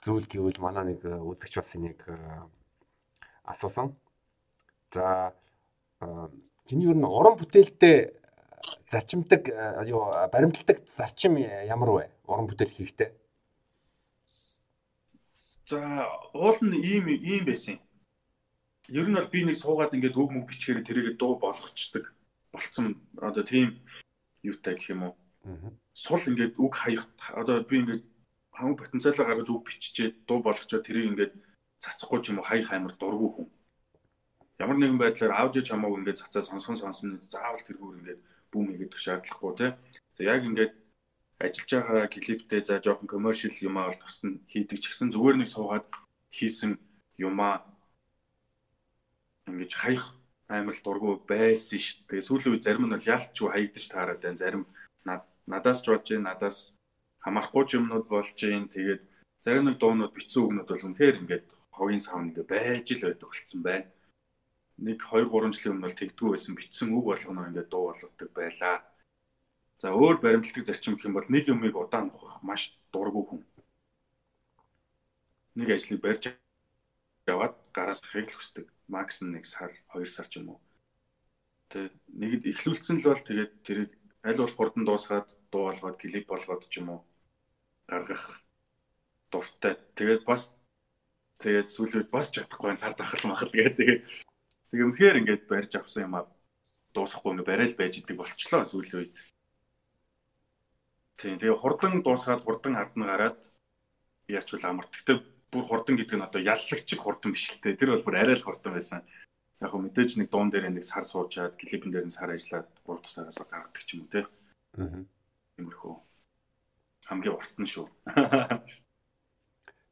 зүйл 0.05 0.25
гэвэл 0.29 0.61
манай 0.61 0.93
нэг 0.93 1.01
үзэгч 1.01 1.53
бас 1.57 1.73
энийг 1.73 2.05
асуусан. 3.41 3.97
За 4.93 5.33
чиний 6.69 6.93
ер 6.93 6.97
нь 6.97 7.09
уран 7.09 7.33
бүтээлтэй 7.41 8.13
зарчимдаг 8.93 9.49
юу 9.89 10.05
баримталдаг 10.29 10.77
зарчим 10.97 11.41
ямар 11.41 11.89
вэ? 11.89 12.03
Уран 12.29 12.45
бүтээл 12.45 12.77
хийхдээ. 12.77 13.09
За 15.65 15.81
уул 16.33 16.59
нь 16.61 16.77
ийм 16.85 17.09
ийм 17.09 17.45
байсан. 17.49 17.81
Ер 18.87 19.09
нь 19.09 19.17
бол 19.17 19.33
би 19.33 19.41
нэг 19.41 19.57
суугаад 19.57 19.97
ингээд 19.97 20.17
үг 20.21 20.29
мөг 20.29 20.45
бичгээр 20.45 20.85
тэрийг 20.85 21.17
дуу 21.17 21.41
болгочдөг 21.41 22.13
болцсон 22.53 23.01
одоо 23.17 23.41
тийм 23.41 23.81
юутай 24.45 24.77
гэх 24.77 24.93
юм 24.93 25.09
уу. 25.09 25.13
Сул 25.93 26.21
ингээд 26.21 26.61
үг 26.61 26.73
хаях 26.77 27.09
одоо 27.33 27.65
би 27.65 27.81
ингээд 27.81 28.03
хамаг 28.57 28.77
потенциалаа 28.79 29.25
гаргаж 29.27 29.49
үг 29.51 29.63
биччихээ 29.67 30.09
дуу 30.27 30.39
болгочоо 30.43 30.79
тэрийг 30.83 31.09
ингээд 31.11 31.33
цацахгүй 31.83 32.19
ч 32.23 32.25
юм 32.31 32.39
уу 32.39 32.47
хаях 32.49 32.71
амар 32.71 32.93
дургүй 32.97 33.29
хүн 33.31 33.47
ямар 34.59 34.77
нэгэн 34.79 34.99
байдлаар 34.99 35.33
аудио 35.35 35.61
чамааг 35.61 35.99
ингээд 35.99 36.21
цацаа 36.23 36.43
сонсгон 36.47 36.79
сонсно 36.79 37.19
заавал 37.27 37.59
тэргүүр 37.67 37.99
ингээд 37.99 38.21
бүүм 38.51 38.67
хийгээд 38.71 38.93
шаардлагагүй 38.95 39.53
тий. 39.59 39.71
Тэгээ 40.15 40.31
яг 40.31 40.43
ингээд 40.47 40.73
ажиллаж 41.43 41.71
байгаа 41.75 42.07
клиптэй 42.07 42.61
за 42.63 42.79
жоохон 42.79 43.11
commercial 43.11 43.51
юмаа 43.59 43.91
бол 43.91 43.99
тусна 43.99 44.39
хийдэг 44.47 44.79
ч 44.79 44.85
гэсэн 44.95 45.11
зүгээр 45.11 45.37
нэг 45.43 45.49
суугаад 45.51 45.85
хийсэн 46.31 46.79
юмаа 47.19 47.67
ингэж 49.51 49.71
хаях 49.75 50.15
амар 50.47 50.77
дургу 50.79 51.19
байсан 51.27 51.79
шүү 51.83 52.07
дээ. 52.07 52.23
Сүүлийн 52.23 52.53
үе 52.55 52.63
зарим 52.63 52.87
нь 52.87 52.95
бол 52.95 53.09
яалтчгүй 53.11 53.49
хаягдаж 53.51 53.85
таарад 53.91 54.23
байна. 54.23 54.39
Зарим 54.39 54.63
надаас 55.51 55.83
ч 55.83 55.91
болж 55.91 56.07
надаас 56.15 56.71
хамаарахгүй 57.25 57.65
юмнууд 57.81 58.05
болж 58.07 58.37
байна. 58.37 58.69
Тэгээд 58.69 59.01
зарим 59.41 59.65
нэг 59.65 59.77
дуунууд 59.81 60.13
бичсэн 60.13 60.45
үгнүүд 60.45 60.69
бол 60.69 60.85
үнэхээр 60.87 61.19
ингээд 61.25 61.47
хогийн 61.73 62.03
савн 62.05 62.29
ингээд 62.29 62.47
байж 62.53 62.87
л 62.93 63.05
байдаг 63.09 63.29
болсон 63.33 63.61
байна 63.65 63.89
нэг 64.77 64.99
2 64.99 65.31
3 65.31 65.55
жилийн 65.55 65.73
өмнө 65.79 65.87
бол 65.87 65.99
тэгдгүү 65.99 66.29
байсан 66.35 66.55
битсэн 66.55 66.91
үг 66.91 67.05
болгоно 67.07 67.47
ингээд 67.47 67.71
дуу 67.71 67.83
болгодог 67.91 68.29
байлаа. 68.35 68.83
За 69.79 69.87
өөр 69.95 70.19
баримтлагдаг 70.19 70.67
зарчим 70.67 70.95
гэх 70.99 71.07
юм 71.07 71.15
бол 71.15 71.29
нэг 71.31 71.47
юмыг 71.47 71.75
удаан 71.75 72.11
нухах 72.11 72.43
маш 72.43 72.75
дургүй 72.91 73.23
хүн. 73.23 73.41
Нэг 75.55 75.69
ажлыг 75.71 75.99
барьж 76.03 76.35
яваад 77.27 77.55
гараас 77.71 78.03
гарахыг 78.03 78.35
л 78.35 78.37
хүсдэг. 78.39 78.67
Макс 78.91 79.23
нэг 79.23 79.47
сар, 79.47 79.71
2 79.95 80.03
сар 80.05 80.27
ч 80.27 80.43
юм 80.43 80.55
уу. 80.55 80.59
Тэ 81.71 81.95
нэг 82.11 82.43
ихлүүлсэн 82.43 82.99
л 82.99 83.15
бол 83.15 83.23
тэгээд 83.23 83.53
тэрийг 83.63 83.91
аль 84.27 84.39
болох 84.43 84.55
хурдан 84.59 84.83
дуусгаад 84.83 85.27
дуу 85.51 85.71
болгоод 85.71 85.95
клип 86.03 86.27
болгоод 86.27 86.67
ч 86.67 86.83
юм 86.83 86.99
уу 86.99 87.01
гаргах 87.89 88.41
дуртай. 89.31 89.77
Тэгээд 89.95 90.23
бас 90.25 90.53
тэгээд 91.41 91.67
сүүлийн 91.69 92.07
бас 92.11 92.31
чадахгүй 92.31 92.75
цар 92.77 92.93
тахал 92.93 93.29
махал 93.29 93.51
тэгээд 93.51 93.75
тэгээд 93.77 94.01
Тэгээ 94.75 94.91
үнэхээр 94.91 95.19
ингээд 95.23 95.43
барьж 95.47 95.71
авсан 95.79 96.03
юм 96.03 96.15
аа 96.19 96.27
дуусахгүй 96.91 97.31
ингээд 97.31 97.47
барайл 97.47 97.79
байж 97.79 97.93
идэг 97.95 98.19
болчлоо 98.19 98.67
сүүлийн 98.67 98.99
үед. 99.07 99.15
Тийм 101.15 101.39
тэгээ 101.39 101.55
хурдан 101.55 102.03
дуусгаад 102.03 102.43
хурдан 102.43 102.75
ард 102.75 102.91
нь 102.99 103.07
гараад 103.07 103.39
яачвал 104.27 104.67
амар. 104.67 104.91
Гэхдээ 104.91 105.17
бүр 105.47 105.63
хурдан 105.63 105.95
гэдэг 105.95 106.17
нь 106.19 106.27
одоо 106.27 106.41
яллагчиг 106.43 106.99
хурдан 106.99 107.31
биш 107.31 107.55
л 107.55 107.63
те. 107.63 107.71
Тэр 107.71 107.95
бол 107.95 108.03
бүр 108.03 108.19
арай 108.19 108.35
л 108.35 108.43
хурдан 108.43 108.75
байсан. 108.75 108.99
Яг 109.63 109.71
хөө 109.71 109.79
мэдээж 109.87 110.19
нэг 110.19 110.27
дуун 110.27 110.51
дээр 110.51 110.67
нэг 110.67 110.83
сар 110.83 111.07
суучаад 111.07 111.55
клипэн 111.55 111.95
дээр 111.95 112.11
нь 112.11 112.15
сар 112.15 112.35
ажиллаад 112.35 112.67
3 112.83 112.99
тусаараас 112.99 113.39
гаргадаг 113.39 113.79
ч 113.79 113.95
юм 113.95 114.03
уу 114.03 114.11
те. 114.11 114.27
Аа. 114.75 115.07
Тиймэрхүү. 115.55 115.95
Хамгийн 117.05 117.35
урт 117.37 117.55
нь 117.61 117.69
шүү. 117.69 117.87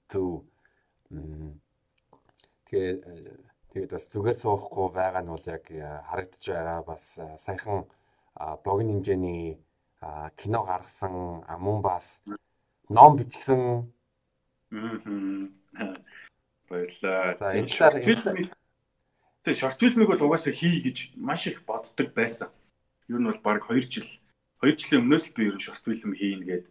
Тү. 0.09 0.45
Тэгээ 2.70 3.53
Тэгээд 3.74 3.89
бас 3.89 4.05
зүгээр 4.05 4.38
суухгүй 4.38 4.93
байгаа 4.93 5.26
нь 5.26 5.34
бол 5.34 5.45
яг 5.49 5.66
э, 5.74 5.82
харагдаж 6.05 6.45
байгаа 6.45 6.86
бас 6.86 7.18
э, 7.18 7.26
саяхан 7.41 7.89
богино 8.61 9.01
хэмжээний 9.01 9.57
кино 10.38 10.61
гаргасан 10.61 11.41
мөн 11.57 11.82
бас 11.82 12.22
ном 12.86 13.18
бичсэн. 13.18 13.89
Баярлалаа. 16.70 17.34
Тэгээ 19.41 19.57
шорт 19.57 19.82
фильмийг 19.82 20.14
бол 20.14 20.22
угаасаа 20.22 20.53
хий 20.53 20.78
гэж 20.86 21.18
маш 21.18 21.49
их 21.49 21.66
боддог 21.66 22.14
байсан. 22.14 22.53
Юу 23.09 23.18
нь 23.18 23.26
бол 23.26 23.41
баг 23.41 23.66
2 23.66 23.89
жил 23.89 24.05
2 24.61 24.78
жилийн 24.78 25.01
өмнөөс 25.09 25.34
л 25.34 25.34
би 25.34 25.49
ер 25.49 25.57
нь 25.57 25.66
шорт 25.66 25.82
фильм 25.82 26.14
хийнэ 26.14 26.45
гэд 26.45 26.66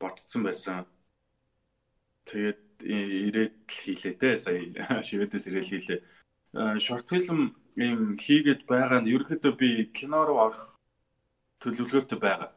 бодсон 0.00 0.42
байсан. 0.44 0.86
Тэгээд 2.28 2.62
ирээд 2.82 3.56
хийлээ 3.68 4.14
те 4.20 4.36
сая 4.36 4.60
шивэдээс 5.06 5.46
ирэл 5.48 5.70
хийлээ. 5.70 6.00
Шорт 6.80 7.08
фильм 7.10 7.56
ийм 7.76 8.16
хийгээд 8.16 8.66
байгаа 8.66 9.00
нь 9.00 9.10
ерөөхдөө 9.14 9.52
би 9.60 9.68
кино 9.96 10.24
руу 10.24 10.38
орох 10.46 10.62
төлөвлөгөөтэй 11.60 12.18
байгаа. 12.18 12.50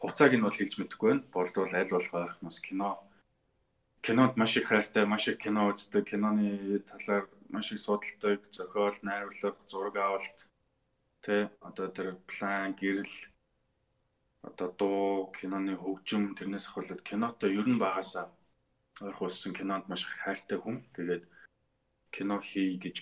Хугацааг 0.00 0.32
нь 0.36 0.44
бол 0.44 0.58
хэлж 0.58 0.74
мэдэхгүй 0.78 1.08
байна. 1.10 1.28
Болдвол 1.34 1.72
аль 1.74 1.94
болох 1.94 2.14
орох 2.14 2.38
нас 2.42 2.58
кино 2.60 2.90
кинонд 4.04 4.36
маш 4.36 4.56
их 4.56 4.68
хайртай, 4.68 5.06
маш 5.06 5.28
их 5.28 5.38
кино 5.38 5.72
үздэг, 5.72 6.04
киноны 6.04 6.78
талаар 6.84 7.24
маш 7.48 7.72
их 7.72 7.80
судалдаг, 7.80 8.44
зохиол, 8.52 8.92
найруулга, 9.02 9.56
зураг 9.66 9.96
авалт 9.96 10.38
тэ 11.24 11.48
одоо 11.60 11.88
тэр 11.88 12.20
план, 12.28 12.76
гэрэл 12.76 13.14
одоо 14.48 14.68
дуу, 14.78 15.32
киноны 15.38 15.74
хөгжим 15.76 16.36
тэрнээс 16.36 16.68
ахвалаад 16.68 17.02
кинотой 17.08 17.50
ер 17.60 17.66
нь 17.68 17.80
багасаа 17.80 18.26
Орох 19.00 19.20
болсон 19.20 19.52
кинонд 19.58 19.88
маш 19.88 20.02
хайртай 20.22 20.58
хүн. 20.58 20.76
Тэгээд 20.94 21.24
кино 22.14 22.38
хий 22.38 22.78
гэж 22.84 22.96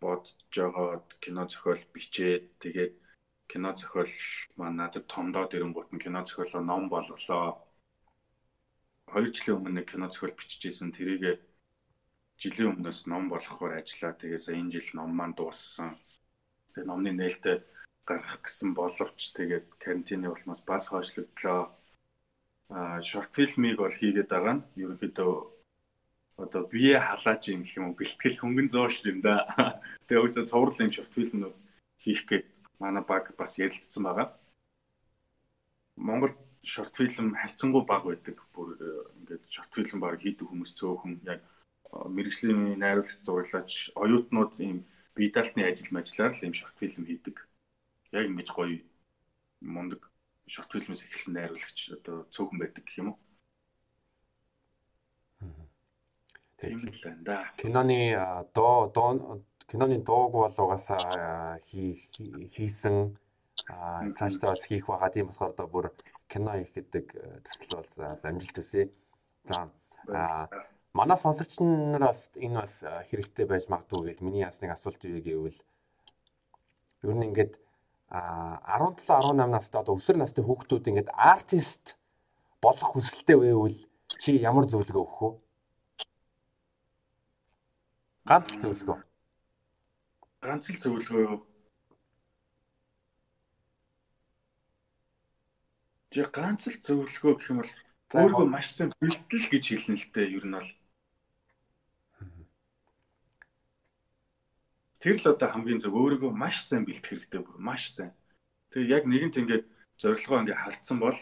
бодож 0.00 0.36
байгаа 0.52 1.00
кино 1.24 1.42
зохиол 1.48 1.82
бичээд 1.94 2.44
тэгээд 2.62 2.92
кино 3.50 3.70
зохиол 3.72 4.12
маань 4.58 4.76
надад 4.80 5.04
томдоод 5.08 5.56
ирэнгуут 5.56 5.90
нь 5.92 6.02
кино 6.04 6.20
зохиолоо 6.28 6.60
ном 6.60 6.82
болголоо. 6.92 7.64
2 9.08 9.32
жилийн 9.32 9.56
өмнө 9.58 9.82
кино 9.88 10.06
зохиол 10.12 10.36
биччихсэн. 10.36 10.92
Тэрийг 10.92 11.40
жилийн 12.36 12.76
өмнөөс 12.76 13.00
ном 13.08 13.32
болгохоор 13.32 13.80
ажиллаа. 13.80 14.12
Тэгээд 14.12 14.44
сая 14.44 14.60
энэ 14.60 14.72
жил 14.76 14.88
ном 14.92 15.10
маань 15.16 15.32
дууссан. 15.32 15.96
Тэгээд 16.76 16.88
номны 16.90 17.10
нээлттэй 17.16 17.56
гаргах 18.08 18.40
гэсэн 18.40 18.72
боловч 18.72 19.18
тэгээд 19.36 19.66
карантины 19.82 20.32
улмаас 20.32 20.60
бас 20.64 20.88
хойшлогдлоо. 20.88 21.60
Аа 22.72 23.00
шорт 23.04 23.32
фильмийг 23.36 23.76
бол 23.78 23.92
хийгээд 23.92 24.28
байгаа 24.32 24.54
нь 24.56 24.66
ерөнхийдөө 24.82 25.32
одоо 26.38 26.62
бие 26.72 26.96
халааж 27.00 27.42
юм 27.52 27.62
гэх 27.62 27.76
юм 27.78 27.84
уу 27.90 27.98
бэлтгэл 27.98 28.40
хөнгөн 28.40 28.68
зоош 28.72 29.02
юм 29.04 29.20
да. 29.20 29.34
Тэгээ 30.06 30.24
өсө 30.24 30.46
цоврал 30.46 30.82
юм 30.84 30.92
шорт 30.94 31.12
фильмнүүд 31.12 31.56
хийх 32.02 32.22
гээд 32.30 32.46
манай 32.78 33.02
баг 33.02 33.34
бас 33.36 33.58
ярилцсан 33.58 34.02
байгаа. 34.06 34.28
Монгол 35.96 36.32
шорт 36.62 36.94
фильм 36.96 37.34
хайцсангуу 37.34 37.82
баг 37.82 38.04
байдаг. 38.06 38.38
Бүр 38.54 38.78
э, 38.78 38.86
ингээд 39.18 39.44
шорт 39.50 39.72
фильм 39.74 39.98
баг 40.00 40.22
хийдэг 40.22 40.46
хүмүүс 40.46 40.72
цөөхөн 40.78 41.14
яг 41.26 41.42
э, 41.42 42.06
мэрэгжлийн 42.06 42.78
найруулагч 42.78 43.18
зурлаач 43.26 43.90
оюутнууд 43.98 44.52
ийм 44.62 44.86
бие 45.18 45.34
даалтны 45.34 45.66
ажил 45.66 45.90
мэжлэр 45.90 46.32
л 46.38 46.44
ийм 46.46 46.54
шорт 46.54 46.78
фильм 46.78 47.02
хийдэг. 47.02 47.47
Яг 48.12 48.24
ингэж 48.26 48.48
гоё 48.52 48.80
мундаг 49.60 50.10
шорт 50.46 50.72
фильмээс 50.72 51.04
эхэлсэн 51.04 51.34
найруулагч 51.34 51.78
одоо 51.96 52.24
цөөхөн 52.32 52.58
байдаг 52.58 52.84
гэх 52.84 52.98
юм 53.00 53.08
уу. 53.12 53.18
Тийм 56.58 56.88
л 56.88 57.00
байна 57.04 57.22
да. 57.22 57.36
Киноны 57.60 57.98
доо 58.54 58.88
доо 58.88 59.42
киноны 59.68 59.98
дууг 60.00 60.32
бол 60.32 60.56
угаасаа 60.64 61.60
хийсэн 61.68 63.16
цаашдаа 64.16 64.50
бас 64.56 64.64
хийх 64.64 64.86
байгаа. 64.88 65.12
Тийм 65.12 65.28
болохоор 65.28 65.52
одоо 65.52 65.68
бүр 65.68 65.86
кино 66.32 66.56
хийх 66.56 66.72
гэдэг 66.74 67.06
төсөл 67.44 67.76
бол 67.76 67.90
амжилт 68.24 68.56
төсөө. 68.56 68.88
За 70.08 70.48
манай 70.96 71.18
сонсогч 71.20 71.60
нараас 71.60 72.30
энэ 72.34 72.60
бас 72.64 72.82
хэрэгтэй 73.10 73.46
байж 73.46 73.68
магадгүй 73.68 74.16
гэж 74.16 74.18
миний 74.24 74.42
ясныг 74.42 74.72
асуулт 74.72 75.04
юу 75.04 75.20
гэвэл 75.20 75.60
ер 77.04 77.14
нь 77.14 77.26
ингээд 77.28 77.52
17 78.10 79.04
18 79.04 79.52
настай 79.52 79.80
одоо 79.82 79.98
өсвөр 80.00 80.16
настай 80.16 80.44
хүүхдүүд 80.44 80.88
ингээд 80.88 81.10
артист 81.12 81.98
болох 82.64 82.96
хүсэлтэй 82.96 83.36
байвал 83.36 83.76
чи 84.16 84.40
ямар 84.40 84.64
зөвлөгөө 84.64 85.04
өгөх 85.04 85.20
вэ? 85.20 85.30
Ганц 88.28 88.48
л 88.56 88.60
зөвлөгөө. 88.64 88.98
Ганц 90.40 90.64
л 90.72 90.80
зөвлөгөө. 90.80 91.36
Чи 96.12 96.24
ганц 96.32 96.62
л 96.72 96.80
зөвлөгөө 96.80 97.34
гэх 97.36 97.50
юм 97.52 97.60
бол 97.60 97.72
өөрийгөө 98.16 98.48
маш 98.48 98.72
сайн 98.72 98.92
бэлтгэл 98.96 99.52
гэж 99.52 99.64
хэлнэ 99.68 100.00
л 100.00 100.08
дээ 100.16 100.32
ер 100.32 100.44
нь 100.48 100.56
бол. 100.56 100.70
Тэр 104.98 105.16
л 105.18 105.30
одоо 105.30 105.48
хамгийн 105.54 105.78
зөв 105.82 105.94
өөрийгөө 105.94 106.32
маш 106.34 106.66
сайн 106.66 106.82
бэлтгэх 106.82 107.10
хэрэгтэй 107.10 107.40
бүр 107.42 107.58
маш 107.58 107.94
сайн. 107.94 108.12
Тэгээ 108.74 108.92
яг 108.96 109.04
нэгэнт 109.06 109.38
ингээд 109.40 109.64
зорилгоо 110.00 110.38
ингээд 110.42 110.62
хардсан 110.62 110.98
бол 110.98 111.18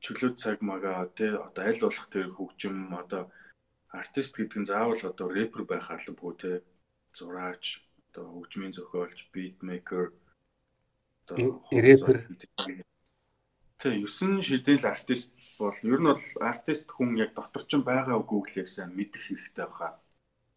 чөлөө 0.00 0.32
цаг 0.40 0.58
магаа 0.64 1.12
тий 1.12 1.28
одоо 1.28 1.62
аль 1.68 1.82
болох 1.84 2.06
тэр 2.08 2.32
хөгжим 2.32 2.96
одоо 2.96 3.28
артист 3.92 4.32
гэдэг 4.36 4.58
нь 4.60 4.68
заавал 4.70 5.02
одоо 5.04 5.28
рэпер 5.28 5.62
байх 5.68 5.86
албагүй 5.92 6.34
те 6.40 6.52
зураач 7.12 7.84
одоо 8.08 8.24
хөгжмийн 8.32 8.72
зохиолч 8.72 9.28
битмейкер 9.32 10.16
одоо 11.28 11.36
рэпер 11.68 12.16
тэг 13.80 13.92
9 14.08 14.40
шидэл 14.48 14.84
артист 14.88 15.32
бол 15.60 15.76
ер 15.84 16.00
нь 16.00 16.08
бол 16.08 16.26
артист 16.40 16.88
хүн 16.88 17.20
яг 17.20 17.36
дотор 17.36 17.64
ч 17.68 17.76
байгаа 17.76 18.16
үгүй 18.20 18.40
гэлээ 18.44 18.66
сайн 18.68 18.92
мэдэх 18.96 19.22
хэрэгтэй 19.28 19.66
баха. 19.68 20.00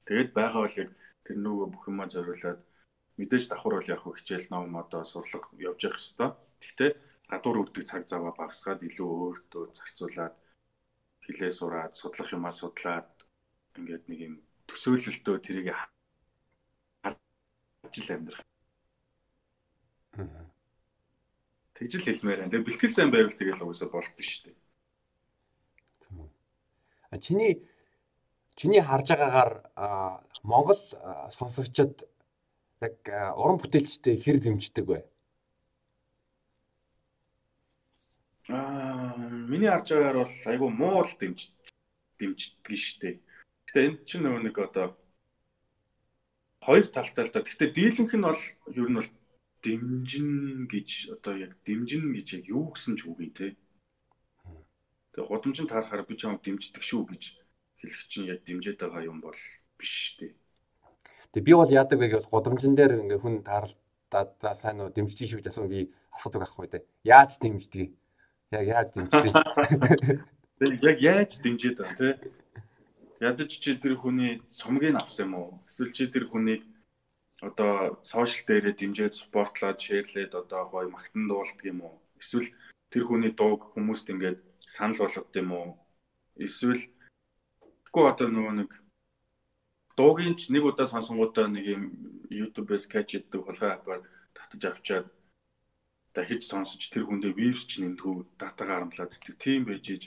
Тэгээд 0.08 0.32
байгаа 0.32 0.62
бол 0.64 0.80
яг 0.84 0.90
тэр 1.26 1.38
нөгөө 1.40 1.68
бүх 1.72 1.88
юмаа 1.88 2.08
зориулаад 2.12 2.60
мэдээж 3.18 3.44
давхар 3.48 3.74
бол 3.80 3.92
яг 3.94 4.02
хичээл 4.04 4.48
ном 4.52 4.76
одоо 4.78 5.04
сурлага 5.04 5.50
явж 5.58 5.80
явах 5.88 6.02
хэвээр. 6.02 6.36
Гэхдээ 6.60 6.92
гадуур 7.30 7.58
үрдэг 7.64 7.86
цаг 7.88 8.04
заваа 8.08 8.34
багасгаад 8.36 8.82
илүү 8.84 9.08
өөртөө 9.08 9.64
зарцуулаад 9.78 10.36
хилээ 11.26 11.52
сураад 11.52 11.94
судлах 11.96 12.30
юмаа 12.36 12.52
судлаад 12.52 13.10
ингээд 13.80 14.04
нэг 14.10 14.20
юм 14.28 14.36
төсөөлөлтөө 14.68 15.36
тэрийг 15.40 15.68
ажил 17.04 18.10
амьдрах. 18.12 18.44
Тэгж 21.74 21.94
л 21.98 22.06
хэлмээр 22.06 22.40
байна. 22.44 22.52
Тэгээ 22.52 22.68
бэлтгэл 22.68 22.96
сайн 22.96 23.12
байвал 23.12 23.34
тэгэл 23.34 23.64
угсаа 23.66 23.90
болт 23.90 24.14
шүү 24.20 24.52
дээ. 24.52 24.58
А 27.14 27.18
чиний 27.18 27.66
чиний 28.56 28.82
харж 28.82 29.10
байгаагаар 29.10 29.54
Монгол 30.44 30.80
сонсогчид 31.32 32.04
яг 32.84 33.00
уран 33.40 33.58
бүтээлчтэй 33.64 34.20
хэр 34.20 34.38
дэмждэг 34.44 34.86
вэ? 34.86 35.00
Аа 38.52 39.16
миний 39.48 39.72
харж 39.72 39.88
байгаагаар 39.96 40.20
бол 40.20 40.36
айгүй 40.52 40.70
муу 40.70 41.00
л 41.08 41.16
дэмж 41.16 41.40
дэмждэг 42.20 42.76
шүү 42.76 43.00
дээ. 43.00 43.16
Гэтэ 43.72 43.80
энд 43.88 44.00
чинь 44.04 44.24
нөгөө 44.28 44.42
нэг 44.44 44.58
одоо 44.60 44.88
хоёр 46.60 46.86
талтай 46.92 47.24
л 47.24 47.32
да. 47.32 47.40
Гэтэ 47.40 47.72
дийлэнх 47.72 48.12
нь 48.12 48.28
бол 48.28 48.44
ер 48.68 48.90
нь 48.92 49.00
бол 49.00 49.12
дэмжин 49.64 50.68
гэж 50.68 50.90
одоо 51.16 51.40
яг 51.40 51.56
дэмжин 51.64 52.12
гэж 52.12 52.28
яг 52.44 52.44
юу 52.52 52.76
гэсэн 52.76 53.00
ч 53.00 53.08
үгүй 53.08 53.32
те. 53.32 53.56
Тэгээ 55.16 55.24
гудамжинд 55.24 55.72
таарахаар 55.72 56.04
би 56.04 56.20
чамд 56.20 56.44
дэмждэг 56.44 56.84
шүү 56.84 57.16
гэж 57.16 57.24
хэлэх 57.80 58.04
чинь 58.12 58.28
яг 58.28 58.44
дэмжиж 58.44 58.76
байгаа 58.76 59.08
юм 59.08 59.24
бол 59.24 59.40
биш 59.84 60.16
те. 60.16 60.32
Тэгээ 61.36 61.44
би 61.44 61.54
бол 61.60 61.68
яадаг 61.68 62.00
вэ 62.00 62.08
гэвэл 62.08 62.32
гудамжин 62.32 62.74
дээр 62.80 63.04
ингээ 63.04 63.20
хүн 63.20 63.44
таарлаа 63.44 64.24
за 64.40 64.56
сайн 64.56 64.80
уу 64.80 64.96
дэмжиж 64.96 65.28
шүү 65.28 65.44
гэж 65.44 65.52
асуух 65.52 65.92
асуудаг 66.16 66.48
ахгүй 66.48 66.72
те. 66.72 66.88
Яаж 67.04 67.36
дэмждэг? 67.44 67.92
Яг 68.56 68.66
яаж 68.72 68.88
дэмждэг? 68.96 69.36
Яг 70.88 70.98
яаж 71.04 71.44
дэмжиж 71.44 71.76
байгаа 71.76 72.00
те 72.00 72.32
ядаж 73.24 73.52
чи 73.56 73.76
тэр 73.80 73.96
хүний 73.96 74.44
цомгийг 74.52 75.00
авсан 75.00 75.32
юм 75.32 75.34
уу? 75.40 75.50
Эсвэл 75.68 75.96
чи 75.96 76.08
тэр 76.12 76.28
хүнийг 76.28 76.68
одоо 77.40 78.00
сошиал 78.04 78.48
дээрээ 78.48 78.76
дэмжиж 78.76 79.14
спортлоод 79.24 79.80
шеэрлээд 79.80 80.36
одоо 80.36 80.68
гоё 80.68 80.92
магтан 80.92 81.28
дуулдаг 81.32 81.64
юм 81.64 81.88
уу? 81.88 81.96
Эсвэл 82.20 82.52
тэр 82.92 83.04
хүний 83.08 83.32
дууг 83.32 83.72
хүмүүст 83.74 84.12
ингээд 84.12 84.40
санал 84.68 85.08
болгоод 85.08 85.36
юм 85.40 85.50
уу? 85.56 85.70
Эсвэл 86.36 86.84
тэгэхгүй 86.84 88.06
одоо 88.12 88.28
нөгөө 88.28 88.54
нэг 88.60 88.72
дуугийн 89.98 90.36
ч 90.40 90.50
нэг 90.54 90.64
удаа 90.66 90.88
сонсонгуудаа 90.90 91.48
нэг 91.48 91.66
юм 91.76 91.84
YouTube-ээс 92.30 92.86
catch 92.92 93.18
иддэг 93.18 93.42
хулгай 93.46 93.72
апаар 93.78 94.02
татаж 94.34 94.62
авчаад 94.66 95.08
дахиж 96.14 96.42
сонсож 96.46 96.82
тэр 96.90 97.06
хүндээ 97.06 97.34
вирус 97.34 97.66
ч 97.70 97.82
нэмдэггүй 97.82 98.16
датагаа 98.42 98.86
харамлаад 98.86 99.12
тийм 99.38 99.66
байж 99.70 99.86
иж 99.96 100.04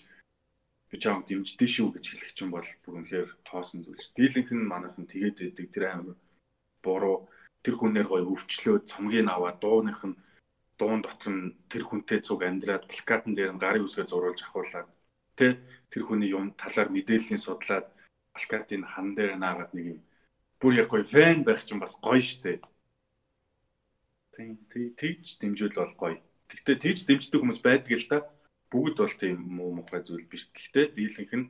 би 0.91 0.97
чам 1.03 1.27
дэмждэг 1.27 1.71
шүү 1.71 1.89
гэж 1.99 2.05
хэлэх 2.07 2.33
чинь 2.35 2.55
бол 2.55 2.69
бүр 2.83 2.95
үнэхээр 3.03 3.29
хоосон 3.43 3.83
зүйлс. 3.83 4.15
Дийлэнх 4.15 4.51
нь 4.55 4.71
манайхан 4.71 5.07
тэгээд 5.11 5.37
байдаг. 5.43 5.67
Тэр 5.75 5.85
амар 5.91 6.17
буруу. 6.83 7.27
Тэр 7.63 7.75
хүнээр 7.79 8.07
гоё 8.07 8.23
өвчлөө 8.31 8.87
цомгийг 8.87 9.27
аваад 9.27 9.59
дууных 9.59 9.99
нь 10.07 10.15
дуун 10.79 11.03
дотор 11.03 11.33
нь 11.35 11.55
тэр 11.67 11.83
хүнтэй 11.89 12.21
цуг 12.23 12.47
амьдраад 12.47 12.87
плакатн 12.87 13.35
дээр 13.35 13.57
нь 13.57 13.63
гарын 13.63 13.83
үсгээ 13.83 14.07
зурулж 14.07 14.41
ахуулаад 14.45 14.89
тэ 15.35 15.59
тэр 15.91 16.03
хүний 16.07 16.31
юм 16.31 16.53
талаар 16.55 16.93
мэдээллийн 16.93 17.41
судлаад 17.41 17.91
плакатын 18.37 18.85
хан 18.85 19.09
дээр 19.17 19.41
наагаад 19.41 19.73
нэг 19.73 19.87
юм 19.97 20.01
бүр 20.61 20.73
яг 20.81 20.89
гоё 20.93 21.05
фэн 21.05 21.45
байх 21.45 21.65
чинь 21.65 21.81
бас 21.81 21.97
гоё 22.01 22.21
штэ. 22.21 22.61
Тийм 24.37 24.61
тийж 25.01 25.41
дэмжүүл 25.41 25.81
бол 25.81 25.95
гоё. 25.97 26.17
Гэхдээ 26.49 26.77
тийж 26.85 26.99
дэмждэг 27.09 27.41
хүмүүс 27.41 27.61
байдаг 27.65 27.93
л 27.97 28.09
да 28.13 28.19
бүгд 28.73 28.97
бол 29.01 29.15
тийм 29.17 29.37
муу 29.57 29.71
мухай 29.77 30.01
зүйл 30.05 30.29
биш. 30.29 30.49
Гэхдээ 30.53 30.93
дийлэнх 30.97 31.33
нь 31.37 31.47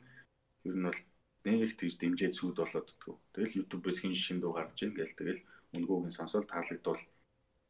ер 0.66 0.76
нь 0.78 0.87
бол 0.87 1.01
нэг 1.47 1.74
тийж 1.78 1.95
дэмжээд 1.99 2.34
сүйд 2.34 2.57
болоод 2.59 2.87
дтгүү. 2.91 3.16
Тэгэл 3.34 3.57
YouTube-ээс 3.59 3.99
хин 4.03 4.14
шин 4.14 4.39
дуу 4.41 4.53
гарч 4.55 4.82
ийн 4.82 4.95
гээл 4.95 5.18
тэгэл 5.18 5.43
үнгүүгийн 5.74 6.14
сонсоод 6.14 6.47
таалагдвал 6.51 7.03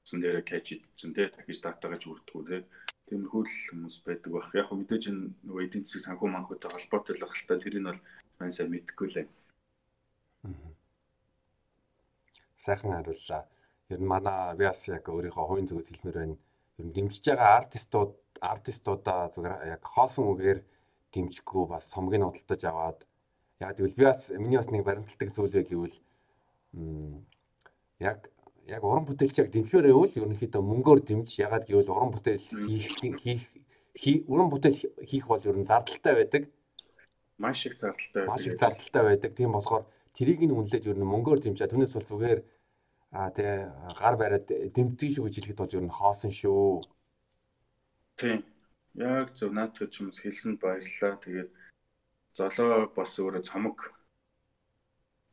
зэн 0.09 0.21
дээр 0.21 0.41
кэч 0.45 0.67
идсэн 0.77 1.13
те 1.17 1.29
дахиж 1.29 1.59
датагаж 1.61 2.03
үрдгүү 2.09 2.43
те 2.49 2.57
тиймэрхүү 3.09 3.43
л 3.45 3.55
хүмүүс 3.71 3.97
байдаг 4.07 4.31
бах. 4.33 4.51
Яг 4.55 4.69
мэдээж 4.73 5.05
энэ 5.11 5.23
нөгөө 5.47 5.65
эдийн 5.67 5.85
засгийн 5.85 6.07
санхүү 6.07 6.29
манхуудтай 6.31 6.71
холбоотой 6.73 7.15
л 7.17 7.25
л 7.25 7.47
та 7.47 7.55
тэрийг 7.61 7.85
бол 7.87 8.01
мань 8.39 8.53
сайн 8.53 8.71
мэдэхгүй 8.71 9.09
лээ. 9.15 9.27
Сайхан 12.65 12.93
хариуллаа. 12.93 13.43
Ер 13.89 14.01
нь 14.01 14.11
манай 14.13 14.57
бас 14.59 14.83
яг 14.89 15.07
өөрийнхөө 15.09 15.47
хувийн 15.47 15.69
зүгээс 15.69 15.89
хэлмээр 15.91 16.19
байна. 16.19 16.37
Ер 16.79 16.85
нь 16.87 16.95
дэмжиж 16.97 17.25
байгаа 17.31 17.63
артистууд 17.63 18.13
артистуудаа 18.41 19.31
зүгээр 19.33 19.79
яг 19.79 19.83
хоосон 19.87 20.27
үгээр 20.35 20.61
дэмжихгүй 21.13 21.65
бас 21.71 21.87
цомгийг 21.87 22.23
худалдаж 22.27 22.63
аваад 22.67 22.99
яг 23.61 23.77
тэгвэл 23.77 23.99
би 23.99 24.05
бас 24.05 24.29
миний 24.31 24.59
бас 24.59 24.71
нэг 24.71 24.85
баримталдаг 24.85 25.31
зүйл 25.33 25.55
вэ 25.57 25.63
гэвэл 25.71 25.97
яг 28.01 28.19
яг 28.67 28.83
уран 28.85 29.07
бүтээлч 29.07 29.37
яг 29.39 29.49
дэмжвэрээ 29.55 29.95
үл 29.95 30.13
ерөнхийдөө 30.19 30.63
мөнгөөр 30.63 31.01
дэмж 31.07 31.29
ягаад 31.47 31.65
гэвэл 31.65 31.93
уран 31.95 32.11
бүтээл 32.13 32.47
хийх 33.23 33.43
хийх 33.97 34.21
уран 34.29 34.51
бүтээл 34.51 34.81
хийх 35.09 35.25
бол 35.31 35.41
ер 35.41 35.57
нь 35.57 35.69
зардалтай 35.71 36.15
байдаг. 36.19 36.43
Маш 37.39 37.67
их 37.67 37.77
зардалтай 37.77 38.25
байдаг. 38.25 38.33
Маш 38.33 38.47
их 38.47 38.59
зардалтай 38.59 39.03
байдаг. 39.03 39.31
Тийм 39.37 39.53
болохоор 39.53 39.85
тэрийг 40.17 40.41
нь 40.41 40.57
үнэлээд 40.57 40.89
ер 40.89 40.99
нь 40.99 41.11
мөнгөөр 41.13 41.41
дэмжээ. 41.45 41.69
Түүнээс 41.69 41.95
бол 41.97 42.09
зүгээр 42.09 42.41
аа 43.13 43.31
тий 43.37 43.53
гар 44.01 44.17
бариад 44.17 44.47
дэмжиж 44.49 45.21
шүү 45.21 45.25
гэж 45.29 45.35
хэлэхэд 45.37 45.61
бол 45.61 45.77
ер 45.77 45.85
нь 45.85 45.93
хоосон 45.93 46.33
шүү. 46.33 46.85
Тийм. 48.17 48.41
Яг 48.97 49.37
зөв 49.37 49.53
наадад 49.53 49.93
ч 49.93 50.01
юм 50.01 50.09
хэлсэнд 50.09 50.57
баярлалаа. 50.57 51.21
Тэгээд 51.21 51.51
золоо 52.33 52.89
бас 52.97 53.13
өөрөө 53.21 53.45
цомог 53.45 53.93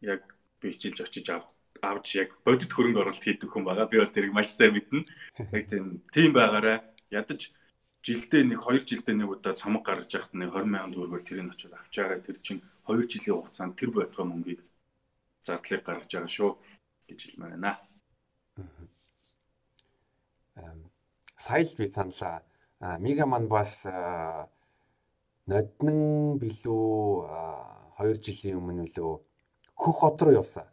яг 0.03 0.35
бичилж 0.59 0.99
очиж 0.99 1.27
авд 1.31 1.51
авч 1.83 2.15
яг 2.19 2.29
бодит 2.43 2.71
хөрөнгө 2.71 2.99
оруулалт 3.03 3.23
хийдэг 3.23 3.47
хүн 3.51 3.63
байгаа. 3.63 3.87
Би 3.87 3.99
бол 3.99 4.11
тэрийг 4.11 4.35
маш 4.35 4.51
сайн 4.51 4.75
мэднэ. 4.75 5.03
Яг 5.55 5.67
тийм 5.67 6.03
тийм 6.11 6.31
байгаараа 6.35 6.83
ядаж 7.11 7.51
жилдээ 8.03 8.43
нэг 8.43 8.59
2 8.59 8.83
жилдээ 8.83 9.15
нэг 9.15 9.29
удаа 9.31 9.53
цомог 9.55 9.83
гаргаж 9.87 10.11
яхад 10.13 10.33
нэг 10.35 10.51
20 10.51 10.67
сая 10.69 10.91
төгрөгөөр 10.93 11.23
тэрийг 11.23 11.49
очиж 11.55 11.71
авчаараа 11.71 12.19
тэр 12.19 12.37
чинь 12.43 12.61
2 12.85 13.07
жилийн 13.07 13.35
хугацаанд 13.39 13.73
тэр 13.79 13.89
бодлого 13.95 14.27
мөнгийг 14.27 14.61
зардлыг 15.47 15.81
гаргаж 15.87 16.11
байгаа 16.11 16.31
шүү 16.35 16.51
гэж 17.07 17.19
хэлмээр 17.23 17.51
байна. 17.55 17.73
Эм 20.59 20.79
сая 21.39 21.63
л 21.63 21.75
би 21.79 21.87
саналаа 21.87 22.43
Мига 22.99 23.25
маань 23.25 23.47
бас 23.47 23.87
ноднон 25.47 26.37
билүү 26.43 26.83
2 28.03 28.19
жилийн 28.19 28.59
өмнө 28.59 28.83
билүү 28.83 29.15
Хөх 29.75 29.99
хот 29.99 30.21
руу 30.21 30.33
явсан. 30.33 30.67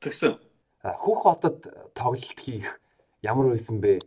Тэгсэн. 0.00 0.38
Хөх 0.82 1.22
хотод 1.22 1.66
тоглолт 1.94 2.40
хийх 2.40 2.80
ямар 3.22 3.50
байсан 3.54 3.80
бэ? 3.80 3.98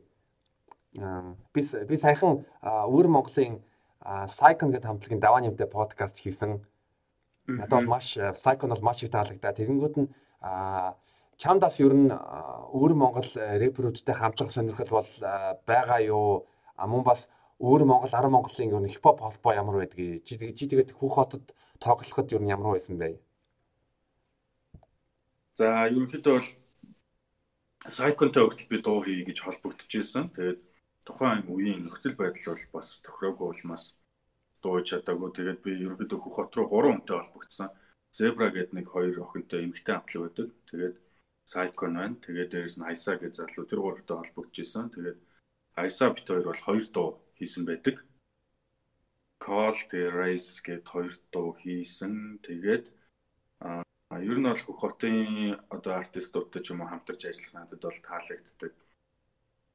Би 0.92 1.62
би 1.64 1.96
саяхан 1.98 2.44
Өвөр 2.62 3.08
Монголын 3.08 3.62
Cycon 4.04 4.76
гэдэг 4.76 4.89
хамтлагийн 4.92 5.24
даваа 5.24 5.39
нэмтэй 5.39 5.70
подкаст 5.72 6.20
хийсэн. 6.20 6.60
Надад 7.48 7.88
маш 7.88 8.18
Cycon 8.18 8.76
бол 8.76 8.84
маш 8.84 9.04
их 9.04 9.12
таалагдаа. 9.12 9.56
Тэгэнгүүт 9.56 9.96
нь 9.96 10.12
чамдас 11.39 11.80
ер 11.80 11.96
нь 11.96 12.12
өөр 12.12 12.92
Монгол 12.92 13.24
рэперүүдтэй 13.24 14.16
хамтрах 14.20 14.52
сонирхол 14.52 15.00
бол 15.00 15.12
байгаа 15.64 16.04
юу? 16.04 16.44
Мөн 16.76 17.04
бас 17.08 17.32
өөр 17.64 17.88
Монгол 17.88 18.12
10 18.12 18.28
Монголын 18.28 18.76
ер 18.76 18.84
нь 18.84 18.92
хипхоп 18.92 19.24
холбоо 19.24 19.54
ямар 19.56 19.80
байдгийг 19.80 20.28
чи 20.28 20.36
тэгээд 20.36 20.92
Хүүх 20.92 21.16
хотод 21.16 21.56
тоглоход 21.80 22.34
ер 22.36 22.44
нь 22.44 22.52
ямар 22.52 22.76
байсан 22.76 23.00
бэ? 23.00 23.16
За 25.56 25.88
ерөнхийдөө 25.88 26.36
бол 26.36 26.50
Сайконтой 27.88 28.44
хүртэл 28.46 28.70
би 28.70 28.78
дуу 28.82 29.02
хий 29.02 29.24
гэж 29.26 29.42
холбогдож 29.42 29.89
ирсэн. 29.89 30.30
Тэгээд 30.36 30.60
тухайн 31.12 31.43
үеийн 31.51 31.84
нөхцөл 31.84 32.16
байдал 32.16 32.55
бол 32.55 32.66
бас 32.80 32.88
тохироогүй 33.03 33.47
улмаас 33.51 33.86
дуу 34.64 34.80
чадаагүй. 34.80 35.30
Тэгээд 35.36 35.59
би 35.66 35.72
ерөнхийдөө 35.84 36.20
Хүүх 36.22 36.36
хот 36.38 36.55
руу 36.55 36.68
3 36.72 36.95
хүнтэй 36.95 37.16
холбогдсон. 37.20 37.70
Zebra 38.12 38.47
гэдэг 38.51 38.74
нэг 38.76 38.88
хоёр 38.88 39.16
охинтой 39.20 39.59
эмэгтэй 39.66 39.95
хамтлаг 39.95 40.24
байдаг. 40.24 40.47
Тэгээд 40.70 40.95
Сайкон 41.51 41.93
байна. 41.99 42.16
Тэгээд 42.24 42.51
дээрэс 42.51 42.76
нь 42.80 42.88
Айса 42.88 43.12
гэж 43.20 43.34
залуу 43.36 43.66
тэр 43.68 43.80
гуравтай 43.82 44.16
холбогдож 44.18 44.57
исэн. 44.64 44.88
Тэгээд 44.93 45.20
Айса 45.76 46.05
бит 46.16 46.28
хоёр 46.28 46.45
бол 46.47 46.62
хоёр 46.68 46.86
дуу 46.95 47.09
хийсэн 47.36 47.64
байдаг. 47.66 47.95
Call 49.43 49.78
the 49.91 50.01
Race 50.14 50.62
гэд 50.62 50.86
хоёр 50.88 51.14
дуу 51.34 51.57
хийсэн. 51.59 52.39
Тэгээд 52.45 52.86
а 53.62 54.16
ер 54.20 54.38
нь 54.39 54.47
бол 54.47 54.64
хотын 54.82 55.57
одоо 55.76 55.93
артистуудтай 55.97 56.62
ч 56.62 56.72
юм 56.72 56.84
уу 56.84 56.91
хамтарч 56.91 57.26
ажиллах 57.26 57.53
надад 57.55 57.82
бол 57.82 57.99
таалагддаг. 58.05 58.72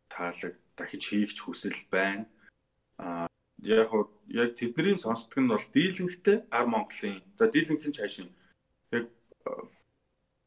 Таалаг 0.09 0.55
дахиж 0.77 1.03
хийх 1.09 1.33
хүсэл 1.41 1.77
байна. 1.91 2.27
А 2.99 3.27
яг 3.59 3.91
яг 4.29 4.51
тэдний 4.55 4.97
сонсдог 4.97 5.39
нь 5.41 5.51
бол 5.51 5.67
дийлэнхтэй 5.75 6.47
ар 6.51 6.67
Монголын 6.67 7.23
за 7.39 7.49
дийлэнхэн 7.49 7.97
цаашийн 7.97 8.31
яг 8.93 9.11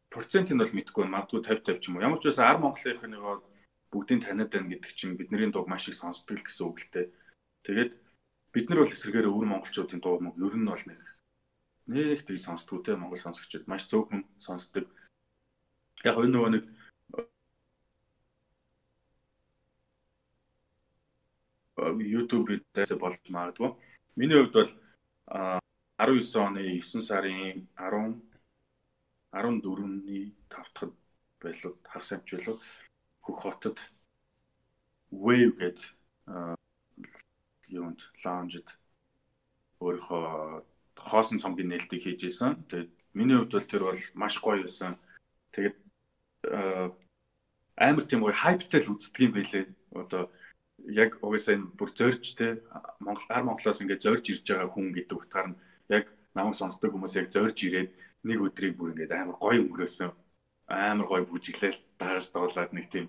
процентыг 0.10 0.58
бол 0.58 0.76
мэдэхгүй 0.76 1.04
байна. 1.04 1.16
Магадгүй 1.26 1.42
50 1.44 1.66
50 1.66 1.82
ч 1.82 1.86
юм 1.90 1.96
уу. 1.98 2.06
Ямар 2.06 2.20
ч 2.20 2.26
байсан 2.30 2.46
ар 2.46 2.58
Монголынх 2.62 3.04
нэг 3.04 3.24
бүгдийг 3.92 4.22
таниад 4.22 4.54
байна 4.54 4.70
гэдэг 4.70 4.94
чинь 4.94 5.18
бидний 5.18 5.50
дууг 5.50 5.68
маш 5.68 5.90
их 5.90 5.98
сонсдог 5.98 6.38
гэсэн 6.38 6.66
үг 6.70 6.78
л 6.80 6.90
дээ. 6.94 7.08
Тэгээд 7.66 7.92
бид 8.54 8.66
нар 8.70 8.80
бол 8.86 8.94
эсрэгээр 8.94 9.30
өвөр 9.30 9.48
монголчуудын 9.50 10.02
дуу 10.02 10.22
мөг 10.22 10.38
ер 10.38 10.56
нь 10.58 10.70
бол 10.70 10.86
нэг 10.86 11.02
нэг 11.90 12.22
тийг 12.26 12.38
сонсдгоо 12.38 12.86
те 12.86 12.94
монгол 12.94 13.18
сонсогчид 13.18 13.66
маш 13.66 13.90
цөөхөн 13.90 14.22
сонсдог. 14.38 14.86
Яг 16.06 16.16
энэ 16.22 16.34
нөгөө 16.38 16.52
нэг 16.54 16.64
YouTube-ээс 21.98 22.92
болж 23.00 23.22
магадгүй. 23.30 23.74
Миний 24.16 24.38
хувьд 24.38 24.54
бол 24.54 24.72
19 25.98 26.46
оны 26.46 26.62
9 26.78 27.02
сарын 27.02 27.68
10 27.78 28.22
14-ний 29.32 30.34
5 30.50 30.74
дахь 30.74 30.94
байлууд 31.42 31.78
хагас 31.86 32.12
амжуулал 32.14 32.60
хөх 33.22 33.38
хотод 33.42 33.78
Wave 35.12 35.54
гэж 35.58 35.78
юунд 37.70 38.02
лаунжид 38.24 38.68
өөрийнхөө 39.82 40.26
хоосон 40.98 41.40
цомгийн 41.40 41.70
нээлтийг 41.70 42.04
хийж 42.04 42.22
исэн. 42.26 42.66
Тэгээд 42.70 42.92
миний 43.14 43.38
хувьд 43.38 43.54
бол 43.54 43.70
тэр 43.70 43.84
бол 43.86 44.02
маш 44.14 44.36
гоё 44.42 44.62
байсан. 44.66 44.98
Тэгээд 45.54 45.78
амар 47.78 48.06
тийм 48.06 48.22
гоё 48.22 48.36
хайптай 48.36 48.82
л 48.82 48.92
үздэг 48.94 49.22
юм 49.24 49.34
байлээ. 49.34 49.66
Одоо 49.96 50.24
яг 50.88 51.20
угаасаа 51.22 51.56
энэ 51.58 51.72
бүр 51.78 51.90
зорж 51.92 52.24
те 52.38 52.64
Монгол 53.04 53.28
ар 53.30 53.44
Монголоос 53.44 53.82
ингээд 53.82 54.06
зорж 54.06 54.26
ирж 54.30 54.46
байгаа 54.48 54.70
хүн 54.72 54.94
гэдэг 54.96 55.18
утгаар 55.18 55.48
нь 55.52 55.60
яг 55.90 56.06
намайг 56.36 56.56
сонсдог 56.56 56.92
хүмүүс 56.94 57.18
яг 57.20 57.28
зорж 57.34 57.58
ирээд 57.68 57.92
нэг 58.24 58.40
өдрийг 58.40 58.76
бүр 58.78 58.94
ингээд 58.94 59.12
амар 59.16 59.38
гоё 59.40 59.64
өнгөрөөсөн. 59.66 60.12
Амар 60.70 61.08
гоё 61.08 61.24
бүжиглэл 61.26 61.80
дагаж 61.98 62.26
дуулаад 62.32 62.72
нэг 62.74 62.86
тийм 62.90 63.08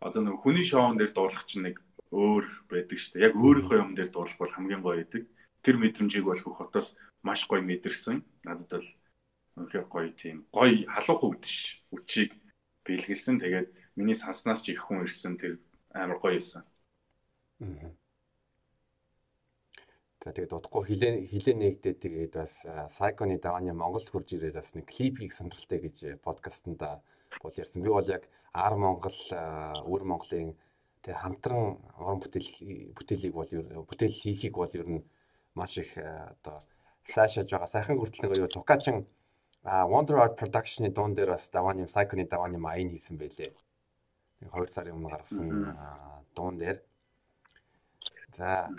одоо 0.00 0.20
нэг 0.22 0.36
хүний 0.40 0.64
шоун 0.64 0.96
дээр 0.96 1.12
дуулах 1.12 1.44
чинь 1.46 1.64
нэг 1.70 1.76
өөр 2.10 2.44
байдаг 2.68 2.98
шүү 2.98 3.12
дээ. 3.14 3.26
Яг 3.30 3.34
өөрийнхөө 3.36 3.78
юм 3.78 3.92
дээр 3.94 4.10
дуулах 4.10 4.36
бол 4.38 4.54
хамгийн 4.54 4.82
гоё 4.82 5.00
байдаг. 5.00 5.22
Тэр 5.62 5.76
мэдрэмжийг 5.76 6.24
бол 6.24 6.40
хөх 6.40 6.58
хотоос 6.58 6.96
маш 7.22 7.46
гоё 7.46 7.62
мэдэрсэн. 7.62 8.24
Надад 8.44 8.70
бол 8.70 8.88
үнэхээр 9.60 9.86
гоё 9.86 10.10
тийм 10.16 10.36
гоё 10.50 10.88
халуух 10.88 11.22
өвдөж 11.36 11.58
үчиг 11.94 12.34
бэлгэлсэн. 12.84 13.40
Тэгээд 13.40 13.68
миний 13.96 14.16
санснаас 14.16 14.64
ч 14.64 14.72
их 14.74 14.88
хүн 14.88 15.04
ирсэн 15.04 15.36
тэр 15.38 15.60
амар 15.94 16.18
гоё 16.18 16.40
байсан. 16.40 16.64
За 20.20 20.32
тэгээд 20.32 20.52
удахгүй 20.52 20.84
хилээ 20.84 21.12
хилээ 21.32 21.56
нэгдээд 21.56 21.98
тэгээд 22.00 22.32
бас 22.36 22.64
Сайконы 22.92 23.40
давааны 23.40 23.72
Монголд 23.72 24.08
хурж 24.08 24.32
ирээд 24.36 24.56
бас 24.60 24.76
нэг 24.76 24.84
клипийг 24.88 25.32
сонирхолтой 25.32 25.80
гэж 25.80 25.96
подкастнда 26.20 27.00
бол 27.40 27.54
ярьсан. 27.56 27.80
Би 27.80 27.88
бол 27.88 28.04
яг 28.04 28.28
Ар 28.52 28.76
Монгол 28.76 29.16
өвөр 29.84 30.04
Монголын 30.04 30.56
тэг 31.00 31.16
хамтран 31.16 31.80
уран 31.96 32.20
бүтээл 32.20 32.92
бүтээлийг 32.96 33.32
бол 33.32 33.48
бүтээл 33.88 34.12
хийхийг 34.12 34.60
бол 34.60 34.72
ер 34.76 34.88
нь 34.88 35.04
маш 35.56 35.78
их 35.80 35.96
одоо 35.96 36.64
сайшааж 37.08 37.48
байгаа. 37.48 37.68
Сайхан 37.68 37.96
хүртэл 37.96 38.28
нэг 38.28 38.44
юу 38.44 38.48
Тукачин 38.48 39.08
Wonder 39.64 40.20
Art 40.20 40.36
Production-ы 40.36 40.92
дуун 40.92 41.14
дээр 41.14 41.32
бас 41.36 41.48
давааны 41.48 41.88
Сайконы 41.88 42.28
давааны 42.28 42.58
маяг 42.58 42.92
хийсэн 42.92 43.16
байлээ. 43.16 43.52
Нэг 44.40 44.52
2 44.52 44.68
сарын 44.68 44.96
өмнө 44.96 45.12
гаргасан 45.16 45.48
дуун 46.36 46.56
дээр. 46.60 46.84
За 48.36 48.70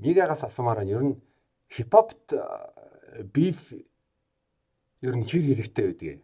Мигагаас 0.00 0.44
асуумаар 0.44 0.84
нь 0.84 0.92
ер 0.92 1.02
нь 1.02 1.20
хипхопт 1.70 2.32
биф 3.34 3.72
ер 5.02 5.14
нь 5.16 5.28
хэр 5.28 5.42
хэрэгтэй 5.56 5.86
байдгийг. 5.86 6.20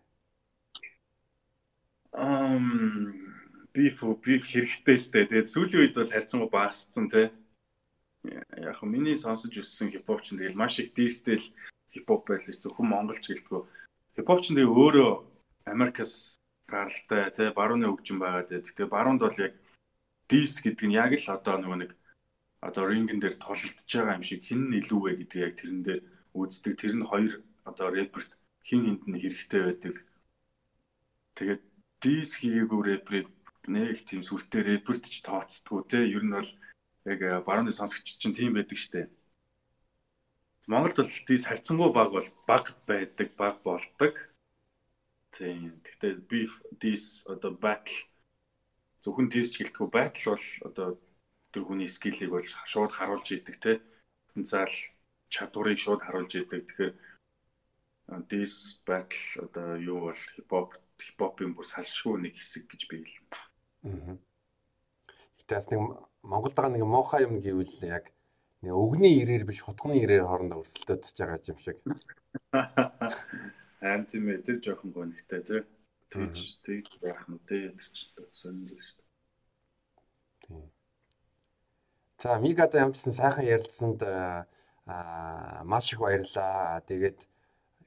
Ам 2.12 3.28
биф 3.72 4.02
биф 4.24 4.44
хэрэгтэй 4.48 4.96
л 4.96 5.06
дээ. 5.12 5.28
Тэгээд 5.28 5.52
сүүлийн 5.52 5.80
үед 5.82 5.94
бол 5.96 6.12
харьцангуй 6.12 6.50
багассан 6.50 7.06
те. 7.12 7.30
Яг 8.24 8.82
миний 8.82 9.16
сонсож 9.16 9.52
өссөн 9.54 9.92
хипхоп 9.92 10.22
ч 10.24 10.34
тэгэл 10.34 10.58
маш 10.58 10.80
их 10.80 10.94
дистел 10.94 11.42
хипхоп 11.92 12.28
байл 12.28 12.44
зөвхөн 12.44 12.88
монголч 12.88 13.24
гэлтгөө. 13.28 13.62
Хипхоп 14.16 14.40
ч 14.42 14.56
тэгээ 14.56 14.66
өөрөө 14.66 15.10
Америкас 15.68 16.40
гаралтай 16.66 17.30
те 17.32 17.50
барууны 17.52 17.86
хөгжим 17.88 18.18
байгаа 18.18 18.44
дээ. 18.48 18.66
Тэгээ 18.66 18.88
баруунд 18.88 19.20
бол 19.22 19.36
яг 19.38 19.54
дис 20.28 20.60
гэдэг 20.60 20.86
нь 20.88 20.96
яг 20.96 21.12
л 21.16 21.28
одоо 21.32 21.56
нөгөө 21.60 21.78
нэг 21.82 21.90
одоо 22.60 22.84
рингэн 22.86 23.20
дээр 23.20 23.36
тололдож 23.38 23.86
байгаа 23.86 24.18
юм 24.18 24.24
шиг 24.26 24.42
хэн 24.46 24.60
нь 24.70 24.78
илүү 24.80 25.00
вэ 25.02 25.12
гэдгийг 25.18 25.44
яг 25.46 25.54
тэрэн 25.58 25.82
дээр 25.84 26.00
үздэг. 26.34 26.74
Тэр 26.78 26.94
нь 26.98 27.08
хоёр 27.10 27.32
одоо 27.64 27.88
рэперт 27.94 28.30
хин 28.66 28.82
хинд 28.86 29.02
нь 29.06 29.20
хэрэгтэй 29.20 29.62
байдаг. 29.64 29.96
Тэгээд 31.36 31.62
дис 32.02 32.30
хийгээгүй 32.40 32.80
рэперийг 32.82 33.28
нэг 33.68 34.02
тийм 34.08 34.22
сүртэй 34.24 34.62
рэперт 34.64 35.04
ч 35.06 35.22
тооцдгоо 35.22 35.86
те. 35.86 36.02
Ер 36.02 36.24
нь 36.26 36.34
бол 36.34 36.50
Яг 37.08 37.44
барууны 37.46 37.72
сонсогч 37.72 38.20
чинь 38.20 38.36
тийм 38.36 38.52
байдаг 38.52 38.76
штэ. 38.76 39.08
Монголд 40.68 41.00
бол 41.00 41.16
тийс 41.24 41.48
харьцангуй 41.48 41.88
баг 41.88 42.12
бол 42.12 42.28
баг 42.44 42.76
байдаг, 42.84 43.32
баг 43.32 43.62
болдог. 43.64 44.14
Тийм. 45.32 45.80
Гэхдээ 45.80 46.28
beef 46.28 46.60
this 46.76 47.24
одоо 47.24 47.56
battle 47.56 48.04
зөвхөн 49.00 49.32
тийс 49.32 49.48
ч 49.48 49.64
гэлтгүй 49.64 49.88
battle 49.88 50.36
бол 50.36 50.46
одоо 50.68 50.88
тэр 51.58 51.66
хүний 51.66 51.90
скиллийг 51.90 52.30
бол 52.30 52.46
шууд 52.46 52.94
харуулж 52.94 53.34
идэг 53.34 53.58
те. 53.58 53.82
Потенциал 54.30 54.70
чадварыг 55.26 55.78
шууд 55.82 56.06
харуулж 56.06 56.30
идэг. 56.38 56.70
Тэгэхээр 56.70 56.94
this 58.30 58.78
battle 58.86 59.42
одоо 59.42 59.74
юу 59.74 60.06
бол 60.06 60.22
хипхоп 60.38 60.78
хипхопын 61.02 61.58
бүр 61.58 61.66
салшгүй 61.66 62.22
нэг 62.22 62.38
хэсэг 62.38 62.70
гэж 62.70 62.82
би 62.86 63.02
хэлнэ. 63.02 63.34
Аа. 63.90 64.14
Гэтэ 65.42 65.74
нэг 65.74 65.82
Монголд 66.22 66.54
байгаа 66.54 66.78
нэг 66.78 66.86
муухай 66.86 67.26
юм 67.26 67.42
гэвэл 67.42 67.74
яг 67.90 68.14
нэг 68.62 68.74
өгний 68.78 69.18
ирээр 69.18 69.42
биш 69.42 69.66
хутганы 69.66 69.98
ирээр 69.98 70.30
хоорондоо 70.30 70.62
өрсөлдөж 70.62 71.10
байгаа 71.18 71.42
юм 71.42 71.58
шиг. 71.58 71.78
Аим 73.82 74.06
тийм 74.06 74.30
ээ 74.30 74.46
тэр 74.46 74.62
жоохон 74.62 74.94
гонхтой 74.94 75.42
тий. 75.42 75.62
Тэгж 76.06 76.62
тэгж 76.62 77.02
байх 77.02 77.26
нь 77.26 77.42
тий 77.50 77.66
тэр 77.74 77.90
ч 77.90 78.14
сонирхол 78.30 78.78
шүү 78.78 79.02
дээ. 79.02 79.08
Тийм. 80.46 80.64
За 82.18 82.38
Мигада 82.38 82.80
ямарчсан 82.82 83.12
сайхан 83.14 83.46
ярилцсанд 83.46 84.02
аа 84.02 85.62
маш 85.62 85.92
их 85.92 86.00
баярлаа. 86.00 86.82
Тэгээд 86.90 87.18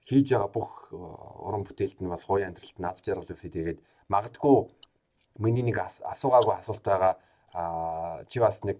хийж 0.08 0.32
байгаа 0.32 0.48
бүх 0.48 0.88
уран 0.96 1.68
бүтээлд 1.68 2.00
нь 2.00 2.08
бас 2.08 2.24
хуулийн 2.24 2.56
амьдралд 2.56 2.80
над 2.80 3.04
жаргал 3.04 3.28
үсэ 3.28 3.52
тэгээд 3.52 3.80
магадгүй 4.08 4.72
миний 5.44 5.68
нэг 5.68 5.84
асуугаагүй 5.84 6.56
асуулт 6.56 6.84
байгаа 6.88 7.14
аа 7.52 8.24
чи 8.32 8.40
бас 8.40 8.64
нэг 8.64 8.80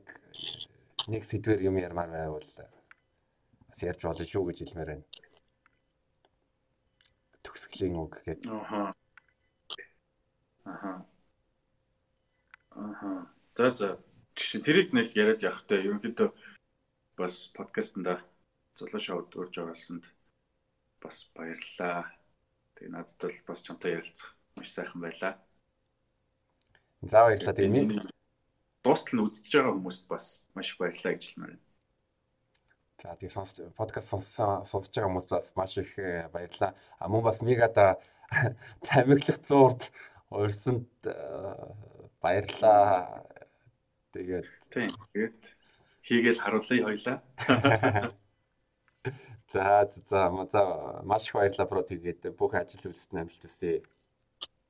нэг 1.12 1.28
сэдвэр 1.28 1.68
юм 1.68 1.76
ярмаар 1.84 2.08
байвал 2.16 2.48
бас 3.68 3.80
ярьж 3.84 4.02
болно 4.08 4.24
шүү 4.24 4.48
гэж 4.48 4.58
хэлмээр 4.64 4.88
байна. 4.88 5.06
Төгсгөлийн 7.44 8.00
үг 8.00 8.24
гэдэг. 8.24 8.48
Аха. 8.48 8.96
Аха. 10.64 10.92
Аха. 12.72 13.12
За 13.58 13.76
за. 13.76 14.11
Жишээ 14.36 14.62
тэрийг 14.62 14.90
нэг 14.96 15.16
яриад 15.16 15.44
явахтай. 15.44 15.84
Ерөнхийдөө 15.86 16.30
бас 17.18 17.52
подкастнда 17.54 18.22
золоо 18.76 19.00
шоуд 19.00 19.36
урьж 19.36 19.56
оролцсонд 19.60 20.06
бас 21.02 21.30
баярлалаа. 21.36 22.12
Тэгээ 22.76 22.92
надад 22.92 23.20
бол 23.22 23.40
бас 23.48 23.62
чамтай 23.62 24.00
ярилцах 24.00 24.36
маш 24.56 24.70
сайхан 24.72 25.02
байлаа. 25.02 25.38
За 27.02 27.26
баярлалаа. 27.26 27.56
Тэгээ 27.56 28.08
дуустал 28.84 29.14
нь 29.20 29.24
үзэж 29.26 29.52
байгаа 29.52 29.74
хүмүүст 29.76 30.04
бас 30.10 30.26
маш 30.56 30.78
баярлалаа 30.78 31.14
гэж 31.14 31.24
хэлмээр 31.28 31.54
байна. 31.54 31.66
За 33.02 33.18
тэгээ 33.18 33.34
сонс 33.34 33.52
подкаст 33.78 34.10
сонссон 34.10 34.66
сонсож 34.66 34.94
байгаа 34.94 35.10
хүмүүст 35.10 35.32
бас 35.34 35.52
маш 35.58 35.78
их 35.78 35.94
э, 35.98 36.30
баярлалаа. 36.34 36.74
А 36.98 37.10
мөн 37.10 37.22
бас 37.26 37.42
мигада 37.42 37.98
тамиглах 38.88 39.42
зуурд 39.46 39.92
урьсанд 40.30 40.90
э, 41.06 41.14
баярлалаа. 42.22 43.26
Тэгээд 44.12 44.48
тийм 44.72 44.92
тэгээд 45.14 45.40
хийгээл 46.04 46.44
харуулъя 46.44 46.84
хоёлаа. 46.86 47.18
За 49.52 49.92
за 50.10 50.32
за 50.52 50.64
маш 51.04 51.28
их 51.28 51.34
баярлалаа 51.36 51.68
бро 51.68 51.82
тэгээд 51.84 52.32
бүх 52.40 52.56
ажил 52.56 52.88
үйлсэд 52.88 53.20
амжилт 53.20 53.44
хүсье. 53.44 53.84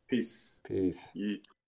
Peace. 0.09 0.53
Peace. 0.65 1.13